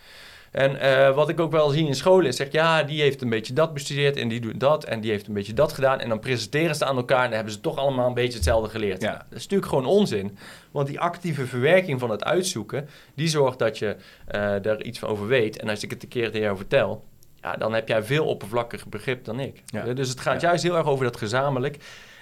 En 0.51 0.77
uh, 0.77 1.15
wat 1.15 1.29
ik 1.29 1.41
ook 1.41 1.51
wel 1.51 1.69
zie 1.69 1.87
in 1.87 1.95
scholen 1.95 2.27
is, 2.27 2.37
zeg 2.37 2.53
ja, 2.53 2.83
die 2.83 3.01
heeft 3.01 3.23
een 3.23 3.29
beetje 3.29 3.53
dat 3.53 3.75
bestudeerd 3.75 4.17
en 4.17 4.29
die 4.29 4.41
doet 4.41 4.61
dat 4.61 4.85
en 4.85 5.01
die 5.01 5.11
heeft 5.11 5.27
een 5.27 5.35
beetje 5.35 5.53
dat 5.53 5.73
gedaan. 5.73 6.01
En 6.01 6.09
dan 6.09 6.19
presenteren 6.19 6.75
ze 6.75 6.85
aan 6.85 6.97
elkaar 6.97 7.19
en 7.19 7.25
dan 7.25 7.35
hebben 7.35 7.53
ze 7.53 7.61
toch 7.61 7.77
allemaal 7.77 8.07
een 8.07 8.15
beetje 8.15 8.35
hetzelfde 8.35 8.71
geleerd. 8.71 9.03
Ja. 9.03 9.13
Dat 9.13 9.39
is 9.39 9.43
natuurlijk 9.43 9.69
gewoon 9.69 9.87
onzin. 9.87 10.39
Want 10.71 10.87
die 10.87 11.01
actieve 11.01 11.47
verwerking 11.47 12.01
van 12.01 12.11
het 12.11 12.25
uitzoeken, 12.25 12.89
die 13.15 13.29
zorgt 13.29 13.59
dat 13.59 13.79
je 13.79 13.97
uh, 13.97 14.55
daar 14.63 14.83
iets 14.83 14.99
van 14.99 15.09
over 15.09 15.27
weet. 15.27 15.59
En 15.59 15.69
als 15.69 15.83
ik 15.83 15.91
het 15.91 16.03
een 16.03 16.09
keer 16.09 16.27
tegen 16.27 16.41
jou 16.41 16.57
vertel, 16.57 17.05
ja, 17.41 17.57
dan 17.57 17.75
heb 17.75 17.89
jij 17.89 18.03
veel 18.03 18.27
oppervlakkiger 18.27 18.89
begrip 18.89 19.25
dan 19.25 19.41
ik. 19.41 19.63
Ja. 19.67 19.83
Dus 19.93 20.09
het 20.09 20.21
gaat 20.21 20.41
juist 20.41 20.63
heel 20.63 20.77
erg 20.77 20.87
over 20.87 21.05
dat 21.05 21.17
gezamenlijk. 21.17 21.77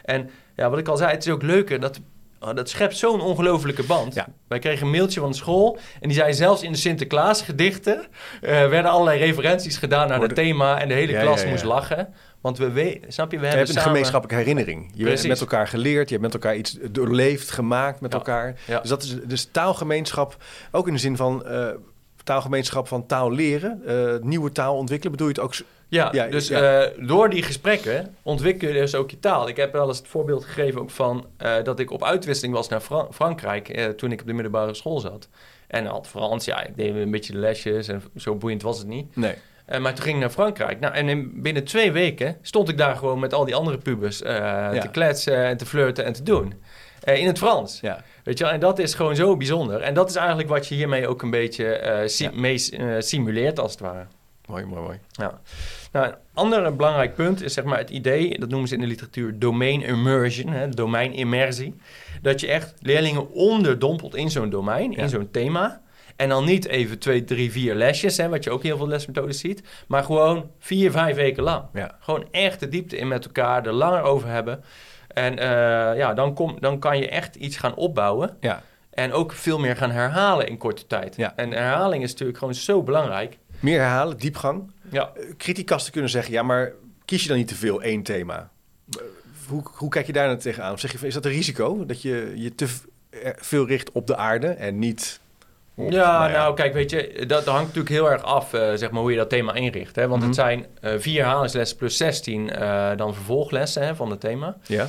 En 0.04 0.30
ja, 0.56 0.70
wat 0.70 0.78
ik 0.78 0.88
al 0.88 0.96
zei, 0.96 1.10
het 1.10 1.26
is 1.26 1.32
ook 1.32 1.42
leuker 1.42 1.80
dat 1.80 2.00
Oh, 2.40 2.54
dat 2.54 2.68
schept 2.68 2.96
zo'n 2.96 3.20
ongelofelijke 3.20 3.82
band. 3.82 4.14
Ja. 4.14 4.26
Wij 4.48 4.58
kregen 4.58 4.86
een 4.86 4.92
mailtje 4.92 5.20
van 5.20 5.30
de 5.30 5.36
school 5.36 5.78
en 6.00 6.08
die 6.08 6.16
zei 6.16 6.34
zelfs 6.34 6.62
in 6.62 6.72
de 6.72 6.78
Sinterklaasgedichten 6.78 8.06
uh, 8.42 8.50
werden 8.50 8.90
allerlei 8.90 9.18
referenties 9.18 9.76
gedaan 9.76 10.08
naar 10.08 10.20
het 10.20 10.34
thema 10.34 10.80
en 10.80 10.88
de 10.88 10.94
hele 10.94 11.20
klas 11.20 11.46
moest 11.46 11.64
lachen. 11.64 12.14
Want 12.40 12.58
we 12.58 12.70
weten, 12.70 13.12
snap 13.12 13.32
je, 13.32 13.38
we 13.38 13.46
hebben, 13.46 13.66
samen... 13.66 13.82
een 13.82 13.88
gemeenschappelijke 13.88 14.42
herinnering. 14.42 14.90
Je 14.94 15.08
hebt 15.08 15.26
met 15.26 15.40
elkaar 15.40 15.68
geleerd, 15.68 16.08
je 16.08 16.14
hebt 16.14 16.32
met 16.32 16.34
elkaar 16.34 16.56
iets 16.56 16.78
doorleefd, 16.90 17.50
gemaakt 17.50 18.00
met 18.00 18.14
elkaar. 18.14 18.54
Dus 18.66 18.88
dat 18.88 19.02
is 19.02 19.16
dus 19.24 19.48
taalgemeenschap, 19.52 20.36
ook 20.72 20.86
in 20.86 20.92
de 20.92 20.98
zin 20.98 21.16
van 21.16 21.42
uh, 21.46 21.68
taalgemeenschap 22.26 22.88
van 22.88 23.06
taal 23.06 23.32
leren, 23.32 23.82
uh, 23.86 24.14
nieuwe 24.20 24.52
taal 24.52 24.76
ontwikkelen. 24.76 25.12
Bedoel 25.12 25.28
je 25.28 25.34
het 25.34 25.42
ook 25.42 25.54
ja, 25.88 26.26
dus 26.26 26.50
Uh, 26.50 26.82
door 26.98 27.30
die 27.30 27.42
gesprekken 27.42 28.14
ontwikkel 28.22 28.68
je 28.68 28.74
dus 28.74 28.94
ook 28.94 29.10
je 29.10 29.20
taal. 29.20 29.48
Ik 29.48 29.56
heb 29.56 29.72
wel 29.72 29.88
eens 29.88 29.98
het 29.98 30.08
voorbeeld 30.08 30.44
gegeven 30.44 30.80
ook 30.80 30.90
van 30.90 31.26
uh, 31.42 31.54
dat 31.62 31.78
ik 31.78 31.90
op 31.90 32.04
uitwisseling 32.04 32.54
was 32.54 32.68
naar 32.68 32.80
Fra 32.80 33.06
Frankrijk 33.12 33.78
uh, 33.78 33.84
toen 33.84 34.12
ik 34.12 34.20
op 34.20 34.26
de 34.26 34.32
middelbare 34.32 34.74
school 34.74 35.00
zat. 35.00 35.28
En 35.66 35.86
had 35.86 36.08
Frans, 36.08 36.44
ja, 36.44 36.62
ik 36.62 36.76
deed 36.76 36.94
een 36.94 37.10
beetje 37.10 37.32
de 37.32 37.38
lesjes 37.38 37.88
en 37.88 38.02
zo 38.16 38.34
boeiend 38.34 38.62
was 38.62 38.78
het 38.78 38.86
niet. 38.86 39.16
Nee. 39.16 39.34
maar 39.80 39.94
toen 39.94 40.04
ging 40.04 40.14
ik 40.14 40.20
naar 40.20 40.30
Frankrijk. 40.30 40.80
Nou, 40.80 40.94
en 40.94 41.08
in, 41.08 41.42
binnen 41.42 41.64
twee 41.64 41.92
weken 41.92 42.36
stond 42.42 42.68
ik 42.68 42.78
daar 42.78 42.96
gewoon 42.96 43.18
met 43.18 43.34
al 43.34 43.44
die 43.44 43.54
andere 43.54 43.78
pubers 43.78 44.18
ja. 44.18 44.78
te 44.78 44.88
kletsen 44.88 45.44
en 45.44 45.56
te 45.56 45.66
flirten 45.66 46.04
en 46.04 46.12
te 46.12 46.22
doen. 46.22 46.54
In 47.04 47.26
het 47.26 47.38
Frans. 47.38 47.80
Ja. 47.80 48.02
Weet 48.24 48.38
je 48.38 48.44
wel? 48.44 48.52
En 48.52 48.60
dat 48.60 48.78
is 48.78 48.94
gewoon 48.94 49.16
zo 49.16 49.36
bijzonder. 49.36 49.80
En 49.80 49.94
dat 49.94 50.10
is 50.10 50.16
eigenlijk 50.16 50.48
wat 50.48 50.66
je 50.66 50.74
hiermee 50.74 51.08
ook 51.08 51.22
een 51.22 51.30
beetje 51.30 52.02
si 52.06 52.24
ja. 52.24 52.30
mee 52.34 52.58
simuleert, 52.98 53.58
als 53.58 53.70
het 53.70 53.80
ware. 53.80 54.06
Mooi, 54.46 54.64
mooi, 54.64 54.82
mooi. 54.82 54.98
Ja. 55.10 55.40
Nou, 55.92 56.06
een 56.06 56.14
ander 56.34 56.76
belangrijk 56.76 57.14
punt 57.14 57.42
is 57.42 57.54
zeg 57.54 57.64
maar 57.64 57.78
het 57.78 57.90
idee, 57.90 58.38
dat 58.38 58.48
noemen 58.48 58.68
ze 58.68 58.74
in 58.74 58.80
de 58.80 58.86
literatuur 58.86 59.38
domain 59.38 59.82
immersion, 59.82 60.52
hè, 60.52 60.68
domein 60.68 61.12
immersie. 61.12 61.74
Dat 62.22 62.40
je 62.40 62.46
echt 62.46 62.74
leerlingen 62.80 63.30
onderdompelt 63.30 64.14
in 64.14 64.30
zo'n 64.30 64.50
domein, 64.50 64.92
in 64.96 65.08
zo'n 65.08 65.30
thema. 65.30 65.80
En 66.16 66.28
dan 66.28 66.44
niet 66.44 66.66
even 66.66 66.98
twee, 66.98 67.24
drie, 67.24 67.52
vier 67.52 67.74
lesjes, 67.74 68.16
hè, 68.16 68.28
wat 68.28 68.44
je 68.44 68.50
ook 68.50 68.62
heel 68.62 68.76
veel 68.76 68.88
lesmethodes 68.88 69.38
ziet. 69.38 69.62
Maar 69.88 70.04
gewoon 70.04 70.50
vier, 70.58 70.90
vijf 70.90 71.16
weken 71.16 71.42
lang. 71.42 71.64
Ja. 71.72 71.96
Gewoon 72.00 72.24
echt 72.30 72.60
de 72.60 72.68
diepte 72.68 72.96
in 72.96 73.08
met 73.08 73.24
elkaar, 73.24 73.66
er 73.66 73.72
langer 73.72 74.02
over 74.02 74.28
hebben. 74.28 74.64
En 75.16 75.36
ja, 75.96 76.14
dan, 76.14 76.34
kom, 76.34 76.56
dan 76.60 76.78
kan 76.78 76.98
je 76.98 77.08
echt 77.08 77.34
iets 77.34 77.56
gaan 77.56 77.74
opbouwen. 77.74 78.36
Ja. 78.40 78.62
En 78.90 79.12
ook 79.12 79.32
veel 79.32 79.58
meer 79.58 79.76
gaan 79.76 79.90
herhalen 79.90 80.48
in 80.48 80.58
korte 80.58 80.86
tijd. 80.86 81.16
Ja. 81.16 81.32
En 81.36 81.52
herhaling 81.52 82.02
is 82.02 82.10
natuurlijk 82.10 82.38
gewoon 82.38 82.54
zo 82.54 82.82
belangrijk. 82.82 83.38
Meer 83.60 83.80
herhalen, 83.80 84.18
diepgang. 84.18 84.70
Ja. 84.90 85.12
Criticasten 85.36 85.92
kunnen 85.92 86.10
zeggen, 86.10 86.32
ja, 86.32 86.42
maar 86.42 86.72
kies 87.04 87.22
je 87.22 87.28
dan 87.28 87.36
niet 87.36 87.48
te 87.48 87.54
veel 87.54 87.82
één 87.82 88.02
thema? 88.02 88.50
Hoe, 89.48 89.62
hoe 89.72 89.90
kijk 89.90 90.06
je 90.06 90.12
daar 90.12 90.26
nou 90.26 90.38
tegenaan? 90.38 90.72
Of 90.72 90.80
zeg 90.80 91.00
je, 91.00 91.06
is 91.06 91.14
dat 91.14 91.24
een 91.24 91.30
risico 91.30 91.86
dat 91.86 92.02
je 92.02 92.32
je 92.34 92.54
te 92.54 92.66
veel 93.36 93.66
richt 93.66 93.92
op 93.92 94.06
de 94.06 94.16
aarde 94.16 94.48
en 94.48 94.78
niet 94.78 95.20
ja, 95.76 96.18
nou, 96.18 96.32
nou, 96.32 96.54
kijk, 96.54 96.74
weet 96.74 96.90
je, 96.90 97.24
dat, 97.26 97.44
hangt 97.44 97.66
natuurlijk 97.66 97.94
heel 97.94 98.10
erg 98.10 98.22
af, 98.22 98.54
uh, 98.54 98.60
zeg 98.74 98.90
maar, 98.90 99.00
hoe 99.00 99.10
je 99.10 99.16
dat 99.16 99.28
thema 99.28 99.54
inricht. 99.54 99.96
Hè? 99.96 100.08
Want 100.08 100.22
het 100.22 100.30
mhm. 100.30 100.40
zijn 100.40 100.66
uh, 100.80 100.90
vier 100.98 101.22
herhalingslessen 101.22 101.76
plus 101.76 101.96
16 101.96 102.40
uh, 102.46 102.90
eh, 102.90 102.98
dan 102.98 103.14
vervolglessen 103.14 103.86
hè, 103.86 103.94
van 103.94 104.10
het 104.10 104.20
thema. 104.20 104.56
Ja. 104.66 104.88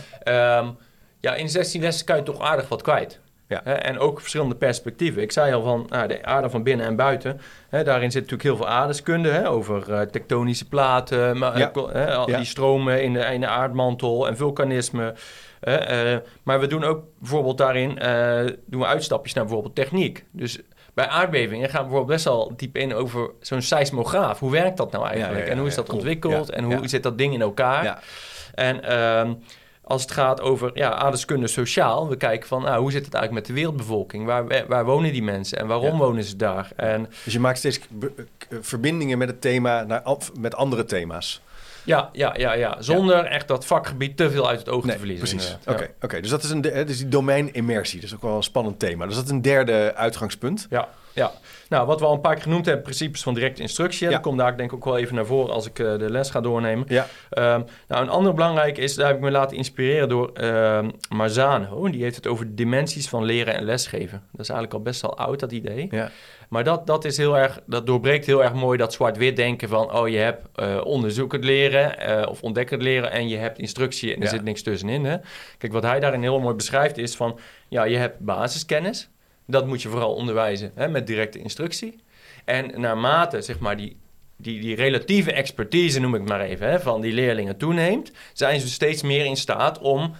Um, 0.60 0.78
ja, 1.19 1.36
in 1.36 1.50
16 1.50 1.82
lessen 1.82 2.06
kan 2.06 2.15
je 2.15 2.23
toch 2.23 2.41
aardig 2.41 2.69
wat 2.69 2.82
kwijt. 2.82 3.19
Ja. 3.47 3.62
Hè? 3.63 3.73
En 3.73 4.00
ook 4.00 4.19
verschillende 4.19 4.56
perspectieven. 4.56 5.21
Ik 5.21 5.32
zei 5.32 5.54
al 5.54 5.62
van 5.62 5.86
nou, 5.89 6.08
de 6.08 6.26
aarde 6.26 6.50
van 6.50 6.63
binnen 6.63 6.86
en 6.86 6.95
buiten. 6.95 7.41
Hè? 7.69 7.84
Daarin 7.84 8.12
zit 8.12 8.21
natuurlijk 8.21 8.50
heel 8.50 8.58
veel 8.58 8.76
aardeskunde 8.76 9.30
hè? 9.30 9.50
over 9.50 10.10
tektonische 10.10 10.67
platen, 10.67 11.38
maar, 11.38 11.71
hè? 11.91 12.15
al 12.15 12.26
die 12.26 12.43
stromen 12.43 13.04
in 13.04 13.13
de, 13.13 13.19
in 13.19 13.39
de 13.39 13.47
aardmantel 13.47 14.28
en 14.28 14.38
vulkanisme. 14.38 15.13
maar 16.43 16.60
we 16.60 16.67
doen 16.67 16.84
ook 16.84 17.04
bijvoorbeeld 17.19 17.58
daarin 17.58 17.89
doen 18.65 18.80
we 18.80 18.86
uitstapjes 18.86 19.34
naar 19.34 19.43
bijvoorbeeld 19.43 19.76
techniek. 19.76 20.26
Dus 20.32 20.62
bij 20.98 21.08
aardbevingen 21.08 21.70
gaan 21.70 21.82
we 21.82 21.88
bijvoorbeeld 21.88 22.16
best 22.16 22.26
wel 22.26 22.54
diep 22.56 22.78
in 22.78 22.94
over 22.94 23.30
zo'n 23.42 23.62
seismograaf. 23.62 24.40
Hoe 24.40 24.52
werkt 24.52 24.78
dat 24.78 24.92
nou 24.92 25.08
eigenlijk? 25.08 25.48
en 25.48 25.58
hoe 25.58 25.68
is 25.68 25.76
dat 25.76 25.90
ontwikkeld? 25.90 26.50
En 26.50 26.64
hoe 26.64 26.88
zit 26.88 27.04
dat 27.04 27.18
ding 27.18 27.34
in 27.34 27.42
elkaar? 27.42 28.04
En 28.54 28.84
ehm, 28.84 29.34
als 29.84 30.02
het 30.02 30.12
gaat 30.12 30.42
over 30.42 30.72
ja, 30.74 30.94
aardeskunde 30.94 31.48
sociaal, 31.48 32.10
we 32.10 32.16
kijken 32.16 32.48
van 32.48 32.62
nou, 32.62 32.82
hoe 32.82 32.92
zit 32.92 33.06
het 33.06 33.14
eigenlijk 33.14 33.48
met 33.48 33.56
de 33.56 33.62
wereldbevolking? 33.62 34.26
Waar, 34.26 34.68
waar 34.68 34.86
wonen 34.86 35.12
die 35.12 35.24
mensen 35.24 35.58
en 35.58 35.68
waarom 35.68 35.98
wonen 35.98 36.24
ze 36.24 36.36
daar? 36.36 36.72
En, 36.76 37.10
dus 37.24 37.34
je 37.34 37.40
maakt 37.40 37.58
steeds 37.58 37.80
verbindingen 38.50 39.18
met 39.18 39.28
het 39.28 39.42
thema 39.42 39.84
naar, 39.84 40.04
met 40.40 40.56
andere 40.56 40.84
thema's. 40.84 41.42
Ja, 41.88 42.10
ja, 42.12 42.34
ja, 42.38 42.54
ja. 42.54 42.76
zonder 42.80 43.26
echt 43.26 43.47
dat 43.47 43.65
vakgebied 43.65 44.17
te 44.17 44.32
veel 44.32 44.50
uit 44.50 44.60
het 44.60 44.69
oog 44.69 44.86
te 44.86 44.97
verliezen. 44.97 45.28
Precies. 45.28 45.58
Oké, 45.65 45.89
oké. 46.02 46.21
dus 46.21 46.30
dat 46.30 46.43
is 46.43 46.50
een 46.50 46.62
dus 46.62 46.97
die 46.97 47.08
domein-immersie. 47.08 48.00
Dat 48.00 48.10
is 48.10 48.15
ook 48.15 48.21
wel 48.21 48.36
een 48.36 48.43
spannend 48.43 48.80
thema. 48.80 49.06
Dus 49.06 49.15
dat 49.15 49.23
is 49.23 49.30
een 49.30 49.41
derde 49.41 49.93
uitgangspunt. 49.95 50.67
Ja, 50.69 50.89
ja. 51.13 51.32
Nou, 51.69 51.88
wat 51.88 52.00
we 52.00 52.06
al 52.06 52.13
een 52.13 52.21
paar 52.21 52.34
keer 52.34 52.43
genoemd 52.43 52.65
hebben, 52.65 52.84
principes 52.84 53.23
van 53.23 53.34
directe 53.34 53.62
instructie. 53.62 54.06
Ja. 54.06 54.13
Dat 54.13 54.21
komt 54.21 54.38
daar 54.38 54.58
denk 54.58 54.69
ik 54.69 54.76
ook 54.76 54.86
wel 54.86 54.97
even 54.97 55.15
naar 55.15 55.26
voren 55.26 55.54
als 55.54 55.65
ik 55.65 55.80
uh, 55.80 55.97
de 55.97 56.10
les 56.12 56.30
ga 56.30 56.41
doornemen. 56.41 56.86
Ja. 56.89 57.08
Um, 57.30 57.65
nou, 57.88 58.04
een 58.04 58.10
ander 58.10 58.34
belangrijk 58.34 58.78
is, 58.78 58.95
daar 58.95 59.08
heb 59.08 59.15
ik 59.15 59.21
me 59.21 59.32
laten 59.32 59.58
inspireren 59.58 60.10
door 60.10 60.32
uh, 60.41 60.88
Marzano. 61.10 61.89
Die 61.89 62.04
heeft 62.04 62.15
het 62.15 62.28
over 62.28 62.45
de 62.45 62.54
dimensies 62.54 63.10
van 63.10 63.23
leren 63.23 63.54
en 63.54 63.63
lesgeven. 63.63 64.23
Dat 64.32 64.41
is 64.41 64.50
eigenlijk 64.50 64.73
al 64.73 64.82
best 64.82 65.02
wel 65.02 65.17
oud, 65.17 65.39
dat 65.39 65.52
idee. 65.52 65.88
Ja. 65.91 66.10
Maar 66.48 66.64
dat, 66.64 66.88
dat 66.88 67.06
is 67.06 67.18
heel 67.18 67.38
erg, 67.38 67.60
dat 67.66 67.86
doorbreekt 67.86 68.26
heel 68.26 68.44
erg 68.44 68.54
mooi 68.54 68.78
dat 68.78 68.94
zwart-wit 68.94 69.36
denken 69.36 69.70
van, 69.70 69.94
oh, 69.94 70.08
je 70.08 70.18
hebt 70.18 70.48
uh, 70.56 70.82
onderzoekend 70.84 71.44
leren 71.44 72.10
uh, 72.10 72.30
of 72.30 72.42
ontdekkend 72.42 72.82
leren 72.82 73.12
en 73.12 73.28
je 73.28 73.38
hebt 73.38 73.60
instructie 73.60 74.16
en 74.16 74.22
er 74.22 74.28
zit 74.28 74.44
niks 74.44 74.62
tussenin. 74.62 75.06
Hè? 75.06 75.18
Kijk, 75.58 75.74
wat 75.74 75.84
hij 75.84 76.00
daarin 76.00 76.22
heel 76.22 76.40
mooi 76.40 76.56
beschrijft 76.56 76.98
is 76.98 77.16
van, 77.16 77.40
ja, 77.68 77.84
je 77.84 77.98
hebt 77.98 78.20
basiskennis. 78.20 79.10
Dat 79.46 79.68
moet 79.68 79.82
je 79.82 79.90
vooral 79.90 80.14
onderwijzen 80.14 80.72
hè, 80.76 80.88
met 80.88 81.08
directe 81.08 81.40
instructie. 81.40 82.00
En 82.46 82.82
naarmate 82.82 83.42
zeg 83.42 83.60
maar, 83.60 83.78
die 83.78 83.98
die, 84.38 84.62
die 84.62 84.76
relatieve 84.76 85.32
expertise, 85.32 86.00
noem 86.00 86.15
ik 86.15 86.28
maar 86.28 86.41
even, 86.41 86.69
hè, 86.69 86.80
van 86.80 87.02
die 87.02 87.13
leerlingen 87.13 87.58
toeneemt, 87.58 88.12
zijn 88.34 88.60
ze 88.60 88.67
steeds 88.67 89.02
meer 89.02 89.26
in 89.26 89.38
staat 89.38 89.80
om 89.80 90.15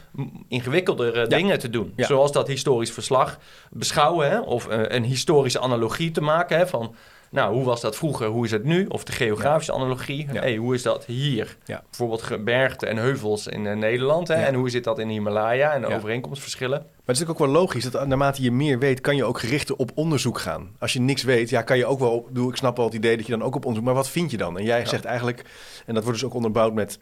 ingewikkeldere 0.48 1.28
dingen 1.28 1.60
te 1.60 1.70
doen. 1.70 1.94
Zoals 1.96 2.32
dat 2.32 2.48
historisch 2.48 2.92
verslag 2.92 3.40
beschouwen 3.70 4.30
hè, 4.30 4.40
of 4.40 4.68
uh, 4.68 4.82
een 4.88 5.04
historische 5.04 5.60
analogie 5.60 6.12
te 6.12 6.22
maken 6.22 6.58
hè, 6.58 6.68
van 6.68 6.96
nou, 7.30 7.54
hoe 7.54 7.64
was 7.64 7.82
dat 7.82 7.96
vroeger, 7.96 8.28
hoe 8.28 8.46
is 8.46 8.52
het 8.52 8.64
nu? 8.64 8.86
Of 8.86 9.04
de 9.04 9.12
geografische 9.12 9.74
analogie. 9.74 10.28
Hey, 10.32 10.56
hoe 10.56 10.74
is 10.74 10.82
dat 10.82 11.06
hier? 11.06 11.58
Bijvoorbeeld 11.66 12.22
gebergten 12.22 12.88
en 12.88 12.98
heuvels 12.98 13.48
in 13.48 13.66
uh, 13.66 13.76
Nederland. 13.76 14.28
Hè? 14.28 14.36
En 14.36 14.54
hoe 14.54 14.70
zit 14.70 14.84
dat 14.84 15.00
in 15.00 15.08
Himalaya 15.08 15.74
en 15.74 15.82
de 15.82 15.88
overeenkomstverschillen? 15.88 16.80
Maar 16.80 17.16
het 17.16 17.16
is 17.16 17.20
natuurlijk 17.22 17.40
ook 17.40 17.54
wel 17.54 17.62
logisch 17.62 17.92
dat 17.92 18.08
naarmate 18.08 18.42
je 18.42 18.52
meer 18.52 18.80
weet, 18.80 19.02
kan 19.02 19.16
je 19.16 19.24
ook 19.24 19.40
gerichter 19.40 19.76
op 19.76 19.92
onderzoek 19.96 20.40
gaan. 20.40 20.76
Als 20.80 20.94
je 20.94 21.00
niks 21.00 21.24
weet, 21.24 21.50
ja, 21.50 21.62
kan 21.62 21.78
je 21.78 21.86
ook 21.86 22.00
wel. 22.00 22.30
Ik 22.50 22.56
snap 22.56 22.78
wel 22.78 22.86
het 22.86 22.96
idee 22.96 23.18
dat 23.18 23.26
je 23.26 23.32
dan 23.32 23.44
ook 23.44 23.56
op 23.56 23.66
onderzoek. 23.66 23.86
Maar 23.86 23.96
wat 23.96 24.10
vind 24.10 24.32
je 24.32 24.38
dan? 24.38 24.58
En 24.58 24.64
jij 24.64 24.86
zegt 24.86 25.06
eigenlijk, 25.06 25.44
en 25.86 25.94
dat 25.94 26.04
wordt 26.04 26.20
dus 26.20 26.28
ook 26.28 26.36
onderbouwd 26.36 26.74
met 26.74 27.00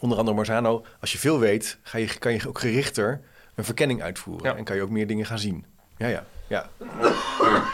onder 0.00 0.18
andere 0.18 0.36
Marzano. 0.36 0.84
Als 1.00 1.12
je 1.12 1.18
veel 1.18 1.38
weet, 1.38 1.78
ga 1.82 1.98
je, 1.98 2.18
kan 2.18 2.32
je 2.32 2.48
ook 2.48 2.58
gerichter 2.58 3.20
een 3.54 3.64
verkenning 3.64 4.02
uitvoeren. 4.02 4.56
En 4.56 4.64
kan 4.64 4.76
je 4.76 4.82
ook 4.82 4.90
meer 4.90 5.06
dingen 5.06 5.26
gaan 5.26 5.38
zien. 5.38 5.64
Ja, 5.96 6.06
ja, 6.06 6.24
ja. 6.46 6.68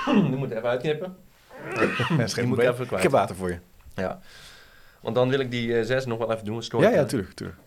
Nu 0.28 0.36
moet 0.36 0.50
even 0.50 0.68
uitknippen. 0.68 1.16
moet 2.46 2.58
even 2.58 2.74
kwijt. 2.74 2.92
Ik 2.92 3.02
heb 3.02 3.10
water 3.10 3.36
voor 3.36 3.50
je. 3.50 3.58
Ja. 3.94 4.20
Want 5.00 5.14
dan 5.14 5.28
wil 5.28 5.40
ik 5.40 5.50
die 5.50 5.68
uh, 5.68 5.84
zes 5.84 6.06
nog 6.06 6.18
wel 6.18 6.32
even 6.32 6.44
doen. 6.44 6.62
Ja, 6.68 6.88
ja, 6.88 7.04
tuurlijk, 7.04 7.32
tuurlijk. 7.32 7.58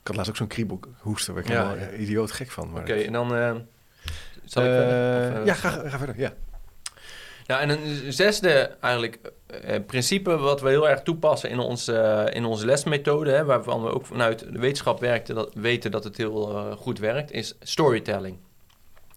Ik 0.00 0.12
had 0.12 0.16
laatst 0.16 0.30
ook 0.30 0.36
zo'n 0.36 0.46
kriebel 0.46 0.80
hoesten, 0.98 1.34
waar 1.34 1.42
ik 1.42 1.48
ja, 1.48 1.68
helemaal 1.68 1.90
ja. 1.90 1.96
idioot 1.96 2.32
gek 2.32 2.50
van. 2.50 2.78
Oké, 2.78 2.94
en 2.94 3.12
dan... 3.12 3.34
Uh, 3.34 3.54
zal 4.44 4.64
ik 4.64 4.70
verder? 4.70 5.44
ja, 5.44 5.54
ga, 5.54 5.70
ga 5.70 5.98
verder, 5.98 6.18
ja. 6.18 6.32
Nou, 7.46 7.60
en 7.62 7.70
een 7.70 8.12
zesde 8.12 8.76
eigenlijk 8.80 9.18
principe 9.86 10.36
wat 10.36 10.60
we 10.60 10.68
heel 10.68 10.88
erg 10.88 11.02
toepassen 11.02 11.50
in, 11.50 11.58
ons, 11.58 11.88
uh, 11.88 12.24
in 12.30 12.44
onze 12.44 12.66
lesmethode, 12.66 13.30
hè, 13.30 13.44
waarvan 13.44 13.82
we 13.82 13.94
ook 13.94 14.06
vanuit 14.06 14.38
de 14.38 14.58
wetenschap 14.58 15.00
werken, 15.00 15.34
dat, 15.34 15.54
weten 15.54 15.90
dat 15.90 16.04
het 16.04 16.16
heel 16.16 16.50
uh, 16.50 16.72
goed 16.72 16.98
werkt, 16.98 17.32
is 17.32 17.54
storytelling. 17.60 18.38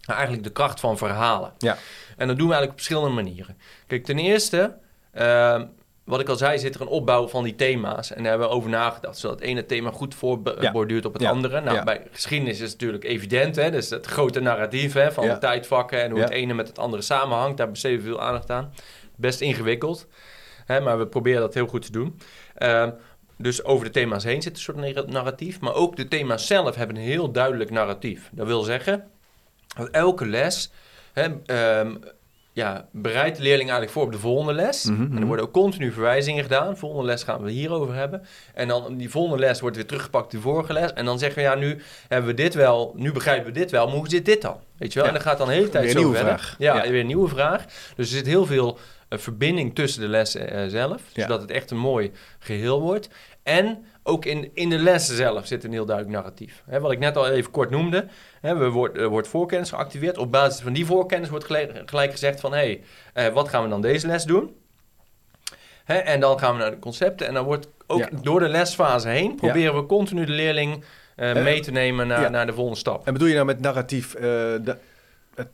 Nou, 0.09 0.21
eigenlijk 0.21 0.47
de 0.47 0.53
kracht 0.53 0.79
van 0.79 0.97
verhalen. 0.97 1.53
Ja. 1.57 1.77
En 2.17 2.27
dat 2.27 2.37
doen 2.37 2.47
we 2.47 2.53
eigenlijk 2.53 2.71
op 2.71 2.85
verschillende 2.85 3.21
manieren. 3.21 3.57
Kijk, 3.87 4.05
ten 4.05 4.19
eerste, 4.19 4.77
uh, 5.13 5.61
wat 6.03 6.19
ik 6.19 6.29
al 6.29 6.35
zei, 6.35 6.59
zit 6.59 6.75
er 6.75 6.81
een 6.81 6.87
opbouw 6.87 7.27
van 7.27 7.43
die 7.43 7.55
thema's. 7.55 8.11
En 8.11 8.17
daar 8.21 8.29
hebben 8.29 8.49
we 8.49 8.55
over 8.55 8.69
nagedacht, 8.69 9.17
zodat 9.17 9.39
het 9.39 9.47
ene 9.47 9.65
thema 9.65 9.91
goed 9.91 10.15
voorborduurt 10.15 11.05
op 11.05 11.13
het 11.13 11.25
andere. 11.25 11.61
Nou, 11.61 11.83
bij 11.83 12.01
geschiedenis 12.11 12.59
is 12.59 12.71
het 12.71 12.71
natuurlijk 12.71 13.03
evident, 13.03 13.55
hè? 13.55 13.71
dus 13.71 13.89
het 13.89 14.05
grote 14.05 14.39
narratief 14.39 14.93
hè, 14.93 15.11
van 15.11 15.27
de 15.27 15.37
tijdvakken 15.37 16.03
en 16.03 16.11
hoe 16.11 16.19
het 16.19 16.29
ene 16.29 16.53
met 16.53 16.67
het 16.67 16.79
andere 16.79 17.01
samenhangt. 17.01 17.57
Daar 17.57 17.69
besteden 17.69 17.97
we 17.97 18.05
veel 18.05 18.21
aandacht 18.21 18.49
aan. 18.49 18.73
Best 19.15 19.41
ingewikkeld, 19.41 20.07
hè, 20.65 20.79
maar 20.79 20.97
we 20.97 21.07
proberen 21.07 21.41
dat 21.41 21.53
heel 21.53 21.67
goed 21.67 21.85
te 21.85 21.91
doen. 21.91 22.19
Uh, 22.57 22.87
dus 23.37 23.63
over 23.63 23.85
de 23.85 23.91
thema's 23.91 24.23
heen 24.23 24.41
zit 24.41 24.53
een 24.53 24.59
soort 24.59 25.07
narratief. 25.07 25.59
Maar 25.59 25.73
ook 25.73 25.95
de 25.95 26.07
thema's 26.07 26.47
zelf 26.47 26.75
hebben 26.75 26.95
een 26.95 27.01
heel 27.01 27.31
duidelijk 27.31 27.69
narratief. 27.69 28.29
Dat 28.31 28.47
wil 28.47 28.61
zeggen 28.61 29.07
elke 29.91 30.25
les 30.25 30.71
Hè, 31.13 31.79
um, 31.79 31.99
ja, 32.53 32.87
bereidt 32.91 33.37
de 33.37 33.43
leerling 33.43 33.69
eigenlijk 33.69 33.91
voor 33.91 34.05
op 34.05 34.11
de 34.11 34.19
volgende 34.19 34.53
les. 34.53 34.83
Mhm, 34.83 35.01
en 35.01 35.11
er 35.11 35.13
mhm. 35.13 35.25
worden 35.25 35.45
ook 35.45 35.51
continu 35.51 35.91
verwijzingen 35.91 36.43
gedaan. 36.43 36.69
De 36.69 36.75
volgende 36.75 37.05
les 37.05 37.23
gaan 37.23 37.43
we 37.43 37.51
hierover 37.51 37.95
hebben. 37.95 38.25
En 38.53 38.67
dan 38.67 38.97
die 38.97 39.09
volgende 39.09 39.39
les 39.39 39.59
wordt 39.59 39.75
weer 39.75 39.85
teruggepakt 39.85 40.31
de 40.31 40.39
vorige 40.39 40.73
les. 40.73 40.93
En 40.93 41.05
dan 41.05 41.19
zeggen 41.19 41.37
we, 41.37 41.49
ja, 41.49 41.55
nu 41.55 41.81
hebben 42.07 42.29
we 42.29 42.35
dit 42.35 42.53
wel, 42.53 42.93
nu 42.95 43.11
begrijpen 43.11 43.45
we 43.45 43.59
dit 43.59 43.71
wel, 43.71 43.87
maar 43.87 43.95
hoe 43.95 44.09
zit 44.09 44.25
dit 44.25 44.41
dan? 44.41 44.57
Weet 44.77 44.93
je 44.93 44.99
wel? 44.99 45.07
En 45.07 45.13
dan 45.13 45.23
gaat 45.23 45.37
dan 45.37 45.47
de 45.47 45.53
hele 45.53 45.69
tijd 45.69 45.83
weer 45.83 46.01
zo 46.01 46.11
verder. 46.11 46.25
Vraag. 46.25 46.55
Ja, 46.57 46.81
weer 46.81 46.99
een 46.99 47.07
nieuwe 47.07 47.29
vraag. 47.29 47.65
Dus 47.95 48.09
er 48.09 48.17
zit 48.17 48.25
heel 48.25 48.45
veel 48.45 48.77
uh, 49.09 49.19
verbinding 49.19 49.75
tussen 49.75 50.01
de 50.01 50.07
lessen 50.07 50.55
uh, 50.55 50.67
zelf, 50.67 51.01
zodat 51.13 51.41
het 51.41 51.51
echt 51.51 51.71
een 51.71 51.77
mooi 51.77 52.11
geheel 52.39 52.81
wordt. 52.81 53.09
En 53.43 53.85
ook 54.09 54.25
in, 54.25 54.51
in 54.53 54.69
de 54.69 54.77
lessen 54.77 55.15
zelf 55.15 55.47
zit 55.47 55.63
een 55.63 55.71
heel 55.71 55.85
duidelijk 55.85 56.15
narratief. 56.15 56.63
wat 56.65 56.91
ik 56.91 56.99
net 56.99 57.17
al 57.17 57.29
even 57.29 57.51
kort 57.51 57.69
noemde. 57.69 58.05
He, 58.41 58.55
we 58.55 58.69
wordt, 58.69 58.97
er 58.97 59.09
wordt 59.09 59.27
voorkennis 59.27 59.69
geactiveerd. 59.69 60.17
Op 60.17 60.31
basis 60.31 60.61
van 60.61 60.73
die 60.73 60.85
voorkennis 60.85 61.29
wordt 61.29 61.45
gelijk, 61.45 61.81
gelijk 61.85 62.11
gezegd 62.11 62.39
van... 62.39 62.53
hé, 62.53 62.81
hey, 63.13 63.27
uh, 63.27 63.33
wat 63.33 63.49
gaan 63.49 63.63
we 63.63 63.69
dan 63.69 63.81
deze 63.81 64.07
les 64.07 64.23
doen? 64.23 64.55
en 65.85 66.19
dan 66.19 66.39
gaan 66.39 66.53
we 66.55 66.61
naar 66.61 66.71
de 66.71 66.79
concepten. 66.79 67.27
En 67.27 67.33
dan 67.33 67.45
wordt 67.45 67.67
ook 67.87 68.23
door 68.23 68.39
de 68.39 68.47
lesfase 68.47 69.07
heen... 69.07 69.35
proberen 69.35 69.75
we 69.75 69.85
continu 69.85 70.25
de 70.25 70.31
leerling 70.31 70.83
uh, 71.15 71.33
mee 71.33 71.59
te 71.59 71.71
nemen 71.71 72.07
naar, 72.07 72.31
naar 72.31 72.45
de 72.45 72.53
volgende 72.53 72.79
stap. 72.79 73.07
En 73.07 73.13
bedoel 73.13 73.27
je 73.27 73.33
nou 73.33 73.45
met 73.45 73.59
narratief... 73.59 74.15
Uh, 74.15 74.55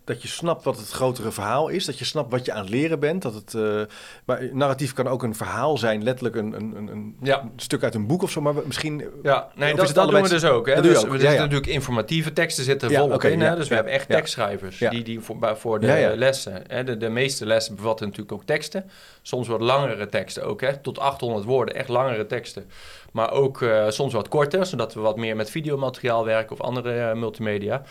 dat 0.03 0.21
je 0.21 0.27
snapt 0.27 0.63
wat 0.63 0.77
het 0.77 0.89
grotere 0.89 1.31
verhaal 1.31 1.67
is. 1.67 1.85
Dat 1.85 1.99
je 1.99 2.05
snapt 2.05 2.31
wat 2.31 2.45
je 2.45 2.51
aan 2.53 2.61
het 2.61 2.69
leren 2.69 2.99
bent. 2.99 3.21
Dat 3.21 3.33
het, 3.33 3.53
uh, 3.53 3.81
maar 4.25 4.49
narratief 4.51 4.93
kan 4.93 5.07
ook 5.07 5.23
een 5.23 5.35
verhaal 5.35 5.77
zijn, 5.77 6.03
letterlijk 6.03 6.35
een, 6.35 6.53
een, 6.53 6.87
een, 6.87 7.15
ja. 7.21 7.49
stuk 7.55 7.83
uit 7.83 7.95
een 7.95 8.07
boek 8.07 8.21
of 8.21 8.31
zo. 8.31 8.41
Maar 8.41 8.53
misschien. 8.65 9.03
Ja, 9.23 9.47
nee, 9.55 9.75
dat, 9.75 9.93
dat 9.93 10.09
doen 10.09 10.21
we 10.21 10.29
dus 10.29 10.45
ook. 10.45 10.67
Hè? 10.67 10.81
Dus, 10.81 11.03
we 11.03 11.19
zitten 11.19 11.39
natuurlijk 11.39 11.67
informatieve 11.67 12.33
teksten 12.33 12.63
zitten 12.63 12.91
volop 12.91 13.13
okay, 13.13 13.31
in. 13.31 13.41
Hè? 13.41 13.55
Dus 13.55 13.67
we 13.67 13.75
hebben 13.75 13.93
echt 13.93 14.09
tekstschrijvers 14.09 14.77
die, 14.77 15.03
die 15.03 15.19
voor, 15.19 15.57
voor 15.57 15.79
de 15.79 16.13
lessen. 16.15 16.63
Hè? 16.67 16.83
De, 16.83 16.97
de 16.97 17.09
meeste 17.09 17.45
lessen 17.45 17.75
bevatten 17.75 18.05
natuurlijk 18.05 18.33
ook 18.33 18.45
teksten. 18.45 18.89
Soms 19.21 19.47
wat 19.47 19.61
langere 19.61 20.07
teksten 20.07 20.43
ook, 20.43 20.61
hè? 20.61 20.77
tot 20.77 20.99
800 20.99 21.45
woorden, 21.45 21.75
echt 21.75 21.89
langere 21.89 22.25
teksten. 22.25 22.69
Maar 23.11 23.31
ook 23.31 23.61
uh, 23.61 23.89
soms 23.89 24.13
wat 24.13 24.27
korter, 24.27 24.65
zodat 24.65 24.93
we 24.93 24.99
wat 24.99 25.17
meer 25.17 25.35
met 25.35 25.49
videomateriaal 25.49 26.25
werken 26.25 26.51
of 26.51 26.61
andere 26.61 27.09
uh, 27.09 27.13
multimedia. 27.13 27.83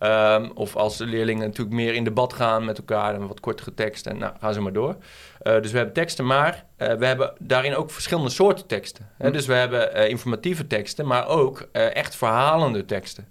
Um, 0.00 0.50
of 0.54 0.76
als 0.76 0.96
de 0.96 1.06
leerlingen 1.06 1.46
natuurlijk 1.46 1.76
meer 1.76 1.94
in 1.94 2.04
debat 2.04 2.32
gaan 2.32 2.64
met 2.64 2.78
elkaar 2.78 3.14
en 3.14 3.26
wat 3.26 3.40
kortere 3.40 3.74
teksten. 3.74 4.12
En 4.12 4.18
nou, 4.18 4.32
gaan 4.40 4.52
ze 4.52 4.60
maar 4.60 4.72
door. 4.72 4.96
Uh, 5.42 5.60
dus 5.60 5.70
we 5.70 5.76
hebben 5.76 5.94
teksten, 5.94 6.26
maar 6.26 6.64
uh, 6.78 6.92
we 6.92 7.06
hebben 7.06 7.32
daarin 7.38 7.76
ook 7.76 7.90
verschillende 7.90 8.30
soorten 8.30 8.66
teksten. 8.66 9.08
Hè? 9.18 9.26
Hm. 9.26 9.32
Dus 9.32 9.46
we 9.46 9.54
hebben 9.54 9.96
uh, 9.96 10.08
informatieve 10.08 10.66
teksten, 10.66 11.06
maar 11.06 11.28
ook 11.28 11.68
echt 11.72 12.16
verhalende 12.16 12.84
teksten. 12.84 13.28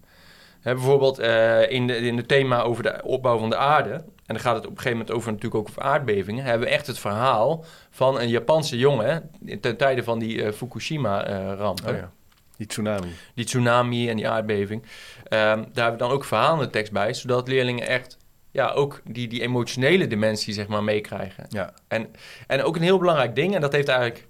Hè, 0.61 0.74
bijvoorbeeld 0.74 1.20
in, 1.70 1.88
de, 1.88 1.97
in 1.97 2.18
het 2.18 2.28
thema 2.28 2.61
over 2.61 2.84
de 2.84 2.99
opbouw 3.03 3.38
van 3.38 3.49
de 3.49 3.57
aarde, 3.57 3.91
en 3.93 4.03
dan 4.26 4.39
gaat 4.39 4.55
het 4.55 4.66
op 4.66 4.72
een 4.72 4.78
gegeven 4.78 4.97
moment 4.97 5.16
over, 5.16 5.32
natuurlijk 5.32 5.61
ook 5.61 5.70
over 5.70 5.82
aardbevingen, 5.82 6.43
hebben 6.43 6.68
we 6.68 6.74
echt 6.74 6.88
het 6.88 6.99
verhaal 6.99 7.66
van 7.89 8.20
een 8.20 8.30
Japanse 8.30 8.78
jongen 8.78 9.30
ten 9.61 9.78
tijde 9.78 10.03
van 10.03 10.20
die 10.20 10.53
Fukushima-ramp. 10.53 11.80
Oh 11.88 11.95
ja. 11.95 12.11
Die 12.57 12.67
tsunami. 12.67 13.07
Die 13.35 13.45
tsunami 13.45 14.09
en 14.09 14.15
die 14.15 14.29
aardbeving. 14.29 14.81
Um, 14.81 14.89
daar 15.29 15.57
hebben 15.73 15.91
we 15.91 15.97
dan 15.97 16.11
ook 16.11 16.25
verhalende 16.25 16.69
tekst 16.69 16.91
bij, 16.91 17.13
zodat 17.13 17.47
leerlingen 17.47 17.87
echt 17.87 18.17
ja, 18.51 18.71
ook 18.71 19.01
die, 19.03 19.27
die 19.27 19.41
emotionele 19.41 20.07
dimensie 20.07 20.53
zeg 20.53 20.67
maar 20.67 20.83
meekrijgen. 20.83 21.45
Ja. 21.49 21.73
En, 21.87 22.11
en 22.47 22.63
ook 22.63 22.75
een 22.75 22.81
heel 22.81 22.97
belangrijk 22.97 23.35
ding, 23.35 23.55
en 23.55 23.61
dat 23.61 23.71
heeft 23.71 23.87
eigenlijk 23.87 24.27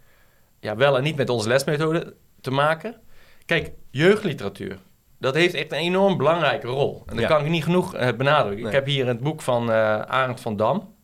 ja, 0.59 0.75
wel 0.75 0.97
en 0.97 1.03
niet 1.03 1.15
met 1.15 1.29
onze 1.29 1.47
lesmethode 1.47 2.15
te 2.41 2.51
maken. 2.51 3.01
Kijk, 3.45 3.71
jeugdliteratuur, 3.89 4.77
dat 5.19 5.35
heeft 5.35 5.53
echt 5.53 5.71
een 5.71 5.77
enorm 5.77 6.17
belangrijke 6.17 6.67
rol. 6.67 7.03
En 7.05 7.15
dat 7.15 7.25
kan 7.25 7.43
ik 7.43 7.49
niet 7.49 7.63
genoeg 7.63 7.95
uh, 7.95 8.11
benadrukken. 8.17 8.65
Ik 8.65 8.71
heb 8.71 8.85
hier 8.85 9.07
het 9.07 9.19
boek 9.19 9.41
van 9.41 9.69
uh, 9.69 9.99
Arend 9.99 10.41
van 10.41 10.55
Dam, 10.55 10.95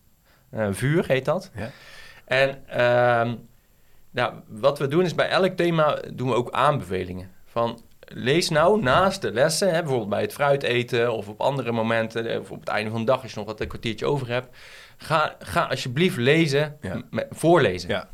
uh, 0.54 0.68
Vuur 0.70 1.06
heet 1.06 1.24
dat. 1.24 1.50
Ja. 1.54 1.70
En 2.24 2.62
uh, 2.76 3.32
nou, 4.10 4.34
wat 4.48 4.78
we 4.78 4.88
doen 4.88 5.04
is 5.04 5.14
bij 5.14 5.28
elk 5.28 5.56
thema 5.56 6.02
doen 6.14 6.28
we 6.28 6.34
ook 6.34 6.50
aanbevelingen. 6.50 7.30
Van 7.44 7.80
lees 8.00 8.48
nou 8.48 8.82
naast 8.82 9.22
de 9.22 9.32
lessen, 9.32 9.68
hè, 9.68 9.80
bijvoorbeeld 9.80 10.10
bij 10.10 10.20
het 10.20 10.32
fruit 10.32 10.62
eten 10.62 11.12
of 11.12 11.28
op 11.28 11.40
andere 11.40 11.72
momenten, 11.72 12.26
eh, 12.26 12.40
of 12.40 12.50
op 12.50 12.60
het 12.60 12.68
einde 12.68 12.90
van 12.90 13.00
de 13.00 13.06
dag 13.06 13.22
als 13.22 13.30
je 13.32 13.38
nog 13.38 13.46
wat 13.46 13.60
een 13.60 13.68
kwartiertje 13.68 14.06
over 14.06 14.28
hebt, 14.28 14.56
ga, 14.96 15.36
ga 15.38 15.64
alsjeblieft 15.64 16.16
lezen, 16.16 16.78
voorlezen. 17.30 17.88
Ja. 17.88 18.08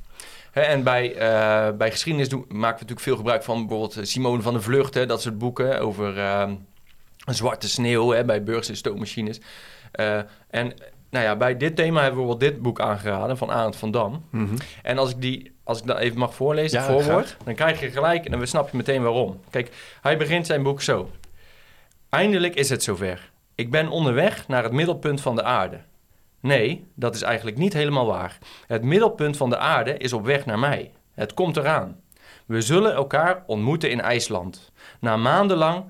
Hè, 0.50 0.60
en 0.60 0.82
bij, 0.82 1.14
uh, 1.14 1.76
bij 1.76 1.90
geschiedenis 1.90 2.28
doen, 2.28 2.40
maken 2.40 2.58
we 2.58 2.66
natuurlijk 2.66 3.00
veel 3.00 3.16
gebruik 3.16 3.42
van 3.42 3.66
bijvoorbeeld 3.66 4.08
Simone 4.08 4.42
van 4.42 4.52
der 4.52 4.62
Vlucht, 4.62 4.94
hè, 4.94 5.06
dat 5.06 5.22
soort 5.22 5.38
boeken 5.38 5.80
over 5.80 6.16
uh, 6.16 6.50
zwarte 7.26 7.68
sneeuw 7.68 8.10
hè, 8.10 8.24
bij 8.24 8.42
burgers 8.42 8.68
en 8.68 8.76
stoommachines. 8.76 9.40
Uh, 10.00 10.16
en 10.50 10.74
nou 11.10 11.24
ja, 11.24 11.36
bij 11.36 11.56
dit 11.56 11.76
thema 11.76 12.02
hebben 12.02 12.20
we 12.20 12.26
bijvoorbeeld 12.26 12.52
dit 12.52 12.62
boek 12.62 12.80
aangeraden 12.80 13.36
van 13.36 13.50
Arend 13.50 13.76
van 13.76 13.90
Dam. 13.90 14.24
Mm 14.30 14.46
-hmm. 14.46 14.56
En 14.82 14.98
als 14.98 15.10
ik 15.10 15.20
die 15.20 15.55
als 15.66 15.78
ik 15.78 15.86
dat 15.86 15.98
even 15.98 16.18
mag 16.18 16.34
voorlezen, 16.34 16.78
het 16.78 16.90
voorwoord, 16.90 17.36
dan 17.44 17.54
krijg 17.54 17.80
je 17.80 17.90
gelijk 17.90 18.24
en 18.24 18.30
dan 18.30 18.46
snap 18.46 18.70
je 18.70 18.76
meteen 18.76 19.02
waarom. 19.02 19.40
Kijk, 19.50 19.96
hij 20.00 20.16
begint 20.16 20.46
zijn 20.46 20.62
boek 20.62 20.82
zo. 20.82 21.10
Eindelijk 22.08 22.54
is 22.54 22.68
het 22.68 22.82
zover. 22.82 23.30
Ik 23.54 23.70
ben 23.70 23.88
onderweg 23.88 24.48
naar 24.48 24.62
het 24.62 24.72
middelpunt 24.72 25.20
van 25.20 25.36
de 25.36 25.42
aarde. 25.42 25.80
Nee, 26.40 26.86
dat 26.94 27.14
is 27.14 27.22
eigenlijk 27.22 27.56
niet 27.56 27.72
helemaal 27.72 28.06
waar. 28.06 28.38
Het 28.66 28.82
middelpunt 28.82 29.36
van 29.36 29.50
de 29.50 29.58
aarde 29.58 29.96
is 29.96 30.12
op 30.12 30.24
weg 30.24 30.46
naar 30.46 30.58
mij. 30.58 30.92
Het 31.14 31.34
komt 31.34 31.56
eraan. 31.56 32.00
We 32.46 32.60
zullen 32.60 32.94
elkaar 32.94 33.42
ontmoeten 33.46 33.90
in 33.90 34.00
IJsland. 34.00 34.72
Na 35.00 35.16
maandenlang, 35.16 35.84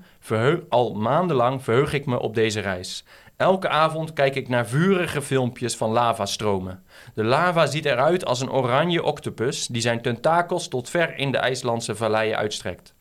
al 0.69 0.93
maandenlang 0.93 1.63
verheug 1.63 1.93
ik 1.93 2.05
me 2.05 2.19
op 2.19 2.35
deze 2.35 2.59
reis. 2.59 3.03
Elke 3.37 3.69
avond 3.69 4.13
kijk 4.13 4.35
ik 4.35 4.47
naar 4.47 4.67
vurige 4.67 5.21
filmpjes 5.21 5.75
van 5.75 5.91
lavastromen. 5.91 6.83
De 7.13 7.23
lava 7.23 7.65
ziet 7.65 7.85
eruit 7.85 8.25
als 8.25 8.41
een 8.41 8.51
oranje 8.51 9.03
octopus 9.03 9.67
die 9.67 9.81
zijn 9.81 10.01
tentakels 10.01 10.67
tot 10.67 10.89
ver 10.89 11.17
in 11.17 11.31
de 11.31 11.37
IJslandse 11.37 11.95
valleien 11.95 12.37
uitstrekt. 12.37 12.93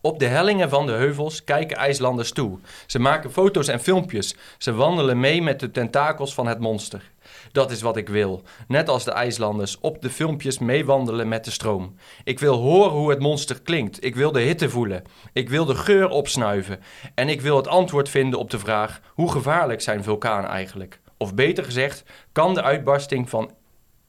Op 0.00 0.18
de 0.18 0.26
hellingen 0.26 0.68
van 0.68 0.86
de 0.86 0.92
heuvels 0.92 1.44
kijken 1.44 1.76
IJslanders 1.76 2.32
toe. 2.32 2.58
Ze 2.86 2.98
maken 2.98 3.32
foto's 3.32 3.68
en 3.68 3.80
filmpjes. 3.80 4.36
Ze 4.58 4.72
wandelen 4.72 5.20
mee 5.20 5.42
met 5.42 5.60
de 5.60 5.70
tentakels 5.70 6.34
van 6.34 6.46
het 6.46 6.60
monster. 6.60 7.10
Dat 7.56 7.70
is 7.70 7.80
wat 7.82 7.96
ik 7.96 8.08
wil. 8.08 8.42
Net 8.68 8.88
als 8.88 9.04
de 9.04 9.10
IJslanders 9.10 9.78
op 9.80 10.02
de 10.02 10.10
filmpjes 10.10 10.58
meewandelen 10.58 11.28
met 11.28 11.44
de 11.44 11.50
stroom. 11.50 11.94
Ik 12.24 12.38
wil 12.38 12.56
horen 12.56 12.90
hoe 12.90 13.10
het 13.10 13.18
monster 13.18 13.62
klinkt. 13.62 14.04
Ik 14.04 14.14
wil 14.14 14.32
de 14.32 14.40
hitte 14.40 14.70
voelen. 14.70 15.02
Ik 15.32 15.48
wil 15.48 15.64
de 15.64 15.74
geur 15.74 16.08
opsnuiven. 16.08 16.80
En 17.14 17.28
ik 17.28 17.40
wil 17.40 17.56
het 17.56 17.68
antwoord 17.68 18.08
vinden 18.08 18.38
op 18.38 18.50
de 18.50 18.58
vraag: 18.58 19.00
hoe 19.14 19.30
gevaarlijk 19.30 19.80
zijn 19.80 20.02
vulkanen 20.02 20.50
eigenlijk? 20.50 21.00
Of 21.16 21.34
beter 21.34 21.64
gezegd, 21.64 22.02
kan 22.32 22.54
de 22.54 22.62
uitbarsting 22.62 23.30
van 23.30 23.50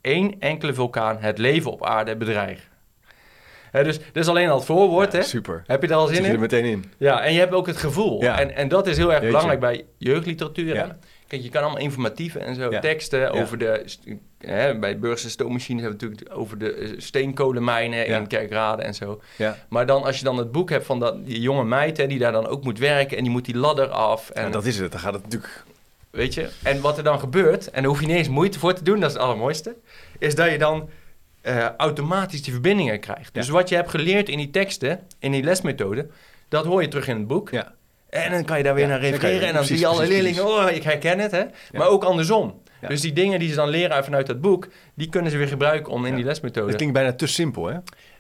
één 0.02 0.40
enkele 0.40 0.74
vulkaan 0.74 1.18
het 1.20 1.38
leven 1.38 1.72
op 1.72 1.86
aarde 1.86 2.18
bedreigen? 2.18 2.76
dus 3.72 3.98
dat 3.98 4.24
is 4.24 4.28
alleen 4.28 4.50
al 4.50 4.56
het 4.56 4.66
voorwoord. 4.66 5.14
hè? 5.14 5.22
Super. 5.22 5.64
Heb 5.68 5.82
je 5.82 5.88
er 5.88 5.96
al 5.96 6.08
zin 6.08 6.26
in? 6.26 6.32
er 6.32 6.40
meteen 6.40 6.66
in. 6.66 6.92
Ja, 6.98 7.22
en 7.22 7.34
je 7.34 7.40
hebt 7.40 7.54
ook 7.54 7.68
het 7.68 7.78
gevoel. 7.78 8.22
Ja. 8.22 8.40
En, 8.40 8.56
en 8.56 8.68
dat 8.68 8.88
is 8.88 8.98
heel 8.98 9.14
erg 9.14 9.22
belangrijk 9.22 9.60
bij 9.60 9.86
jeugdliteratuur. 9.98 10.74
Ja. 10.74 10.98
Kijk, 11.28 11.42
je 11.42 11.50
kan 11.50 11.62
allemaal 11.62 11.82
informatieve 11.82 12.40
en 12.40 12.56
zo 12.56 12.80
teksten 12.80 13.32
over 13.32 13.58
de... 13.58 13.86
Hè, 14.38 14.80
bij 14.80 15.00
Burgers 15.00 15.24
en 15.24 15.30
Stoommachines 15.30 15.82
hebben 15.82 16.00
we 16.00 16.06
natuurlijk 16.06 16.38
over 16.40 16.58
de 16.58 16.74
eh, 16.74 16.90
steenkolenmijnen 16.98 18.08
in 18.08 18.28
Kerkrade 18.28 18.82
en 18.82 18.94
zo. 18.94 19.22
Maar 19.70 19.86
dan 19.86 20.04
als 20.04 20.18
je 20.18 20.24
dan 20.24 20.38
het 20.38 20.52
boek 20.52 20.70
hebt 20.70 20.86
van 20.86 21.00
dat, 21.00 21.26
die 21.26 21.42
jonge 21.42 21.64
meid 21.64 21.98
hè, 21.98 22.08
die 22.08 22.20
daar 22.20 22.32
dan 22.32 22.48
ook 22.48 22.64
moet 22.64 22.80
werken... 22.80 23.18
en 23.18 23.24
die 23.24 23.32
moet 23.32 23.46
die 23.46 23.58
ladder 23.58 23.88
af. 23.88 24.30
En, 24.30 24.52
dat 24.52 24.66
is 24.66 24.80
het. 24.80 24.92
Dan 24.92 25.00
gaat 25.02 25.14
het 25.14 25.24
natuurlijk... 25.24 25.64
Weet 26.10 26.34
je? 26.34 26.50
En 26.64 26.82
wat 26.82 26.98
er 26.98 27.04
dan 27.04 27.20
gebeurt, 27.20 27.70
en 27.70 27.82
daar 27.82 27.92
hoef 27.92 28.00
je 28.00 28.08
niet 28.08 28.16
eens 28.16 28.30
moeite 28.30 28.60
voor 28.60 28.74
te 28.74 28.84
doen, 28.84 29.00
dat 29.00 29.10
is 29.10 29.16
het 29.16 29.24
allermooiste... 29.24 29.76
is 30.20 30.36
dat 30.36 30.52
je 30.52 30.58
dan 30.58 30.90
uh, 31.44 31.70
automatisch 31.78 32.42
die 32.42 32.54
verbindingen 32.54 33.00
krijgt. 33.00 33.34
Dus 33.34 33.50
wat 33.50 33.70
je 33.70 33.76
hebt 33.76 33.90
geleerd 33.90 34.30
in 34.30 34.38
die 34.38 34.50
teksten, 34.50 35.00
in 35.20 35.32
die 35.32 35.44
lesmethode... 35.44 36.08
dat 36.50 36.66
hoor 36.66 36.82
je 36.82 36.88
terug 36.88 37.08
in 37.08 37.18
het 37.18 37.28
boek... 37.28 37.50
Ja. 37.50 37.76
En 38.24 38.32
dan 38.32 38.46
kan 38.46 38.58
je 38.58 38.64
daar 38.64 38.74
weer 38.74 38.88
naar 38.88 39.00
refereren. 39.00 39.48
en 39.48 39.54
dan 39.54 39.66
zie 39.66 39.80
je 39.80 39.88
alle 39.88 40.08
leerlingen, 40.08 40.46
oh, 40.46 40.72
ik 40.72 40.84
herken 40.84 41.20
het. 41.20 41.32
Hè? 41.32 41.44
Maar 41.72 41.88
ook 41.88 42.04
andersom. 42.04 42.62
Dus 42.88 43.02
die 43.02 43.14
dingen 43.14 43.40
die 43.40 43.50
ze 43.50 43.56
dan 43.56 43.70
leren 43.70 44.04
vanuit 44.04 44.28
dat 44.28 44.42
boek, 44.42 44.68
die 44.96 45.10
kunnen 45.10 45.32
ze 45.32 45.38
weer 45.38 45.48
gebruiken 45.48 45.94
om 45.94 46.06
in 46.06 46.16
die 46.16 46.24
lesmethode. 46.24 46.68
Het 46.68 46.76
klinkt 46.76 46.94
bijna 46.94 47.14
te 47.14 47.28
simpel, 47.28 47.66
hè? 47.66 47.78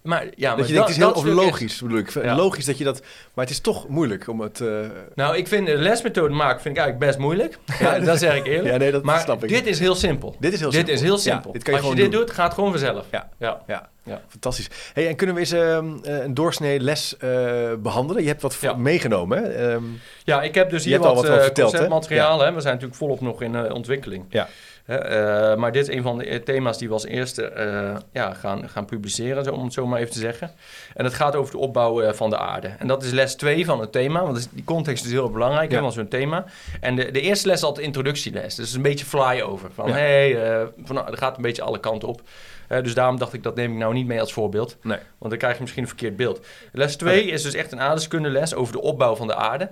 Maar, 0.07 0.25
ja, 0.35 0.55
dat 0.55 0.67
je 0.67 0.73
denkt, 0.73 0.87
het 0.87 0.97
is 0.97 1.23
heel 1.23 1.33
logisch, 1.33 1.81
bedoel 1.81 1.97
ik. 1.97 2.13
Logisch 2.15 2.65
dat 2.65 2.77
je 2.77 2.83
dat... 2.83 3.01
Maar 3.33 3.45
het 3.45 3.53
is 3.53 3.59
toch 3.59 3.87
moeilijk 3.87 4.27
om 4.27 4.41
het... 4.41 4.59
Uh... 4.59 4.79
Nou, 5.15 5.37
ik 5.37 5.47
vind 5.47 5.67
de 5.67 5.77
lesmethode 5.77 6.33
maken 6.33 6.61
vind 6.61 6.77
ik 6.77 6.81
eigenlijk 6.81 7.11
best 7.11 7.19
moeilijk. 7.19 7.57
Ja, 7.79 7.99
dat 7.99 8.19
zeg 8.19 8.35
ik 8.35 8.45
eerlijk. 8.45 8.65
Ja, 8.73 8.77
nee, 8.77 8.91
dat 8.91 9.03
maar 9.03 9.19
snap 9.19 9.43
ik. 9.43 9.49
dit 9.49 9.65
is 9.65 9.79
heel 9.79 9.95
simpel. 9.95 10.35
Dit 10.39 10.53
is 10.53 10.59
heel 10.59 10.69
dit 10.69 10.77
simpel. 10.77 10.95
Is 10.95 11.01
heel 11.01 11.17
simpel. 11.17 11.51
dit 11.51 11.63
kan 11.63 11.73
je 11.73 11.79
Als 11.79 11.89
je 11.89 11.95
dit 11.95 12.11
doet, 12.11 12.31
gaat 12.31 12.45
het 12.45 12.53
gewoon 12.53 12.69
vanzelf. 12.71 13.05
Ja, 13.11 13.29
ja. 13.39 13.63
ja. 14.03 14.21
fantastisch. 14.27 14.69
Hey, 14.93 15.07
en 15.07 15.15
kunnen 15.15 15.35
we 15.35 15.41
eens 15.41 15.53
uh, 15.53 15.77
een 16.01 16.33
doorsnee 16.33 16.79
les 16.79 17.15
uh, 17.23 17.29
behandelen? 17.79 18.21
Je 18.21 18.27
hebt 18.27 18.41
wat 18.41 18.77
meegenomen, 18.77 19.37
hè? 19.37 19.73
Um, 19.73 19.99
ja, 20.23 20.41
ik 20.41 20.55
heb 20.55 20.69
dus 20.69 20.85
hier 20.85 20.99
wat, 20.99 21.15
wat, 21.15 21.27
wat 21.27 21.51
conceptmateriaal. 21.51 22.39
Hè? 22.39 22.53
We 22.53 22.61
zijn 22.61 22.73
natuurlijk 22.73 22.99
volop 22.99 23.21
nog 23.21 23.41
in 23.41 23.71
ontwikkeling. 23.71 24.25
Ja. 24.29 24.47
Uh, 24.87 25.55
maar 25.55 25.71
dit 25.71 25.87
is 25.87 25.95
een 25.95 26.01
van 26.01 26.17
de 26.17 26.43
thema's 26.43 26.77
die 26.77 26.87
we 26.87 26.93
als 26.93 27.05
eerste 27.05 27.53
uh, 27.57 27.95
ja, 28.11 28.33
gaan, 28.33 28.69
gaan 28.69 28.85
publiceren, 28.85 29.53
om 29.53 29.63
het 29.63 29.73
zo 29.73 29.87
maar 29.87 29.99
even 29.99 30.11
te 30.11 30.19
zeggen. 30.19 30.51
En 30.93 31.03
het 31.03 31.13
gaat 31.13 31.35
over 31.35 31.51
de 31.51 31.57
opbouw 31.57 32.03
uh, 32.03 32.13
van 32.13 32.29
de 32.29 32.37
aarde. 32.37 32.67
En 32.67 32.87
dat 32.87 33.03
is 33.03 33.11
les 33.11 33.35
2 33.35 33.65
van 33.65 33.79
het 33.79 33.91
thema, 33.91 34.23
want 34.23 34.49
die 34.51 34.63
context 34.63 35.05
is 35.05 35.11
heel 35.11 35.29
belangrijk 35.29 35.71
ja. 35.71 35.79
van 35.79 35.91
zo'n 35.91 36.07
thema. 36.07 36.45
En 36.79 36.95
de, 36.95 37.11
de 37.11 37.21
eerste 37.21 37.47
les 37.47 37.57
is 37.57 37.63
altijd 37.63 37.79
de 37.79 37.87
introductieles, 37.87 38.55
dus 38.55 38.73
een 38.73 38.81
beetje 38.81 39.05
fly-over. 39.05 39.71
Van 39.73 39.87
ja. 39.87 39.93
hey, 39.93 40.67
van, 40.83 41.07
er 41.07 41.17
gaat 41.17 41.35
een 41.35 41.41
beetje 41.41 41.61
alle 41.61 41.79
kanten 41.79 42.07
op. 42.07 42.21
dus 42.67 42.93
daarom 42.93 43.17
dacht 43.17 43.33
ik, 43.33 43.43
dat 43.43 43.55
neem 43.55 43.71
ik 43.71 43.77
nou 43.77 43.93
niet 43.93 44.07
mee 44.07 44.19
als 44.19 44.33
voorbeeld. 44.33 44.77
Nee. 44.81 44.99
Want 45.17 45.29
dan 45.29 45.37
krijg 45.37 45.55
je 45.55 45.61
misschien 45.61 45.83
een 45.83 45.89
verkeerd 45.89 46.15
beeld. 46.15 46.45
Les 46.71 46.95
2 46.95 47.25
is 47.25 47.41
dus 47.41 47.53
echt 47.53 47.71
een 47.71 47.81
aardeskundeles 47.81 48.55
over 48.55 48.73
de 48.73 48.81
opbouw 48.81 49.15
van 49.15 49.27
de 49.27 49.35
aarde. 49.35 49.69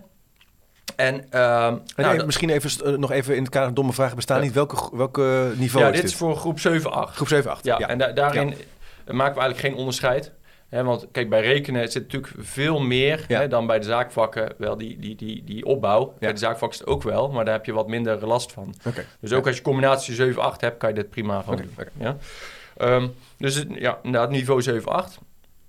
En, 0.96 1.16
uh, 1.16 1.74
nou, 1.96 2.26
misschien 2.26 2.50
even, 2.50 2.92
uh, 2.92 2.98
nog 2.98 3.12
even 3.12 3.36
in 3.36 3.42
het 3.42 3.52
kader 3.52 3.74
domme 3.74 3.94
vragen 3.94 4.16
bestaan 4.16 4.42
niet. 4.42 4.54
Welke, 4.54 4.90
welke 4.96 5.54
niveau 5.56 5.86
ja, 5.86 5.92
is 5.92 6.02
dit? 6.02 6.10
is 6.10 6.16
voor 6.16 6.36
groep 6.36 6.60
7-8. 6.60 6.62
Groep 6.92 7.28
7-8, 7.28 7.62
ja. 7.62 7.80
ja. 7.80 7.88
En 7.88 7.98
da 7.98 8.12
daarin 8.12 8.48
maken 9.06 9.34
we 9.34 9.42
eigenlijk 9.42 9.60
geen 9.60 9.76
onderscheid. 9.76 10.32
Hè, 10.70 10.84
want 10.84 11.08
kijk, 11.12 11.30
bij 11.30 11.42
rekenen 11.42 11.92
zit 11.92 12.02
natuurlijk 12.02 12.34
veel 12.38 12.80
meer 12.80 13.26
hè, 13.28 13.48
dan 13.48 13.68
bij 13.68 13.80
de 13.80 13.86
zaakvakken. 13.86 14.54
Wel 14.58 14.78
die, 14.78 15.00
die, 15.00 15.16
die, 15.16 15.44
die 15.44 15.66
opbouw. 15.66 16.14
Bij 16.20 16.32
de 16.32 16.40
zaakvakken 16.40 16.80
is 16.80 16.80
het 16.80 16.88
ook 16.88 17.04
wel, 17.04 17.30
maar 17.30 17.46
daar 17.46 17.54
heb 17.54 17.66
je 17.66 17.74
wat 17.74 17.88
minder 17.88 18.28
last 18.28 18.52
van. 18.52 18.74
Okay. 18.86 19.06
Dus 19.20 19.34
ook 19.34 19.48
als 19.48 19.56
je 19.56 19.62
combinatie 19.62 20.34
7-8 20.34 20.36
hebt, 20.58 20.78
kan 20.78 20.90
je 20.90 20.96
dit 20.96 21.10
prima 21.10 21.42
gewoon 21.42 21.60
okay. 21.60 21.88
doen. 21.94 22.06
Ja? 22.06 22.18
Um, 22.96 23.14
dus 23.38 23.64
ja, 23.70 24.00
inderdaad 24.04 24.30
niveau 24.30 24.64
7-8. 24.64 24.84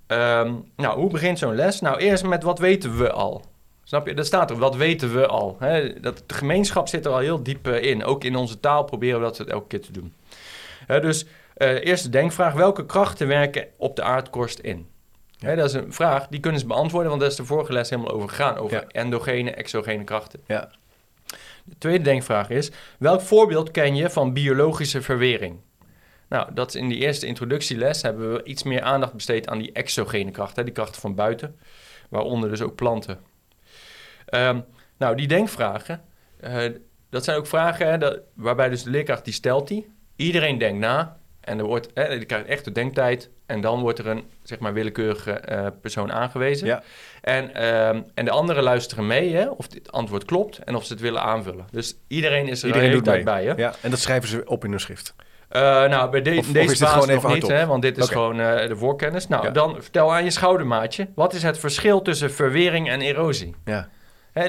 Um, 0.07 0.71
nou, 0.75 0.99
hoe 0.99 1.09
begint 1.09 1.39
zo'n 1.39 1.55
les? 1.55 1.81
Nou, 1.81 1.97
eerst 1.97 2.23
met 2.23 2.43
wat 2.43 2.59
weten 2.59 2.97
we 2.97 3.11
al? 3.11 3.45
Snap 3.87 4.07
je? 4.07 4.13
Dat 4.13 4.25
staat 4.25 4.49
er, 4.49 4.57
wat 4.57 4.75
weten 4.75 5.13
we 5.13 5.27
al. 5.27 5.55
Hè? 5.59 5.99
Dat, 5.99 6.23
de 6.25 6.33
gemeenschap 6.33 6.87
zit 6.87 7.05
er 7.05 7.11
al 7.11 7.17
heel 7.17 7.43
diep 7.43 7.67
uh, 7.67 7.81
in. 7.83 8.03
Ook 8.03 8.23
in 8.23 8.35
onze 8.35 8.59
taal 8.59 8.83
proberen 8.83 9.19
we 9.19 9.25
dat 9.25 9.39
elke 9.39 9.67
keer 9.67 9.81
te 9.81 9.91
doen. 9.91 10.13
Dus 10.87 11.25
uh, 11.57 11.85
eerste 11.85 12.09
denkvraag, 12.09 12.53
welke 12.53 12.85
krachten 12.85 13.27
werken 13.27 13.67
op 13.77 13.95
de 13.95 14.01
aardkorst 14.03 14.59
in? 14.59 14.87
Ja. 15.31 15.47
Hè, 15.47 15.55
dat 15.55 15.65
is 15.65 15.73
een 15.73 15.93
vraag, 15.93 16.27
die 16.27 16.39
kunnen 16.39 16.59
ze 16.59 16.67
beantwoorden, 16.67 17.09
want 17.09 17.21
daar 17.21 17.29
is 17.29 17.35
de 17.37 17.45
vorige 17.45 17.73
les 17.73 17.89
helemaal 17.89 18.11
over 18.11 18.29
gegaan. 18.29 18.57
Over 18.57 18.77
ja. 18.77 18.87
endogene, 18.87 19.51
exogene 19.51 20.03
krachten. 20.03 20.39
Ja. 20.47 20.69
De 21.63 21.77
tweede 21.77 22.03
denkvraag 22.03 22.49
is, 22.49 22.71
welk 22.99 23.21
voorbeeld 23.21 23.71
ken 23.71 23.95
je 23.95 24.09
van 24.09 24.33
biologische 24.33 25.01
verwering? 25.01 25.59
Nou, 26.29 26.53
dat 26.53 26.67
is 26.67 26.75
in 26.75 26.87
die 26.87 26.97
eerste 26.97 27.25
introductieles 27.25 28.01
hebben 28.01 28.33
we 28.33 28.43
iets 28.43 28.63
meer 28.63 28.81
aandacht 28.81 29.13
besteed 29.13 29.47
aan 29.47 29.57
die 29.57 29.71
exogene 29.71 30.31
krachten, 30.31 30.65
die 30.65 30.73
krachten 30.73 31.01
van 31.01 31.15
buiten, 31.15 31.59
waaronder 32.09 32.49
dus 32.49 32.61
ook 32.61 32.75
planten. 32.75 33.35
Um, 34.29 34.65
nou, 34.97 35.15
die 35.15 35.27
denkvragen, 35.27 36.01
dat 37.09 37.23
zijn 37.23 37.37
ook 37.37 37.47
vragen 37.47 37.89
hè, 37.89 37.97
dat, 37.97 38.19
waarbij 38.33 38.69
dus 38.69 38.83
de 38.83 38.89
leerkracht 38.89 39.25
die 39.25 39.33
stelt 39.33 39.67
die. 39.67 39.95
Iedereen 40.15 40.57
denkt 40.57 40.79
na 40.79 41.17
en 41.41 41.59
er 41.59 41.65
wordt, 41.65 41.89
hè, 41.93 42.17
die 42.17 42.25
krijgt 42.25 42.47
echt 42.47 42.65
de 42.65 42.71
denktijd. 42.71 43.29
En 43.45 43.61
dan 43.61 43.79
wordt 43.79 43.99
er 43.99 44.07
een 44.07 44.23
zeg 44.43 44.59
maar, 44.59 44.73
willekeurige 44.73 45.41
uh, 45.51 45.67
persoon 45.81 46.11
aangewezen. 46.11 46.67
Ja. 46.67 46.83
En, 47.21 47.51
uh, 47.55 47.87
en 47.87 48.25
de 48.25 48.29
anderen 48.31 48.63
luisteren 48.63 49.07
mee 49.07 49.35
hè, 49.35 49.49
of 49.49 49.73
het 49.73 49.91
antwoord 49.91 50.25
klopt 50.25 50.57
en 50.57 50.75
of 50.75 50.85
ze 50.85 50.93
het 50.93 51.01
willen 51.01 51.21
aanvullen. 51.21 51.65
Dus 51.71 51.97
iedereen 52.07 52.47
is 52.47 52.61
er 52.61 52.67
iedereen 52.67 52.91
de 52.91 53.01
tijd 53.01 53.23
bij. 53.23 53.45
Hè? 53.45 53.53
Ja, 53.53 53.73
en 53.81 53.89
dat 53.89 53.99
schrijven 53.99 54.29
ze 54.29 54.45
op 54.45 54.63
in 54.63 54.69
hun 54.69 54.79
schrift. 54.79 55.15
Uh, 55.51 55.61
nou, 55.61 56.09
bij 56.09 56.21
de, 56.21 56.37
of, 56.37 56.47
deze 56.47 56.85
of 56.85 57.07
nog 57.07 57.33
niet, 57.33 57.47
hè, 57.47 57.65
want 57.65 57.81
dit 57.81 57.97
is 57.97 58.09
gewoon 58.09 58.39
uh, 58.39 58.67
de 58.67 58.75
voorkennis. 58.75 59.27
Nou, 59.27 59.51
dan 59.51 59.75
vertel 59.79 60.13
aan 60.13 60.23
je 60.23 60.31
schoudermaatje. 60.31 61.07
Wat 61.15 61.33
is 61.33 61.43
het 61.43 61.59
verschil 61.59 62.01
tussen 62.01 62.31
verwering 62.31 62.89
en 62.89 63.01
erosie? 63.01 63.55
Ja. 63.65 63.89
Hè, 64.37 64.45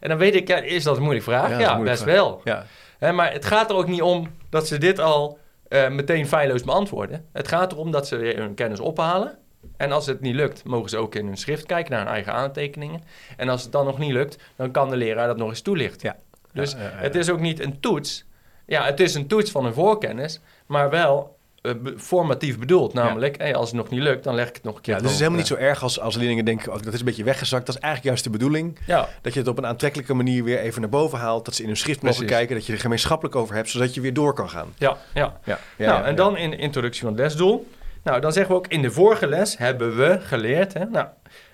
en 0.00 0.08
dan 0.08 0.18
weet 0.18 0.34
ik, 0.34 0.48
ja, 0.48 0.56
is 0.56 0.84
dat 0.84 0.96
een 0.96 1.02
moeilijke 1.02 1.30
vraag? 1.30 1.58
Ja, 1.58 1.80
best 1.80 2.04
wel. 2.04 2.40
Ja. 2.44 2.66
Hè, 2.98 3.12
maar 3.12 3.32
het 3.32 3.44
gaat 3.44 3.70
er 3.70 3.76
ook 3.76 3.88
niet 3.88 4.02
om 4.02 4.30
dat 4.50 4.66
ze 4.66 4.78
dit 4.78 4.98
al 4.98 5.38
uh, 5.68 5.88
meteen 5.88 6.26
feilloos 6.26 6.62
beantwoorden. 6.62 7.26
Het 7.32 7.48
gaat 7.48 7.72
erom 7.72 7.90
dat 7.90 8.06
ze 8.06 8.16
weer 8.16 8.36
hun 8.36 8.54
kennis 8.54 8.80
ophalen. 8.80 9.38
En 9.76 9.92
als 9.92 10.06
het 10.06 10.20
niet 10.20 10.34
lukt, 10.34 10.64
mogen 10.64 10.90
ze 10.90 10.96
ook 10.96 11.14
in 11.14 11.26
hun 11.26 11.36
schrift 11.36 11.66
kijken 11.66 11.92
naar 11.92 12.00
hun 12.00 12.12
eigen 12.12 12.32
aantekeningen. 12.32 13.02
En 13.36 13.48
als 13.48 13.62
het 13.62 13.72
dan 13.72 13.84
nog 13.84 13.98
niet 13.98 14.12
lukt, 14.12 14.38
dan 14.56 14.70
kan 14.70 14.90
de 14.90 14.96
leraar 14.96 15.26
dat 15.26 15.36
nog 15.36 15.48
eens 15.48 15.60
toelichten. 15.60 16.08
Ja. 16.08 16.16
Dus 16.52 16.74
het 16.78 17.14
is 17.14 17.30
ook 17.30 17.40
niet 17.40 17.64
een 17.64 17.80
toets. 17.80 18.24
Ja, 18.66 18.84
het 18.84 19.00
is 19.00 19.14
een 19.14 19.26
toets 19.26 19.50
van 19.50 19.64
een 19.64 19.74
voorkennis, 19.74 20.40
maar 20.66 20.90
wel 20.90 21.36
uh, 21.62 21.72
formatief 21.96 22.58
bedoeld. 22.58 22.94
Namelijk, 22.94 23.38
hey, 23.38 23.54
als 23.54 23.68
het 23.68 23.76
nog 23.76 23.88
niet 23.88 24.00
lukt, 24.00 24.24
dan 24.24 24.34
leg 24.34 24.48
ik 24.48 24.54
het 24.54 24.64
nog 24.64 24.76
een 24.76 24.80
keer. 24.80 24.94
Ja, 24.94 24.98
dus 24.98 25.06
het 25.06 25.14
is 25.14 25.26
helemaal 25.26 25.40
niet 25.40 25.58
zo 25.58 25.64
erg 25.64 25.82
als, 25.82 26.00
als 26.00 26.16
leerlingen 26.16 26.44
denken, 26.44 26.72
oh, 26.72 26.82
dat 26.82 26.92
is 26.92 26.98
een 26.98 27.04
beetje 27.04 27.24
weggezakt. 27.24 27.66
Dat 27.66 27.74
is 27.74 27.80
eigenlijk 27.80 28.10
juist 28.10 28.24
de 28.24 28.38
bedoeling. 28.38 28.78
Ja. 28.86 29.08
Dat 29.20 29.32
je 29.32 29.38
het 29.38 29.48
op 29.48 29.58
een 29.58 29.66
aantrekkelijke 29.66 30.14
manier 30.14 30.44
weer 30.44 30.58
even 30.58 30.80
naar 30.80 30.90
boven 30.90 31.18
haalt. 31.18 31.44
Dat 31.44 31.54
ze 31.54 31.62
in 31.62 31.68
hun 31.68 31.76
schrift 31.76 32.02
mogen 32.02 32.26
kijken, 32.26 32.56
dat 32.56 32.66
je 32.66 32.72
er 32.72 32.78
gemeenschappelijk 32.78 33.36
over 33.36 33.54
hebt, 33.54 33.68
zodat 33.68 33.94
je 33.94 34.00
weer 34.00 34.14
door 34.14 34.34
kan 34.34 34.50
gaan. 34.50 34.74
Ja, 34.78 34.96
ja. 35.14 35.40
ja. 35.44 35.58
nou, 35.76 36.04
en 36.04 36.14
dan 36.14 36.36
in 36.36 36.50
de 36.50 36.56
introductie 36.56 37.02
van 37.02 37.12
het 37.12 37.20
lesdoel. 37.20 37.68
Nou, 38.02 38.20
dan 38.20 38.32
zeggen 38.32 38.52
we 38.52 38.58
ook, 38.58 38.66
in 38.66 38.82
de 38.82 38.90
vorige 38.90 39.26
les 39.26 39.58
hebben 39.58 39.96
we 39.96 40.18
geleerd. 40.20 40.74
Hè? 40.74 40.84
Nou, 40.84 41.06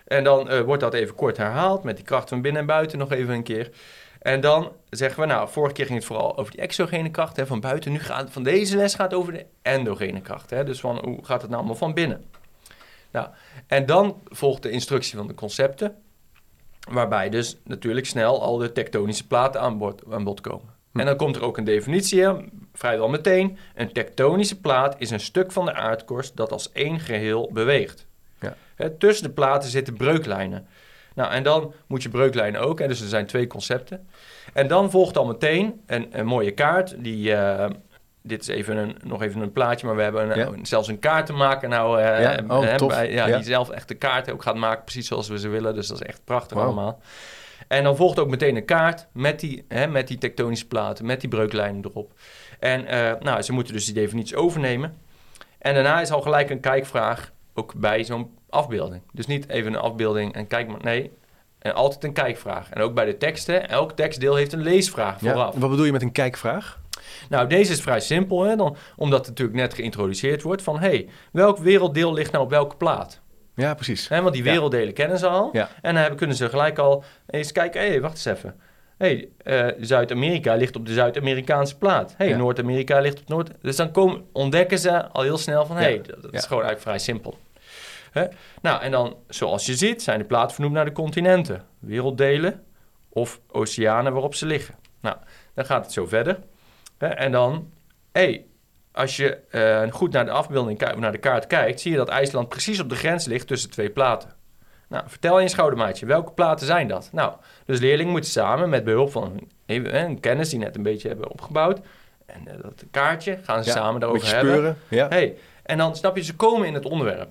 en 0.07 0.25
dan 0.25 0.53
uh, 0.53 0.61
wordt 0.61 0.83
dat 0.83 0.95
even 0.95 1.15
kort 1.15 1.37
herhaald 1.37 1.85
met 1.85 1.97
die 1.97 2.05
kracht 2.05 2.29
van 2.29 2.43
binnen 2.43 2.61
en 2.61 2.67
buiten 2.67 2.99
nog 2.99 3.13
even 3.13 3.35
een 3.35 3.43
keer. 3.43 3.71
En 4.19 4.41
dan 4.41 4.73
zeggen 4.91 5.21
we, 5.21 5.27
nou, 5.27 5.49
vorige 5.49 5.75
keer 5.75 5.87
ging 5.87 5.99
het 5.99 6.07
vooral 6.07 6.39
over 6.39 6.53
die 6.53 6.61
exogene 6.61 7.11
kracht 7.11 7.37
hè, 7.37 7.47
van 7.47 7.61
buiten. 7.61 7.93
Nu 7.93 7.99
gaat 7.99 8.31
van 8.31 8.43
deze 8.43 8.77
les 8.77 8.95
gaat 8.95 9.15
over 9.15 9.33
de 9.33 9.47
endogene 9.63 10.21
kracht. 10.21 10.51
Hè, 10.51 10.65
dus 10.65 10.81
van 10.81 10.99
hoe 11.05 11.25
gaat 11.25 11.41
het 11.41 11.51
nou 11.51 11.61
allemaal 11.61 11.79
van 11.79 11.95
binnen? 11.95 12.25
Nou, 13.11 13.29
en 13.67 13.87
dan 13.87 14.21
volgt 14.25 14.63
de 14.63 14.71
instructie 14.71 15.17
van 15.17 15.27
de 15.27 15.35
concepten. 15.35 15.95
Waarbij 16.91 17.29
dus 17.29 17.57
natuurlijk 17.65 18.07
snel 18.07 18.43
al 18.43 18.57
de 18.57 18.73
tektonische 18.73 19.27
platen 19.27 19.61
aan 19.61 19.79
bod, 19.79 20.03
aan 20.11 20.25
bod 20.25 20.41
komen. 20.41 20.75
Hm. 20.93 21.01
En 21.01 21.07
dan 21.07 21.17
komt 21.17 21.37
er 21.37 21.45
ook 21.45 21.57
een 21.57 21.65
definitie, 21.65 22.25
vrijwel 22.73 23.09
meteen. 23.09 23.59
Een 23.75 23.93
tektonische 23.93 24.61
plaat 24.61 24.95
is 24.99 25.11
een 25.11 25.21
stuk 25.21 25.53
van 25.53 25.65
de 25.65 25.75
aardkorst 25.75 26.37
dat 26.37 26.53
als 26.53 26.73
één 26.73 27.01
geheel 27.01 27.51
beweegt. 27.53 28.07
Ja. 28.41 28.57
Hè, 28.75 28.91
tussen 28.91 29.27
de 29.27 29.33
platen 29.33 29.71
zitten 29.71 29.95
breuklijnen. 29.95 30.67
Nou, 31.19 31.33
en 31.33 31.43
dan 31.43 31.73
moet 31.87 32.03
je 32.03 32.09
breuklijnen 32.09 32.61
ook. 32.61 32.79
Hè, 32.79 32.89
dus 32.89 33.01
er 33.01 33.09
zijn 33.09 33.27
twee 33.27 33.47
concepten. 33.47 34.09
En 34.53 34.69
dan 34.69 34.91
volgt 34.91 35.17
al 35.17 35.27
meteen 35.27 35.81
een, 35.87 36.09
een 36.11 36.27
mooie 36.27 36.51
kaart. 36.51 36.95
Die, 36.99 37.31
uh, 37.31 37.67
dit 38.23 38.41
is 38.41 38.49
even 38.49 38.77
een, 38.77 38.97
nog 39.05 39.23
even 39.23 39.41
een 39.41 39.53
plaatje, 39.53 39.87
maar 39.87 39.97
we 39.97 40.03
hebben 40.03 40.39
een, 40.39 40.67
zelfs 40.67 40.89
een 40.89 40.99
kaart 40.99 41.27
te 41.27 41.33
maken. 41.33 41.69
Nou, 41.69 42.01
uh, 42.01 42.21
ja? 42.23 42.39
Oh, 42.49 42.87
bij, 42.87 43.13
ja, 43.13 43.27
die 43.27 43.45
zelf 43.45 43.71
echt 43.71 43.89
de 43.89 43.95
kaart 43.95 44.31
ook 44.31 44.43
gaat 44.43 44.55
maken, 44.55 44.85
precies 44.85 45.07
zoals 45.07 45.29
we 45.29 45.39
ze 45.39 45.49
willen. 45.49 45.75
Dus 45.75 45.87
dat 45.87 46.01
is 46.01 46.07
echt 46.07 46.21
prachtig 46.25 46.57
allemaal. 46.57 47.01
En 47.69 47.85
dan 47.85 47.97
volgt 47.97 48.19
ook 48.19 48.29
meteen 48.29 48.57
een 48.57 48.65
kaart 48.65 49.07
met 49.13 49.41
die, 49.41 49.65
hè, 49.69 49.87
met 49.87 50.09
die 50.09 50.19
tektonische 50.19 50.67
platen, 50.67 51.07
met 51.07 51.21
die 51.21 51.29
breuklijnen 51.29 51.85
erop. 51.85 52.13
En 52.59 52.85
uh, 52.85 53.13
nou, 53.21 53.43
ze 53.43 53.53
moeten 53.53 53.73
dus 53.73 53.85
die 53.85 53.95
definitie 53.95 54.37
overnemen. 54.37 54.97
En 55.59 55.75
daarna 55.75 56.01
is 56.01 56.11
al 56.11 56.21
gelijk 56.21 56.51
een 56.51 56.61
kijkvraag 56.61 57.33
ook 57.59 57.75
bij 57.75 58.05
zo'n 58.05 58.31
afbeelding. 58.51 59.03
Dus 59.13 59.27
niet 59.27 59.49
even 59.49 59.73
een 59.73 59.81
afbeelding 59.81 60.35
en 60.35 60.47
kijk 60.47 60.69
maar. 60.69 60.83
Nee, 60.83 61.11
en 61.59 61.75
altijd 61.75 62.05
een 62.05 62.13
kijkvraag. 62.13 62.71
En 62.71 62.83
ook 62.83 62.95
bij 62.95 63.05
de 63.05 63.17
teksten, 63.17 63.69
elk 63.69 63.93
tekstdeel 63.93 64.35
heeft 64.35 64.53
een 64.53 64.63
leesvraag 64.63 65.19
vooraf. 65.19 65.55
wat 65.55 65.71
bedoel 65.71 65.85
je 65.85 65.93
met 65.93 66.03
een 66.03 66.13
kijkvraag? 66.13 66.81
Nou, 67.29 67.49
deze 67.49 67.73
is 67.73 67.81
vrij 67.81 68.01
simpel, 68.01 68.43
hè, 68.43 68.57
dan, 68.57 68.77
omdat 68.97 69.19
het 69.19 69.29
natuurlijk 69.29 69.59
net 69.59 69.75
geïntroduceerd 69.75 70.43
wordt 70.43 70.63
van... 70.63 70.79
hey, 70.79 71.09
welk 71.33 71.59
werelddeel 71.59 72.13
ligt 72.13 72.33
nou 72.33 72.45
op 72.45 72.51
welke 72.51 72.77
plaat? 72.77 73.21
Ja, 73.55 73.75
precies. 73.75 74.09
Hè, 74.09 74.23
want 74.23 74.35
die 74.35 74.43
werelddelen 74.43 74.95
kennen 74.95 75.19
ze 75.19 75.27
al. 75.27 75.49
Ja. 75.53 75.69
En 75.83 75.95
dan 75.95 76.17
kunnen 76.17 76.37
ze 76.37 76.49
gelijk 76.49 76.79
al 76.79 77.05
eens 77.27 77.53
kijken, 77.53 77.81
hé, 77.81 77.89
hey, 77.89 78.01
wacht 78.01 78.15
eens 78.15 78.39
even. 78.39 78.61
hey, 78.99 79.29
uh, 79.45 79.67
Zuid-Amerika 79.81 80.55
ligt 80.55 80.77
op 80.77 80.87
de 80.87 80.93
Zuid-Amerikaanse 80.93 81.79
plaat. 81.79 82.15
hey, 82.17 82.35
Noord-Amerika 82.35 83.01
ligt 83.01 83.21
op 83.21 83.29
Noord... 83.29 83.51
Dus 83.63 83.77
dan 83.77 83.91
komen, 83.91 84.25
ontdekken 84.33 84.79
ze 84.79 85.09
al 85.09 85.23
heel 85.23 85.39
snel 85.39 85.67
van... 85.67 85.77
hé, 85.77 85.83
hey, 85.83 86.03
dat, 86.03 86.23
dat 86.23 86.35
is 86.35 86.45
gewoon 86.45 86.63
eigenlijk 86.63 86.81
vrij 86.81 86.99
simpel. 86.99 87.39
Hè? 88.11 88.27
Nou, 88.63 88.83
en 88.83 88.91
dan, 88.91 89.17
zoals 89.29 89.67
je 89.67 89.75
ziet, 89.75 90.03
zijn 90.03 90.19
de 90.19 90.25
platen 90.25 90.55
vernoemd 90.55 90.75
naar 90.75 90.85
de 90.85 90.93
continenten, 90.93 91.65
werelddelen 91.79 92.65
of 93.09 93.41
oceanen 93.49 94.13
waarop 94.13 94.35
ze 94.35 94.47
liggen. 94.47 94.75
Nou, 95.01 95.17
dan 95.55 95.65
gaat 95.65 95.85
het 95.85 95.93
zo 95.93 96.07
verder. 96.07 96.39
Hè? 96.99 97.07
En 97.07 97.33
dan, 97.33 97.73
hey, 98.13 98.45
als 98.93 99.17
je 99.17 99.39
uh, 99.51 99.93
goed 99.93 100.13
naar 100.13 100.25
de 100.25 100.31
afbeelding, 100.31 100.81
naar 100.99 101.13
de 101.13 101.19
kaart 101.19 101.47
kijkt, 101.47 101.81
zie 101.81 101.91
je 101.91 101.97
dat 101.97 102.09
IJsland 102.09 102.49
precies 102.49 102.81
op 102.81 102.89
de 102.89 102.97
grens 102.97 103.27
ligt 103.27 103.47
tussen 103.47 103.71
twee 103.71 103.91
platen. 103.91 104.37
Nou, 104.89 105.05
vertel 105.07 105.41
je 105.41 105.49
schoudermaatje, 105.49 106.07
welke 106.07 106.33
platen 106.33 106.67
zijn 106.67 106.89
dat? 106.89 107.09
Nou, 107.13 107.33
dus 107.65 107.79
leerlingen 107.79 108.13
moeten 108.13 108.31
samen 108.31 108.69
met 108.69 108.85
behulp 108.85 109.11
van 109.11 109.49
een, 109.67 110.21
kennis 110.21 110.49
die 110.49 110.59
net 110.59 110.77
een 110.77 110.83
beetje 110.83 111.09
hebben 111.09 111.31
opgebouwd, 111.31 111.81
en 112.27 112.43
uh, 112.47 112.53
dat 112.63 112.85
kaartje 112.91 113.39
gaan 113.43 113.65
ze 113.65 113.71
samen 113.71 114.01
daarover 114.01 114.35
hebben. 114.35 114.79
Ja. 114.89 115.09
Hey, 115.09 115.37
en 115.63 115.79
dan 115.79 115.97
snap 115.97 116.17
je, 116.17 116.23
ze 116.23 116.37
komen 116.37 116.67
in 116.67 116.75
het 116.75 116.85
onderwerp. 116.85 117.29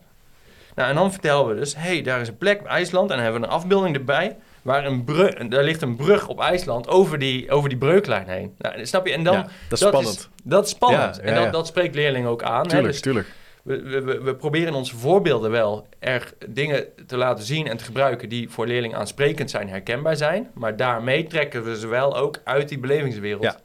Nou, 0.78 0.90
en 0.90 0.96
dan 0.96 1.12
vertellen 1.12 1.48
we 1.48 1.56
dus, 1.56 1.76
hé, 1.76 1.82
hey, 1.82 2.02
daar 2.02 2.22
is 2.22 2.28
een 2.28 2.38
plek, 2.38 2.62
IJsland, 2.62 3.10
en 3.10 3.16
dan 3.16 3.24
hebben 3.24 3.42
we 3.42 3.48
een 3.48 3.54
afbeelding 3.54 3.96
erbij, 3.96 4.38
waar 4.62 4.86
een 4.86 5.04
brug, 5.04 5.34
daar 5.34 5.64
ligt 5.64 5.82
een 5.82 5.96
brug 5.96 6.28
op 6.28 6.40
IJsland 6.40 6.88
over 6.88 7.20
die, 7.20 7.52
over 7.52 7.70
die 7.70 7.78
breuklijn 7.78 8.28
heen. 8.28 8.56
Nou, 8.58 8.86
snap 8.86 9.08
je? 9.08 9.14
En 9.14 9.24
dan, 9.24 9.36
dat 9.36 9.46
is 9.70 9.80
dat 9.80 9.90
spannend. 9.90 10.16
Is, 10.16 10.30
dat 10.44 10.66
is 10.66 10.70
spannend. 10.70 11.20
en 11.20 11.36
dat, 11.36 11.52
dat 11.52 11.68
spreekt 11.68 11.96
leerlingen 11.96 12.30
ook 12.30 12.44
aan. 12.44 12.64
Tuurlijk, 12.64 12.82
hè? 12.82 12.92
Dus 12.92 13.02
tuurlijk. 13.02 13.28
We, 13.62 14.02
we, 14.02 14.22
we, 14.22 14.36
proberen 14.36 14.68
in 14.68 14.74
onze 14.74 14.98
voorbeelden 14.98 15.52
wel 15.52 15.88
erg 16.00 16.34
dingen 16.48 16.86
te 17.08 17.18
laten 17.18 17.46
zien 17.46 17.68
en 17.68 17.78
te 17.78 17.84
gebruiken 17.84 18.30
die 18.30 18.50
voor 18.50 18.68
leerlingen 18.68 18.98
aansprekend 18.98 19.50
zijn, 19.50 19.70
herkenbaar 19.70 20.16
zijn. 20.16 20.50
Maar 20.54 20.76
daarmee 20.76 21.28
trekken 21.28 21.64
we 21.64 21.78
ze 21.80 21.88
wel 21.88 22.18
ook 22.18 22.40
uit 22.44 22.70
die 22.70 22.80
belevingswereld 22.80 23.58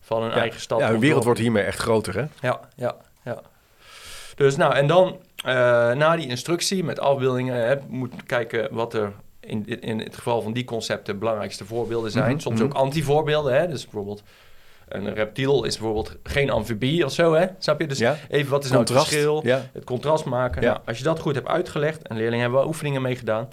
van 0.00 0.22
hun 0.22 0.32
eigen 0.32 0.60
stad. 0.60 0.80
Ja, 0.80 0.90
hun 0.90 1.00
wereld 1.00 1.24
wordt 1.24 1.40
hiermee 1.40 1.62
echt 1.62 1.78
groter, 1.78 2.14
hè? 2.14 2.24
Ja, 2.40 2.60
ja, 2.76 2.96
ja. 3.24 3.40
Dus 4.34 4.56
nou, 4.56 4.74
en 4.74 4.86
dan 4.86 5.16
na 5.94 6.16
die 6.16 6.28
instructie 6.28 6.84
met 6.84 7.00
afbeeldingen 7.00 7.66
hè, 7.66 7.76
moet 7.88 8.12
kijken 8.26 8.74
wat 8.74 8.94
er 8.94 9.12
in, 9.40 9.80
in 9.80 9.98
het 9.98 10.14
geval 10.16 10.42
van 10.42 10.52
die 10.52 10.64
concepten 10.64 11.18
belangrijkste 11.18 11.64
voorbeelden 11.64 12.10
zijn. 12.10 12.30
Mhm, 12.30 12.40
Soms 12.40 12.60
mm 12.60 12.66
ook 12.66 12.74
antivoorbeelden. 12.74 13.54
Hè? 13.54 13.68
Dus 13.68 13.82
bijvoorbeeld 13.82 14.22
een 14.88 15.14
reptiel 15.14 15.64
is 15.64 15.76
bijvoorbeeld 15.76 16.16
geen 16.22 16.50
amfibie 16.50 17.04
of 17.04 17.12
zo. 17.12 17.32
Hè? 17.34 17.46
Snap 17.58 17.80
je? 17.80 17.86
Dus 17.86 18.00
even 18.28 18.50
wat 18.50 18.64
is 18.64 18.70
nou 18.70 18.82
het 18.82 18.92
verschil? 18.92 19.42
Het 19.72 19.84
contrast 19.84 20.24
maken. 20.24 20.62
Nou, 20.62 20.78
als 20.86 20.98
je 20.98 21.04
dat 21.04 21.18
goed 21.18 21.34
hebt 21.34 21.48
uitgelegd, 21.48 22.08
en 22.08 22.16
leerlingen 22.16 22.40
hebben 22.40 22.58
wel 22.58 22.68
oefeningen 22.68 23.02
mee 23.02 23.16
gedaan, 23.16 23.48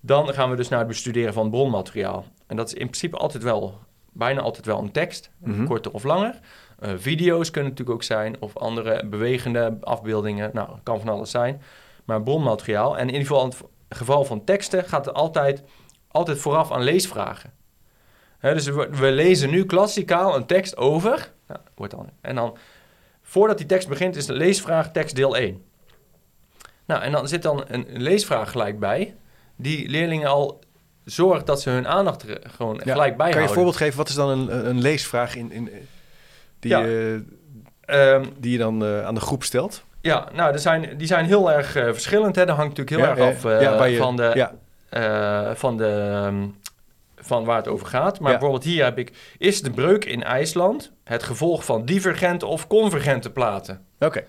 dan 0.00 0.34
gaan 0.34 0.50
we 0.50 0.56
dus 0.56 0.68
naar 0.68 0.78
het 0.78 0.88
bestuderen 0.88 1.32
van 1.32 1.50
bronmateriaal. 1.50 2.24
En 2.46 2.56
dat 2.56 2.66
is 2.66 2.72
in 2.72 2.86
principe 2.86 3.16
altijd 3.16 3.42
wel, 3.42 3.78
bijna 4.12 4.40
altijd 4.40 4.66
wel 4.66 4.78
een 4.78 4.92
tekst, 4.92 5.30
mm 5.38 5.66
korter 5.66 5.92
of 5.92 6.04
langer. 6.04 6.38
Uh, 6.82 6.90
video's 6.96 7.50
kunnen 7.50 7.70
natuurlijk 7.70 7.98
ook 7.98 8.04
zijn 8.04 8.36
of 8.40 8.56
andere 8.56 9.06
bewegende 9.06 9.76
afbeeldingen. 9.80 10.50
Nou, 10.52 10.68
kan 10.82 11.00
van 11.00 11.08
alles 11.08 11.30
zijn. 11.30 11.62
Maar 12.04 12.22
bronmateriaal. 12.22 12.98
En 12.98 13.08
in 13.08 13.12
ieder 13.12 13.26
geval 13.26 13.42
in 13.44 13.48
het 13.48 13.64
geval 13.88 14.24
van 14.24 14.44
teksten 14.44 14.84
gaat 14.84 15.04
het 15.04 15.14
altijd, 15.14 15.62
altijd 16.08 16.38
vooraf 16.38 16.72
aan 16.72 16.82
leesvragen. 16.82 17.52
dus 18.40 18.66
we, 18.66 18.88
we, 18.90 19.10
lezen 19.10 19.50
nu 19.50 19.66
klassikaal 19.66 20.36
een 20.36 20.46
tekst 20.46 20.76
over. 20.76 21.32
Nou, 21.46 21.60
wordt 21.74 21.92
dan, 21.92 22.10
en 22.20 22.34
dan, 22.34 22.56
voordat 23.22 23.58
die 23.58 23.66
tekst 23.66 23.88
begint, 23.88 24.16
is 24.16 24.26
de 24.26 24.32
leesvraag 24.32 24.92
tekst 24.92 25.16
deel 25.16 25.36
1. 25.36 25.64
Nou, 26.84 27.02
en 27.02 27.12
dan 27.12 27.28
zit 27.28 27.42
dan 27.42 27.64
een 27.66 27.86
leesvraag 27.88 28.50
gelijk 28.50 28.78
bij, 28.78 29.14
die 29.56 29.88
leerlingen 29.88 30.28
al 30.28 30.60
zorgt 31.04 31.46
dat 31.46 31.60
ze 31.60 31.70
hun 31.70 31.88
aandacht 31.88 32.22
er 32.22 32.40
gewoon 32.50 32.80
gelijk 32.80 33.16
bijhouden. 33.16 33.30
Kan 33.30 33.42
je 33.42 33.48
een 33.48 33.54
voorbeeld 33.54 33.76
geven? 33.76 33.96
Wat 33.96 34.08
is 34.08 34.14
dan 34.14 34.28
een, 34.28 34.68
een 34.68 34.80
leesvraag 34.80 35.36
in, 35.36 35.52
in, 35.52 35.70
die, 36.62 36.70
ja. 36.70 36.84
uh, 36.86 38.26
die 38.38 38.52
je 38.52 38.58
dan 38.58 38.84
uh, 38.84 39.06
aan 39.06 39.14
de 39.14 39.20
groep 39.20 39.44
stelt? 39.44 39.84
Ja, 40.00 40.28
nou, 40.32 40.52
er 40.52 40.58
zijn, 40.58 40.96
die 40.96 41.06
zijn 41.06 41.24
heel 41.24 41.52
erg 41.52 41.76
uh, 41.76 41.84
verschillend. 41.84 42.36
Hè. 42.36 42.44
Dat 42.46 42.56
hangt 42.56 42.78
natuurlijk 42.78 43.16
heel 43.16 43.16
erg 43.16 43.34
af 43.34 43.42
je, 43.42 43.96
van, 43.96 44.16
de, 44.16 44.48
van, 45.54 45.76
de, 45.76 46.22
um, 46.26 46.54
van 47.16 47.44
waar 47.44 47.56
het 47.56 47.68
over 47.68 47.86
gaat. 47.86 48.20
Maar 48.20 48.30
bijvoorbeeld 48.30 48.64
hier 48.64 48.84
heb 48.84 48.98
ik... 48.98 49.12
Is 49.38 49.62
de 49.62 49.70
breuk 49.70 50.04
in 50.04 50.22
IJsland 50.22 50.92
het 51.04 51.22
gevolg 51.22 51.64
van 51.64 51.84
divergente 51.84 52.46
of 52.46 52.66
convergente 52.66 53.30
platen? 53.30 53.84
Oké. 53.98 54.24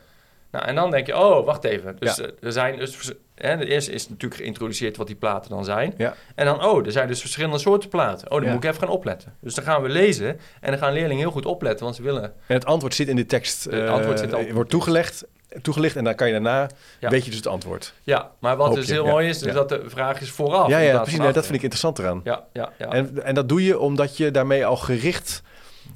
Nou, 0.53 0.65
en 0.65 0.75
dan 0.75 0.91
denk 0.91 1.07
je, 1.07 1.17
oh, 1.17 1.45
wacht 1.45 1.63
even. 1.63 1.95
Dus 1.99 2.17
er 2.17 2.51
zijn 2.51 2.77
dus... 2.77 3.11
Hè, 3.35 3.57
de 3.57 3.65
eerste 3.65 3.91
is 3.91 4.09
natuurlijk 4.09 4.41
geïntroduceerd 4.41 4.97
wat 4.97 5.07
die 5.07 5.15
platen 5.15 5.49
dan 5.49 5.65
zijn. 5.65 5.93
Ja. 5.97 6.13
En 6.35 6.45
dan, 6.45 6.65
oh, 6.65 6.85
er 6.85 6.91
zijn 6.91 7.07
dus 7.07 7.21
verschillende 7.21 7.57
soorten 7.57 7.89
platen. 7.89 8.31
Oh, 8.31 8.41
dan 8.41 8.49
moet 8.49 8.63
ik 8.63 8.69
even 8.69 8.79
gaan 8.79 8.95
opletten. 8.95 9.35
Dus 9.39 9.53
dan 9.53 9.63
gaan 9.63 9.81
we 9.81 9.89
lezen 9.89 10.39
en 10.61 10.71
dan 10.71 10.77
gaan 10.77 10.93
leerlingen 10.93 11.17
heel 11.17 11.31
goed 11.31 11.45
opletten, 11.45 11.83
want 11.83 11.95
ze 11.95 12.01
willen... 12.01 12.23
En 12.23 12.55
het 12.55 12.65
antwoord 12.65 12.93
zit 12.93 13.07
in 13.07 13.15
de 13.15 13.25
tekst. 13.25 13.63
Het 13.63 13.89
antwoord 13.89 14.19
zit 14.19 14.33
al... 14.33 14.43
wordt 14.51 14.69
toegelegd 14.69 15.25
toegelicht 15.61 15.95
en 15.95 16.03
dan 16.03 16.15
kan 16.15 16.27
je 16.27 16.33
daarna 16.33 16.69
weet 16.99 17.23
je 17.23 17.29
dus 17.29 17.39
het 17.39 17.47
antwoord. 17.47 17.93
Ja, 18.03 18.31
maar 18.39 18.57
wat 18.57 18.73
dus 18.73 18.89
heel 18.89 19.05
mooi 19.05 19.29
is, 19.29 19.41
is 19.41 19.53
dat 19.53 19.69
de 19.69 19.83
vraag 19.85 20.21
is 20.21 20.29
vooraf. 20.29 20.67
Ja, 20.67 20.77
ja 20.77 21.01
precies. 21.01 21.19
dat 21.19 21.33
vind 21.33 21.55
ik 21.55 21.61
interessant 21.61 21.99
eraan. 21.99 22.21
Ja, 22.23 22.43
ja, 22.53 22.71
ja. 22.77 22.87
En, 22.87 23.23
en 23.23 23.35
dat 23.35 23.49
doe 23.49 23.63
je 23.63 23.79
omdat 23.79 24.17
je 24.17 24.31
daarmee 24.31 24.65
al 24.65 24.77
gericht 24.77 25.41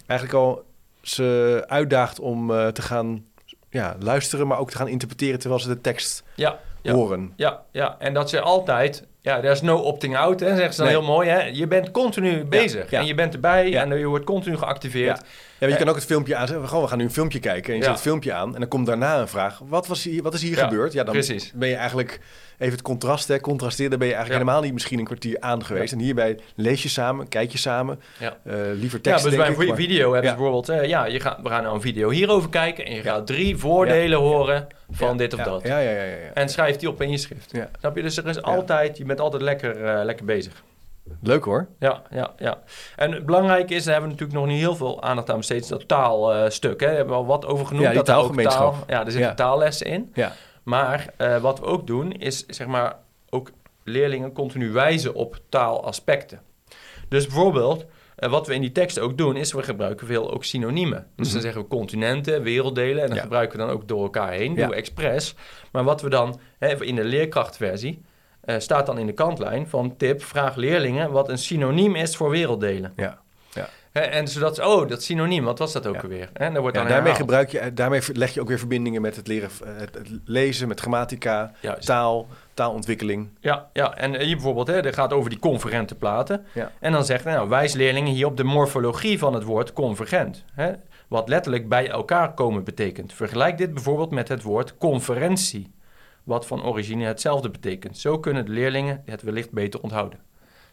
eigenlijk 0.05 0.39
al 0.39 0.65
ze 1.01 1.63
uitdaagt 1.67 2.19
om 2.19 2.51
uh, 2.51 2.67
te 2.67 2.81
gaan 2.81 3.25
ja, 3.77 3.95
luisteren, 3.99 4.47
maar 4.47 4.59
ook 4.59 4.69
te 4.69 4.77
gaan 4.77 4.87
interpreteren 4.87 5.39
terwijl 5.39 5.61
ze 5.61 5.67
de 5.67 5.81
tekst 5.81 6.23
ja, 6.35 6.59
horen. 6.83 7.33
Ja, 7.35 7.61
ja, 7.71 7.95
en 7.99 8.13
dat 8.13 8.29
ze 8.29 8.41
altijd 8.41 9.03
ja, 9.27 9.43
er 9.43 9.51
is 9.51 9.61
no 9.61 9.77
opting 9.77 10.17
out, 10.17 10.39
hè, 10.39 10.55
zeggen 10.55 10.73
ze 10.73 10.81
dan 10.81 10.89
heel 10.89 11.01
mooi. 11.01 11.29
Hè? 11.29 11.41
Je 11.43 11.67
bent 11.67 11.91
continu 11.91 12.43
bezig 12.43 12.91
en 12.91 13.05
je 13.05 13.15
bent 13.15 13.33
erbij 13.33 13.75
en 13.75 13.97
je 13.97 14.05
wordt 14.05 14.25
continu 14.25 14.57
geactiveerd. 14.57 15.21
Ja, 15.59 15.67
je 15.67 15.75
kan 15.75 15.89
ook 15.89 15.95
het 15.95 16.05
filmpje 16.05 16.35
aanzetten. 16.35 16.67
Gewoon, 16.67 16.83
we 16.83 16.89
gaan 16.89 16.97
nu 16.97 17.03
een 17.03 17.11
filmpje 17.11 17.39
kijken. 17.39 17.71
En 17.71 17.77
je 17.77 17.83
zet 17.83 17.91
het 17.91 18.01
filmpje 18.01 18.33
aan. 18.33 18.53
En 18.53 18.59
dan 18.59 18.69
komt 18.69 18.85
daarna 18.85 19.19
een 19.19 19.27
vraag. 19.27 19.61
Wat, 19.67 19.87
was 19.87 20.03
hier, 20.03 20.23
wat 20.23 20.33
is 20.33 20.41
hier 20.41 20.57
gebeurd? 20.57 20.93
Ja, 20.93 21.03
dan 21.03 21.13
precies. 21.13 21.51
ben 21.55 21.69
je 21.69 21.75
eigenlijk... 21.75 22.19
Even 22.57 22.73
het 22.73 22.81
contrast, 22.81 23.27
hè. 23.27 23.39
Contrasteren, 23.39 23.99
ben 23.99 24.07
je 24.07 24.13
eigenlijk 24.13 24.43
helemaal 24.43 24.63
niet 24.63 24.73
misschien 24.73 24.99
een 24.99 25.05
kwartier 25.05 25.37
aan 25.39 25.65
geweest. 25.65 25.93
En 25.93 25.99
hierbij 25.99 26.39
lees 26.55 26.83
je 26.83 26.89
samen, 26.89 27.27
kijk 27.27 27.51
je 27.51 27.57
samen. 27.57 27.99
Ja. 28.19 28.37
Uh, 28.43 28.53
liever 28.73 29.01
tekst, 29.01 29.23
Ja, 29.23 29.29
dus 29.29 29.39
bij 29.39 29.67
een 29.67 29.75
video 29.75 30.11
bijvoorbeeld... 30.11 30.69
Uh, 30.69 30.85
ja, 30.85 31.05
je 31.05 31.19
gaat, 31.19 31.39
we 31.43 31.49
gaan 31.49 31.63
nou 31.63 31.75
een 31.75 31.81
video 31.81 32.09
hierover 32.09 32.49
kijken. 32.49 32.85
En 32.85 32.93
je 32.93 33.01
gaat 33.01 33.27
drie 33.27 33.57
voordelen 33.57 34.19
horen 34.19 34.67
van 34.89 35.17
dit 35.17 35.33
of 35.33 35.39
dat. 35.39 35.67
Ja, 35.67 35.79
ja, 35.79 35.91
ja, 35.91 36.03
ja, 36.03 36.15
En 36.33 36.49
schrijf 36.49 36.75
die 36.75 36.89
op 36.89 37.01
in 37.01 37.09
je 37.11 37.17
schrift. 37.17 37.53
Snap 37.79 37.95
je? 37.95 38.01
Dus 38.01 38.17
er 38.17 38.27
is 38.27 38.41
altijd... 38.41 38.97
Je 38.97 39.05
bent 39.05 39.19
altijd 39.19 39.41
lekker, 39.41 39.97
uh, 39.99 40.03
lekker 40.03 40.25
bezig. 40.25 40.63
Leuk 41.21 41.43
hoor. 41.43 41.67
Ja, 41.79 42.01
ja, 42.09 42.33
ja. 42.37 42.59
En 42.95 43.25
belangrijk 43.25 43.69
is, 43.69 43.83
daar 43.83 43.93
hebben 43.93 44.11
we 44.11 44.15
natuurlijk 44.17 44.45
nog 44.45 44.55
niet 44.55 44.63
heel 44.63 44.75
veel 44.75 45.03
aandacht 45.03 45.29
aan 45.29 45.37
besteed, 45.37 45.69
dat 45.69 45.87
taalstuk. 45.87 46.81
Uh, 46.81 46.87
Daar 46.87 46.95
hebben 46.95 47.13
we 47.13 47.19
al 47.19 47.25
wat 47.25 47.45
over 47.45 47.65
genoemd. 47.65 47.85
Ja, 47.85 47.93
dat 47.93 48.05
taalgemeenschap. 48.05 48.73
Taal, 48.73 48.83
ja, 48.87 49.05
er 49.05 49.11
zitten 49.11 49.29
ja. 49.29 49.35
taallessen 49.35 49.87
in. 49.87 50.11
Ja. 50.13 50.31
Maar 50.67 51.13
uh, 51.17 51.37
wat 51.37 51.59
we 51.59 51.65
ook 51.65 51.87
doen, 51.87 52.11
is 52.11 52.45
zeg 52.45 52.67
maar 52.67 52.99
ook 53.29 53.51
leerlingen 53.83 54.33
continu 54.33 54.71
wijzen 54.71 55.13
op 55.13 55.39
taalaspecten. 55.49 56.41
Dus 57.09 57.25
bijvoorbeeld, 57.25 57.85
uh, 58.19 58.29
wat 58.29 58.47
we 58.47 58.53
in 58.53 58.61
die 58.61 58.71
tekst 58.71 58.99
ook 58.99 59.17
doen, 59.17 59.35
is 59.35 59.53
we 59.53 59.63
gebruiken 59.63 60.07
veel 60.07 60.31
ook 60.33 60.43
synoniemen. 60.43 61.07
Dus 61.15 61.27
dan 61.27 61.35
mhm. 61.35 61.39
zeggen 61.39 61.61
we 61.61 61.67
continenten, 61.67 62.43
werelddelen, 62.43 63.03
en 63.03 63.09
dan 63.09 63.17
gebruiken 63.17 63.59
we 63.59 63.65
dan 63.65 63.73
ook 63.73 63.87
door 63.87 64.03
elkaar 64.03 64.31
heen, 64.31 64.55
doen 64.55 64.69
we 64.69 64.75
expres. 64.75 65.35
Maar 65.71 65.83
wat 65.83 66.01
we 66.01 66.09
dan, 66.09 66.39
hè, 66.59 66.83
in 66.83 66.95
de 66.95 67.03
leerkrachtversie, 67.03 68.01
uh, 68.45 68.55
staat 68.59 68.85
dan 68.85 68.97
in 68.97 69.05
de 69.05 69.13
kantlijn 69.13 69.67
van 69.67 69.97
tip, 69.97 70.23
vraag 70.23 70.55
leerlingen 70.55 71.11
wat 71.11 71.29
een 71.29 71.37
synoniem 71.37 71.95
is 71.95 72.15
voor 72.15 72.29
werelddelen. 72.29 72.93
Ja. 72.95 73.21
Ja. 74.03 74.09
en 74.09 74.27
zodat 74.27 74.55
ze, 74.55 74.67
oh, 74.67 74.87
dat 74.87 75.03
synoniem, 75.03 75.43
wat 75.43 75.59
was 75.59 75.73
dat 75.73 75.87
ook 75.87 76.01
alweer? 76.03 76.29
En 76.33 76.53
dan 76.53 76.61
wordt 76.61 76.77
dan 76.77 76.87
daarmee, 76.87 77.13
gebruik 77.13 77.49
je, 77.49 77.73
daarmee 77.73 78.01
leg 78.13 78.33
je 78.33 78.41
ook 78.41 78.47
weer 78.47 78.59
verbindingen 78.59 79.01
met 79.01 79.15
het 79.15 79.27
leren, 79.27 79.49
eh, 79.63 79.69
het 79.79 79.99
lezen, 80.25 80.67
met 80.67 80.79
grammatica, 80.79 81.51
taal, 81.79 82.27
taalontwikkeling. 82.53 83.29
Ja, 83.39 83.69
ja. 83.73 83.95
en 83.95 84.19
hier 84.19 84.35
bijvoorbeeld, 84.35 84.67
hè, 84.67 84.81
dat 84.81 84.93
gaat 84.93 85.13
over 85.13 85.29
die 85.29 85.39
convergente 85.39 85.95
platen. 85.95 86.45
Ja. 86.53 86.71
En 86.79 86.91
dan 86.91 87.05
zegt, 87.05 87.25
nou, 87.25 87.49
wijs 87.49 87.73
leerlingen 87.73 88.13
hier 88.13 88.25
op 88.25 88.37
de 88.37 88.43
morfologie 88.43 89.19
van 89.19 89.33
het 89.33 89.43
woord 89.43 89.73
convergent. 89.73 90.43
Hè, 90.53 90.71
wat 91.07 91.29
letterlijk 91.29 91.69
bij 91.69 91.89
elkaar 91.89 92.33
komen 92.33 92.63
betekent. 92.63 93.13
Vergelijk 93.13 93.57
dit 93.57 93.73
bijvoorbeeld 93.73 94.11
met 94.11 94.27
het 94.27 94.43
woord 94.43 94.77
conferentie 94.77 95.75
wat 96.23 96.45
van 96.45 96.63
origine 96.63 97.05
hetzelfde 97.05 97.49
betekent. 97.49 97.97
Zo 97.97 98.19
kunnen 98.19 98.45
de 98.45 98.51
leerlingen 98.51 99.01
het 99.05 99.21
wellicht 99.21 99.51
beter 99.51 99.81
onthouden. 99.81 100.19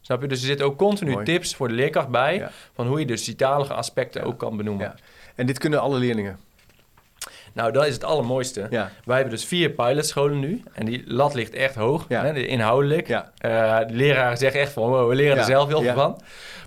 Snap 0.05 0.23
je? 0.23 0.29
Dus 0.29 0.41
er 0.41 0.47
zitten 0.47 0.67
ook 0.67 0.77
continu 0.77 1.25
tips 1.25 1.55
voor 1.55 1.69
de 1.69 1.75
leerkracht 1.75 2.09
bij... 2.09 2.49
van 2.73 2.87
hoe 2.87 2.99
je 2.99 3.07
dus 3.07 3.25
die 3.25 3.37
talige 3.37 3.75
aspecten 3.75 4.23
ook 4.23 4.39
kan 4.39 4.57
benoemen. 4.57 4.95
En 5.35 5.47
dit 5.47 5.59
kunnen 5.59 5.81
alle 5.81 5.99
leerlingen? 5.99 6.39
Nou, 7.55 7.73
dat 7.73 7.87
is 7.87 7.95
het 7.95 8.05
allermooiste. 8.05 8.67
Wij 8.71 8.91
hebben 9.05 9.31
dus 9.31 9.45
vier 9.45 9.71
pilotscholen 9.71 10.41
nu. 10.41 10.63
En 10.73 10.87
die 10.87 11.03
lat 11.07 11.35
ligt 11.35 11.55
echt 11.55 11.75
hoog, 11.75 12.05
hè, 12.09 12.35
inhoudelijk. 12.35 13.09
Uh, 13.09 13.19
de 13.79 13.87
leraren 13.89 14.39
zeggen 14.39 14.61
echt 14.61 14.73
van, 14.73 15.07
we 15.09 15.15
leren 15.15 15.39
er 15.39 15.45
zelf 15.45 15.69
heel 15.69 15.83
veel 15.83 15.95
van. 15.95 16.21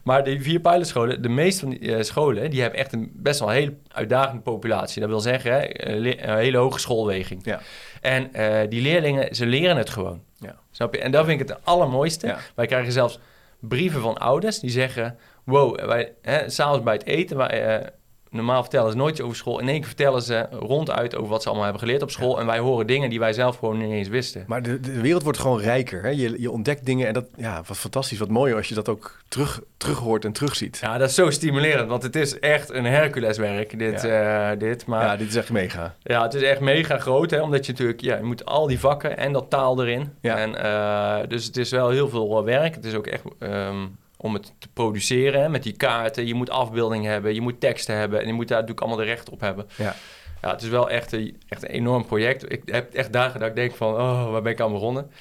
Maar 0.04 0.24
die 0.24 0.42
vier 0.42 0.60
pilotscholen, 0.60 1.22
de 1.22 1.30
meeste 1.30 1.60
van 1.60 1.70
die 1.70 1.80
uh, 1.80 2.02
scholen... 2.02 2.50
die 2.50 2.62
hebben 2.62 2.80
echt 2.80 2.94
een 2.94 3.12
best 3.14 3.40
wel 3.40 3.50
heel 3.50 3.70
uitdagende 3.88 4.42
populatie. 4.42 5.02
Dat 5.02 5.10
wil 5.10 5.20
zeggen, 5.20 5.52
hè, 5.52 5.90
een 5.90 6.38
hele 6.38 6.58
hoge 6.58 6.80
schoolweging. 6.80 7.42
Ja. 7.46 7.60
En 8.02 8.30
uh, 8.36 8.60
die 8.70 8.82
leerlingen, 8.82 9.36
ze 9.36 9.46
leren 9.46 9.78
het 9.78 9.90
gewoon. 9.90 10.22
Ja. 10.40 10.56
Snap 10.72 10.94
je? 10.94 11.02
En 11.02 11.12
dat 11.12 11.26
vind 11.26 11.42
ik 11.42 11.48
het 11.48 11.58
allermooiste. 11.64 12.36
Wij 12.56 12.66
krijgen 12.66 12.92
zelfs 12.92 13.20
brieven 13.60 14.02
van 14.02 14.18
ouders 14.18 14.60
die 14.60 14.70
zeggen... 14.70 15.18
Wow, 15.44 15.86
wij, 15.86 16.14
hè, 16.22 16.50
s'avonds 16.50 16.84
bij 16.84 16.94
het 16.94 17.06
eten, 17.06 17.38
wij, 17.38 17.90
normaal 18.32 18.62
vertellen 18.62 18.92
ze 18.92 18.98
nooit 18.98 19.22
over 19.22 19.36
school. 19.36 19.60
In 19.60 19.68
één 19.68 19.78
keer 19.78 19.88
vertellen 19.88 20.22
ze 20.22 20.48
ronduit 20.52 21.16
over 21.16 21.30
wat 21.30 21.42
ze 21.42 21.48
allemaal 21.48 21.66
hebben 21.66 21.84
geleerd 21.84 22.02
op 22.02 22.12
school. 22.12 22.40
En 22.40 22.46
wij 22.46 22.60
horen 22.60 22.88
dingen 22.88 23.10
die 23.10 23.20
wij 23.20 23.34
zelf 23.34 23.58
gewoon 23.58 23.78
niet 23.78 23.92
eens 23.92 24.08
wisten. 24.08 24.44
Maar 24.48 24.62
de, 24.62 24.80
de 24.80 25.02
wereld 25.02 25.24
wordt 25.24 25.38
gewoon 25.38 25.60
rijker. 25.60 26.04
Hè? 26.04 26.10
Je, 26.10 26.42
je 26.42 26.52
ontdekt 26.52 26.86
dingen 26.86 27.08
en 27.08 27.14
dat, 27.14 27.26
ja, 27.36 27.64
wat 27.68 27.78
fantastisch, 27.78 28.20
wat 28.20 28.30
mooier 28.30 28.56
als 28.56 28.68
je 28.68 28.76
dat 28.76 28.90
ook 28.90 29.18
terug, 29.28 29.62
terug 29.78 29.98
hoort 29.98 30.26
en 30.26 30.32
terugziet. 30.32 30.80
Ja, 30.82 30.98
dat 30.98 31.10
is 31.10 31.16
zo 31.16 31.30
stimulerend, 31.30 31.90
want 31.90 32.04
het 32.04 32.16
is 32.16 32.40
echt 32.40 32.74
een 32.74 32.86
Herculeswerk, 32.86 33.80
dit. 33.80 34.02
Ja, 34.02 34.52
uh, 34.52 34.60
dit, 34.60 34.86
maar, 34.86 35.06
ja 35.06 35.16
dit 35.16 35.28
is 35.28 35.36
echt 35.36 35.52
mega. 35.52 35.96
Ja, 36.02 36.24
het 36.24 36.34
is 36.34 36.42
echt 36.42 36.60
mega 36.60 36.98
groot, 36.98 37.32
hè, 37.32 37.42
omdat 37.42 37.66
je 37.66 37.72
natuurlijk, 37.72 38.02
ja, 38.02 38.16
je 38.16 38.24
moet 38.24 38.46
al 38.46 38.68
die 38.68 38.80
vakken 38.80 39.18
en 39.18 39.32
dat 39.34 39.50
taal 39.50 39.82
erin. 39.82 40.14
Ja. 40.22 40.38
En, 40.38 40.50
uh, 40.50 41.30
dus 41.30 41.46
het 41.46 41.58
is 41.58 41.72
wel 41.72 41.90
heel 41.90 42.10
veel 42.10 42.44
werk. 42.44 42.76
Het 42.76 42.86
is 42.86 42.94
ook 42.94 43.08
echt... 43.08 43.24
Um, 43.40 43.98
om 44.28 44.34
het 44.34 44.54
te 44.60 44.68
produceren 44.74 45.52
met 45.52 45.64
die 45.64 45.78
kaarten. 45.78 46.28
Je 46.28 46.34
moet 46.34 46.50
afbeeldingen 46.50 47.12
hebben, 47.12 47.34
je 47.34 47.42
moet 47.42 47.60
teksten 47.60 47.96
hebben 47.96 48.22
en 48.22 48.28
je 48.28 48.34
moet 48.34 48.48
daar 48.48 48.60
natuurlijk 48.60 48.88
allemaal 48.88 49.06
de 49.06 49.12
recht 49.12 49.30
op 49.30 49.40
hebben. 49.40 49.68
Ja. 49.76 49.96
Ja, 50.42 50.52
het 50.52 50.62
is 50.62 50.70
wel 50.70 50.90
echt 50.90 51.12
een, 51.12 51.42
echt 51.48 51.64
een 51.64 51.70
enorm 51.70 52.06
project. 52.06 52.52
Ik 52.52 52.62
heb 52.66 52.94
echt 52.94 53.14
dagen 53.14 53.40
dat 53.40 53.50
ik 53.50 53.56
denk 53.56 53.76
van, 53.76 53.94
oh, 53.94 54.32
waar 54.32 54.42
ben 54.42 54.52
ik 54.52 54.62
aan 54.62 54.72
begonnen? 54.72 55.12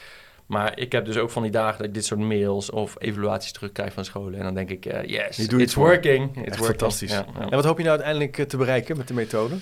Maar 0.46 0.78
ik 0.78 0.92
heb 0.92 1.04
dus 1.04 1.16
ook 1.16 1.30
van 1.30 1.42
die 1.42 1.50
dagen 1.50 1.78
dat 1.78 1.86
ik 1.86 1.94
dit 1.94 2.04
soort 2.04 2.20
mails 2.20 2.70
of 2.70 2.94
evaluaties 2.98 3.52
terugkrijg 3.52 3.92
van 3.92 4.04
scholen. 4.04 4.38
En 4.38 4.44
dan 4.44 4.54
denk 4.54 4.70
ik, 4.70 4.86
uh, 4.86 5.04
yes, 5.04 5.38
it's 5.38 5.52
het 5.52 5.74
working. 5.74 6.28
It's 6.28 6.36
working. 6.36 6.64
fantastisch. 6.64 7.10
Ja, 7.10 7.26
En 7.38 7.50
wat 7.50 7.64
hoop 7.64 7.76
je 7.76 7.84
nou 7.84 7.96
uiteindelijk 7.96 8.38
eh, 8.38 8.44
te 8.44 8.56
bereiken 8.56 8.96
met 8.96 9.08
de 9.08 9.14
methode? 9.14 9.54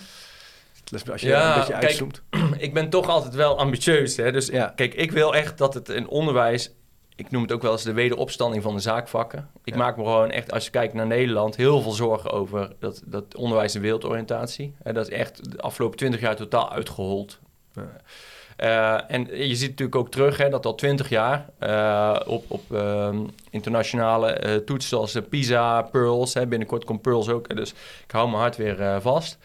Als 1.10 1.20
je 1.20 1.28
ja, 1.28 1.52
een 1.52 1.58
beetje 1.58 1.74
uitzoomt. 1.74 2.22
Kijk, 2.30 2.44
ik 2.66 2.74
ben 2.74 2.88
toch 2.88 3.08
altijd 3.08 3.34
wel 3.34 3.58
ambitieus. 3.58 4.16
Hè? 4.16 4.32
Dus 4.32 4.50
kijk, 4.50 4.94
ik 4.94 5.12
wil 5.12 5.34
echt 5.34 5.58
dat 5.58 5.74
het 5.74 5.88
in 5.88 6.08
onderwijs 6.08 6.74
ik 7.16 7.30
noem 7.30 7.42
het 7.42 7.52
ook 7.52 7.62
wel 7.62 7.72
eens 7.72 7.82
de 7.82 7.92
wederopstanding 7.92 8.62
van 8.62 8.74
de 8.74 8.80
zaakvakken. 8.80 9.50
Ik 9.64 9.76
maak 9.76 9.96
me 9.96 10.02
gewoon 10.02 10.30
echt, 10.30 10.52
als 10.52 10.64
je 10.64 10.70
kijkt 10.70 10.94
naar 10.94 11.06
Nederland, 11.06 11.56
heel 11.56 11.80
veel 11.80 11.92
zorgen 11.92 12.30
over 12.30 12.72
dat, 12.78 13.02
dat 13.04 13.36
onderwijs 13.36 13.74
en 13.74 13.80
wereldoriëntatie. 13.80 14.74
En 14.82 14.94
dat 14.94 15.08
is 15.08 15.16
echt 15.16 15.50
de 15.50 15.60
afgelopen 15.60 15.98
twintig 15.98 16.20
jaar 16.20 16.36
totaal 16.36 16.72
uitgehold. 16.72 17.38
Uh, 17.76 19.10
en 19.10 19.26
je 19.48 19.54
ziet 19.54 19.68
natuurlijk 19.68 19.96
ook 19.96 20.10
terug 20.10 20.36
hè, 20.36 20.48
dat 20.48 20.66
al 20.66 20.74
twintig 20.74 21.08
jaar 21.08 21.48
uh, 21.60 22.20
op, 22.26 22.44
op 22.48 22.62
uh, 22.72 23.08
internationale 23.50 24.44
uh, 24.46 24.54
toetsen 24.54 24.88
zoals 24.88 25.18
PISA, 25.28 25.82
Pearls, 25.82 26.34
hè, 26.34 26.46
binnenkort 26.46 26.84
komt 26.84 27.02
Pearls 27.02 27.28
ook, 27.28 27.56
dus 27.56 27.70
ik 28.04 28.10
hou 28.10 28.28
mijn 28.28 28.40
hart 28.40 28.56
weer 28.56 29.00
vast, 29.00 29.38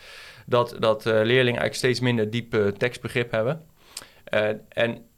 dat, 0.46 0.76
dat 0.80 1.06
leerlingen 1.06 1.44
eigenlijk 1.44 1.76
steeds 1.76 2.00
minder 2.00 2.30
diep 2.30 2.74
tekstbegrip 2.78 3.32
hebben. 3.32 3.66
en 4.70 5.09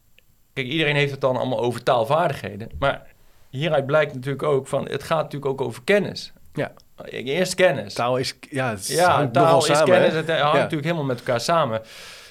Kijk, 0.52 0.66
iedereen 0.66 0.96
heeft 0.96 1.10
het 1.10 1.20
dan 1.20 1.36
allemaal 1.36 1.60
over 1.60 1.82
taalvaardigheden. 1.82 2.68
Maar 2.78 3.06
hieruit 3.50 3.86
blijkt 3.86 4.14
natuurlijk 4.14 4.42
ook 4.42 4.66
van... 4.66 4.88
het 4.88 5.02
gaat 5.02 5.22
natuurlijk 5.22 5.52
ook 5.52 5.60
over 5.60 5.82
kennis. 5.84 6.32
Ja. 6.54 6.72
Eerst 7.04 7.54
kennis. 7.54 7.94
Taal 7.94 8.16
is... 8.16 8.38
Ja, 8.50 8.70
het 8.70 8.88
ja 8.88 9.28
taal 9.28 9.58
is 9.58 9.66
samen, 9.66 9.84
kennis. 9.84 10.12
Het 10.12 10.30
hangt 10.30 10.52
natuurlijk 10.52 10.84
helemaal 10.84 11.04
met 11.04 11.18
elkaar 11.18 11.40
samen. 11.40 11.82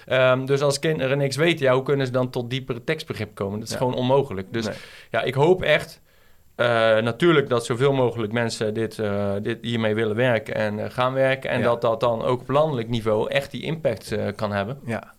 Um, 0.09 0.45
dus 0.45 0.61
als 0.61 0.80
kinderen 0.80 1.17
niks 1.17 1.36
weten, 1.36 1.65
ja, 1.65 1.74
hoe 1.74 1.84
kunnen 1.84 2.05
ze 2.05 2.11
dan 2.11 2.30
tot 2.30 2.49
diepere 2.49 2.84
tekstbegrip 2.84 3.36
komen? 3.36 3.59
Dat 3.59 3.69
is 3.69 3.76
gewoon 3.76 3.95
onmogelijk. 3.95 4.53
Dus 4.53 4.67
ja, 5.09 5.22
ik 5.22 5.34
hoop 5.34 5.63
echt... 5.63 6.01
Uh, 6.55 6.67
natuurlijk 6.97 7.49
dat 7.49 7.65
zoveel 7.65 7.93
mogelijk 7.93 8.34
mensen 8.34 8.74
dit, 8.74 8.97
uh, 8.97 9.34
dit 9.41 9.57
hiermee 9.61 9.95
willen 9.95 10.15
werken 10.15 10.55
en 10.55 10.78
uh, 10.78 10.86
gaan 10.89 11.13
werken. 11.13 11.49
En 11.49 11.61
dat 11.61 11.82
dat 11.82 11.99
dan 11.99 12.24
ook 12.24 12.41
op 12.41 12.49
landelijk 12.49 12.89
niveau 12.89 13.30
echt 13.30 13.51
die 13.51 13.63
impact 13.63 14.15
kan 14.36 14.51
hebben. 14.51 14.80
Ja. 14.86 15.13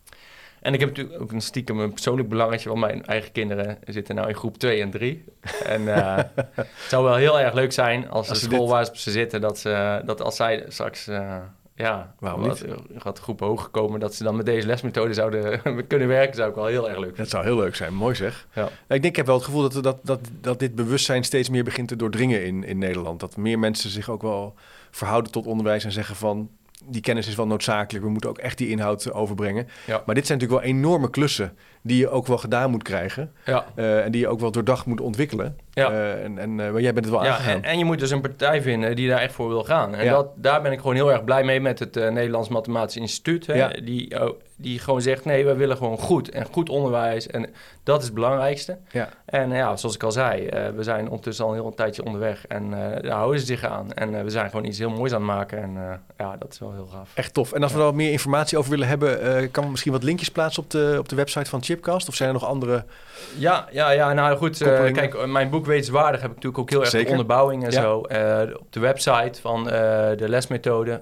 En 0.63 0.75
ik 0.75 0.81
heb 0.81 0.89
natuurlijk 0.89 1.21
ook 1.23 1.33
een 1.33 1.41
stiekem 1.41 1.81
een 1.81 1.93
persoonlijk 1.93 2.29
belangetje, 2.29 2.69
want 2.69 2.81
mijn 2.81 3.05
eigen 3.05 3.33
kinderen 3.33 3.79
zitten 3.85 4.15
nou 4.15 4.29
in 4.29 4.35
groep 4.35 4.59
2 4.59 4.81
en 4.81 4.91
3. 4.91 5.25
En 5.65 5.83
uh, 5.83 6.17
het 6.55 6.69
zou 6.89 7.05
wel 7.05 7.15
heel 7.15 7.41
erg 7.41 7.55
leuk 7.55 7.73
zijn 7.73 8.11
als, 8.11 8.29
de 8.29 8.35
school 8.35 8.69
waar 8.69 8.89
ze 8.93 9.11
zitten, 9.11 9.41
dat, 9.41 9.59
ze, 9.59 10.03
dat 10.05 10.21
als 10.21 10.37
zij 10.37 10.65
straks 10.69 11.09
uh, 11.09 11.37
ja, 11.75 12.15
waarom 12.19 12.43
wat, 12.43 12.65
gaat 12.97 13.19
groep 13.19 13.41
hoog 13.41 13.71
komen, 13.71 14.01
dat 14.01 14.15
ze 14.15 14.25
dan 14.25 14.37
met 14.37 14.47
deze 14.47 14.67
lesmethode 14.67 15.15
zouden 15.15 15.61
kunnen 15.87 16.09
werken, 16.09 16.37
zou 16.37 16.49
ik 16.49 16.55
wel 16.55 16.67
heel 16.67 16.89
erg 16.89 16.99
leuk 16.99 17.17
Dat 17.17 17.29
zou 17.29 17.45
heel 17.45 17.57
leuk 17.57 17.77
zijn, 17.77 17.95
mooi 17.95 18.15
zeg. 18.15 18.47
Ja. 18.55 18.65
ik 18.67 18.71
denk, 18.89 19.05
ik 19.05 19.17
heb 19.17 19.27
wel 19.27 19.35
het 19.35 19.45
gevoel 19.45 19.69
dat, 19.69 19.83
dat, 19.83 19.99
dat, 20.03 20.21
dat 20.41 20.59
dit 20.59 20.75
bewustzijn 20.75 21.25
steeds 21.25 21.49
meer 21.49 21.65
begint 21.65 21.89
te 21.89 21.97
doordringen 21.97 22.45
in, 22.45 22.65
in 22.65 22.79
Nederland. 22.79 23.21
Dat 23.21 23.37
meer 23.37 23.59
mensen 23.59 23.91
zich 23.91 24.09
ook 24.09 24.23
wel 24.23 24.55
verhouden 24.91 25.33
tot 25.33 25.47
onderwijs 25.47 25.85
en 25.85 25.93
zeggen 25.93 26.17
van 26.17 26.51
die 26.89 27.01
kennis 27.01 27.27
is 27.29 27.35
wel 27.35 27.47
noodzakelijk. 27.47 28.05
We 28.05 28.11
moeten 28.11 28.31
ook 28.31 28.39
echt 28.39 28.59
die 28.59 28.69
inhoud 28.69 29.13
overbrengen. 29.13 29.69
Maar 29.87 30.15
dit 30.15 30.27
zijn 30.27 30.39
natuurlijk 30.39 30.67
wel 30.67 30.75
enorme 30.75 31.11
klussen 31.11 31.57
die 31.83 31.99
je 31.99 32.09
ook 32.09 32.27
wel 32.27 32.39
gedaan 32.39 32.71
moet 32.71 32.83
krijgen. 32.83 33.33
Ja. 33.45 33.67
en 33.75 34.11
die 34.11 34.21
je 34.21 34.29
ook 34.29 34.41
wel 34.41 34.51
doordacht 34.51 34.87
moet 34.87 35.01
ontwikkelen. 35.01 35.57
Ja. 35.75 35.91
Uh, 35.91 36.25
en, 36.25 36.39
en 36.39 36.59
uh, 36.59 36.79
jij 36.79 36.93
bent 36.93 37.05
het 37.05 37.15
wel 37.15 37.25
ja, 37.25 37.31
aangegaan. 37.31 37.57
En, 37.57 37.63
en, 37.63 37.79
je 37.79 37.85
moet 37.85 37.99
dus 37.99 38.11
een 38.11 38.21
partij 38.21 38.63
vinden 38.63 38.97
die 38.97 39.09
daar 39.09 39.21
echt 39.21 39.35
voor 39.35 39.49
wil 39.49 39.65
gaan. 39.65 39.95
En 39.95 40.09
dat, 40.09 40.29
daar 40.37 40.63
ben 40.63 40.73
ik 40.73 40.81
gewoon 40.81 40.95
heel 40.95 41.13
erg 41.13 41.25
blij 41.25 41.45
mee 41.45 41.61
met 41.61 41.79
het 41.79 41.97
uh, 41.97 42.09
Nederlands 42.09 42.49
Mathematisch 42.49 42.97
Instituut. 42.97 43.47
Hè, 43.47 43.55
ja. 43.55 43.69
die, 43.69 44.23
oh, 44.23 44.39
die 44.57 44.79
gewoon 44.79 45.03
zegt, 45.03 45.25
nee, 45.25 45.45
we 45.45 45.55
willen 45.55 45.77
gewoon 45.77 45.99
goed 45.99 46.31
en 46.31 46.47
goed 46.51 46.69
onderwijs. 46.69 47.27
En 47.27 47.51
dat 47.83 47.99
is 47.99 48.05
het 48.05 48.15
belangrijkste. 48.15 48.79
Ja. 48.91 49.09
En 49.25 49.51
ja, 49.51 49.77
zoals 49.77 49.95
ik 49.95 50.03
al 50.03 50.13
zei, 50.13 50.49
we 50.77 50.83
zijn 50.83 51.09
ondertussen 51.09 51.45
al 51.45 51.51
een 51.51 51.61
heel 51.61 51.75
tijdje 51.75 52.05
onderweg. 52.05 52.47
En 52.47 52.71
daar 52.71 53.11
houden 53.11 53.41
ze 53.41 53.47
zich 53.47 53.65
aan. 53.65 53.93
En 53.93 54.25
we 54.25 54.31
zijn 54.31 54.51
gewoon 54.51 54.65
iets 54.65 54.79
heel 54.79 54.91
moois 54.91 55.13
aan 55.13 55.21
het 55.21 55.31
maken. 55.31 55.63
En 55.63 56.01
ja, 56.19 56.37
dat 56.37 56.53
is 56.53 56.59
wel 56.59 56.73
heel 56.73 56.89
gaaf. 56.93 57.11
Echt 57.15 57.35
tof. 57.35 57.53
En 57.53 57.63
als 57.63 57.73
we 57.73 57.79
er 57.79 57.85
wat 57.85 57.95
meer 57.95 58.11
informatie 58.11 58.59
over 58.59 58.71
willen 58.71 58.89
hebben... 58.89 59.51
kan 59.51 59.65
we 59.65 59.71
misschien 59.71 59.93
wat 59.93 60.03
linkjes 60.03 60.31
plaatsen 60.31 60.63
op 60.63 60.71
de, 60.71 60.97
op 60.99 61.09
de 61.09 61.17
website 61.17 61.51
van 61.51 61.61
Chipcast? 61.73 62.09
Of 62.09 62.15
zijn 62.15 62.29
er 62.29 62.35
nog 62.35 62.45
andere... 62.45 62.85
Ja, 63.39 63.69
ja, 63.71 63.91
ja 63.91 64.13
nou 64.13 64.37
goed. 64.37 64.59
kijk, 64.93 65.27
mijn 65.27 65.51
boek 65.51 65.67
wetenswaardig 65.67 66.21
heb 66.21 66.31
ik 66.31 66.37
natuurlijk 66.37 66.63
ook 66.63 66.71
heel 66.71 66.81
erg 66.81 66.91
Zeker. 66.91 67.11
onderbouwing 67.11 67.65
en 67.65 67.73
zo. 67.73 68.03
Uh, 68.09 68.41
op 68.59 68.73
de 68.73 68.81
website 68.81 69.41
van 69.41 69.61
uh, 69.67 69.73
de 70.17 70.29
lesmethode 70.29 71.01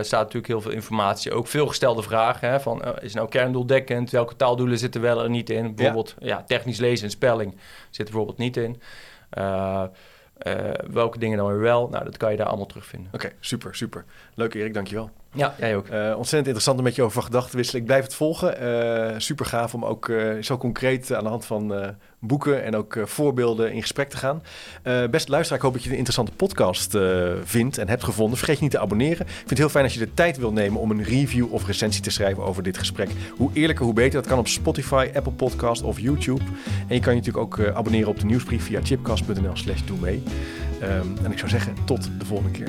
staat 0.00 0.20
natuurlijk 0.20 0.46
heel 0.46 0.60
veel 0.60 0.70
informatie. 0.70 1.32
Ook 1.32 1.46
veel 1.46 1.66
gestelde 1.66 2.02
vragen. 2.02 2.48
Hè, 2.48 2.60
van, 2.60 2.82
is 3.00 3.14
nou 3.14 3.28
kerndoeldekkend? 3.28 4.10
Welke 4.10 4.36
taaldoelen 4.36 4.78
zitten 4.78 5.00
wel 5.00 5.22
er 5.22 5.30
niet 5.30 5.50
in? 5.50 5.74
Bijvoorbeeld 5.74 6.14
ja. 6.18 6.44
technisch 6.46 6.78
lezen 6.78 7.04
en 7.04 7.10
spelling 7.10 7.54
zit 7.90 8.06
er 8.06 8.12
bijvoorbeeld 8.12 8.38
niet 8.38 8.56
in. 8.56 8.80
welke 10.92 11.18
dingen 11.18 11.38
dan 11.38 11.46
weer 11.46 11.60
wel? 11.60 11.88
Nou, 11.88 12.04
dat 12.04 12.16
kan 12.16 12.30
je 12.30 12.36
daar 12.36 12.46
allemaal 12.46 12.66
terugvinden. 12.66 13.10
Oké, 13.14 13.32
super, 13.40 13.74
super. 13.74 14.04
Leuk 14.34 14.54
Erik, 14.54 14.74
dankjewel. 14.74 15.10
Ja, 15.34 15.54
jij 15.58 15.76
ook. 15.76 15.86
Uh, 15.86 15.94
ontzettend 15.94 16.46
interessant 16.46 16.78
om 16.78 16.84
met 16.84 16.94
je 16.94 17.02
over 17.02 17.14
van 17.14 17.22
gedachten 17.22 17.56
wisselen. 17.56 17.80
Ik 17.80 17.86
blijf 17.86 18.02
het 18.02 18.14
volgen. 18.14 18.62
Uh, 18.62 19.14
super 19.18 19.46
gaaf 19.46 19.74
om 19.74 19.84
ook 19.84 20.08
uh, 20.08 20.42
zo 20.42 20.56
concreet 20.56 21.12
aan 21.12 21.22
de 21.22 21.30
hand 21.30 21.44
van 21.44 21.94
boeken 22.18 22.64
en 22.64 22.76
ook 22.76 22.98
voorbeelden 23.04 23.72
in 23.72 23.80
gesprek 23.80 24.10
te 24.10 24.16
gaan. 24.16 24.42
beste 25.10 25.30
luisteraar, 25.30 25.58
ik 25.58 25.64
hoop 25.64 25.72
dat 25.72 25.82
je 25.82 25.88
een 25.90 25.96
interessante 25.96 26.32
podcast 26.32 26.98
vindt 27.44 27.78
en 27.78 27.88
hebt 27.88 28.04
gevonden. 28.04 28.38
Vergeet 28.38 28.56
je 28.56 28.62
niet 28.62 28.70
te 28.70 28.78
abonneren. 28.78 29.26
Ik 29.26 29.32
vind 29.34 29.50
het 29.50 29.58
heel 29.58 29.68
fijn 29.68 29.84
als 29.84 29.94
je 29.94 29.98
de 29.98 30.14
tijd 30.14 30.38
wil 30.38 30.52
nemen 30.52 30.80
om 30.80 30.90
een 30.90 31.02
review 31.02 31.52
of 31.52 31.66
recensie 31.66 32.02
te 32.02 32.10
schrijven 32.10 32.42
over 32.42 32.62
dit 32.62 32.78
gesprek. 32.78 33.10
Hoe 33.36 33.50
eerlijker, 33.52 33.84
hoe 33.84 33.94
beter. 33.94 34.20
Dat 34.20 34.30
kan 34.30 34.38
op 34.38 34.48
Spotify, 34.48 35.10
Apple 35.14 35.32
Podcast 35.32 35.82
of 35.82 35.98
YouTube. 35.98 36.42
En 36.88 36.94
je 36.94 37.00
kan 37.00 37.14
je 37.14 37.18
natuurlijk 37.20 37.44
ook 37.44 37.74
abonneren 37.74 38.08
op 38.08 38.20
de 38.20 38.26
nieuwsbrief 38.26 38.64
via 38.64 38.80
chipcast.nl 38.82 39.56
slash 39.56 39.82
doe 39.84 39.98
mee. 39.98 40.22
Um, 40.82 41.16
en 41.24 41.32
ik 41.32 41.38
zou 41.38 41.50
zeggen, 41.50 41.74
tot 41.84 42.10
de 42.18 42.24
volgende 42.24 42.50
keer. 42.50 42.68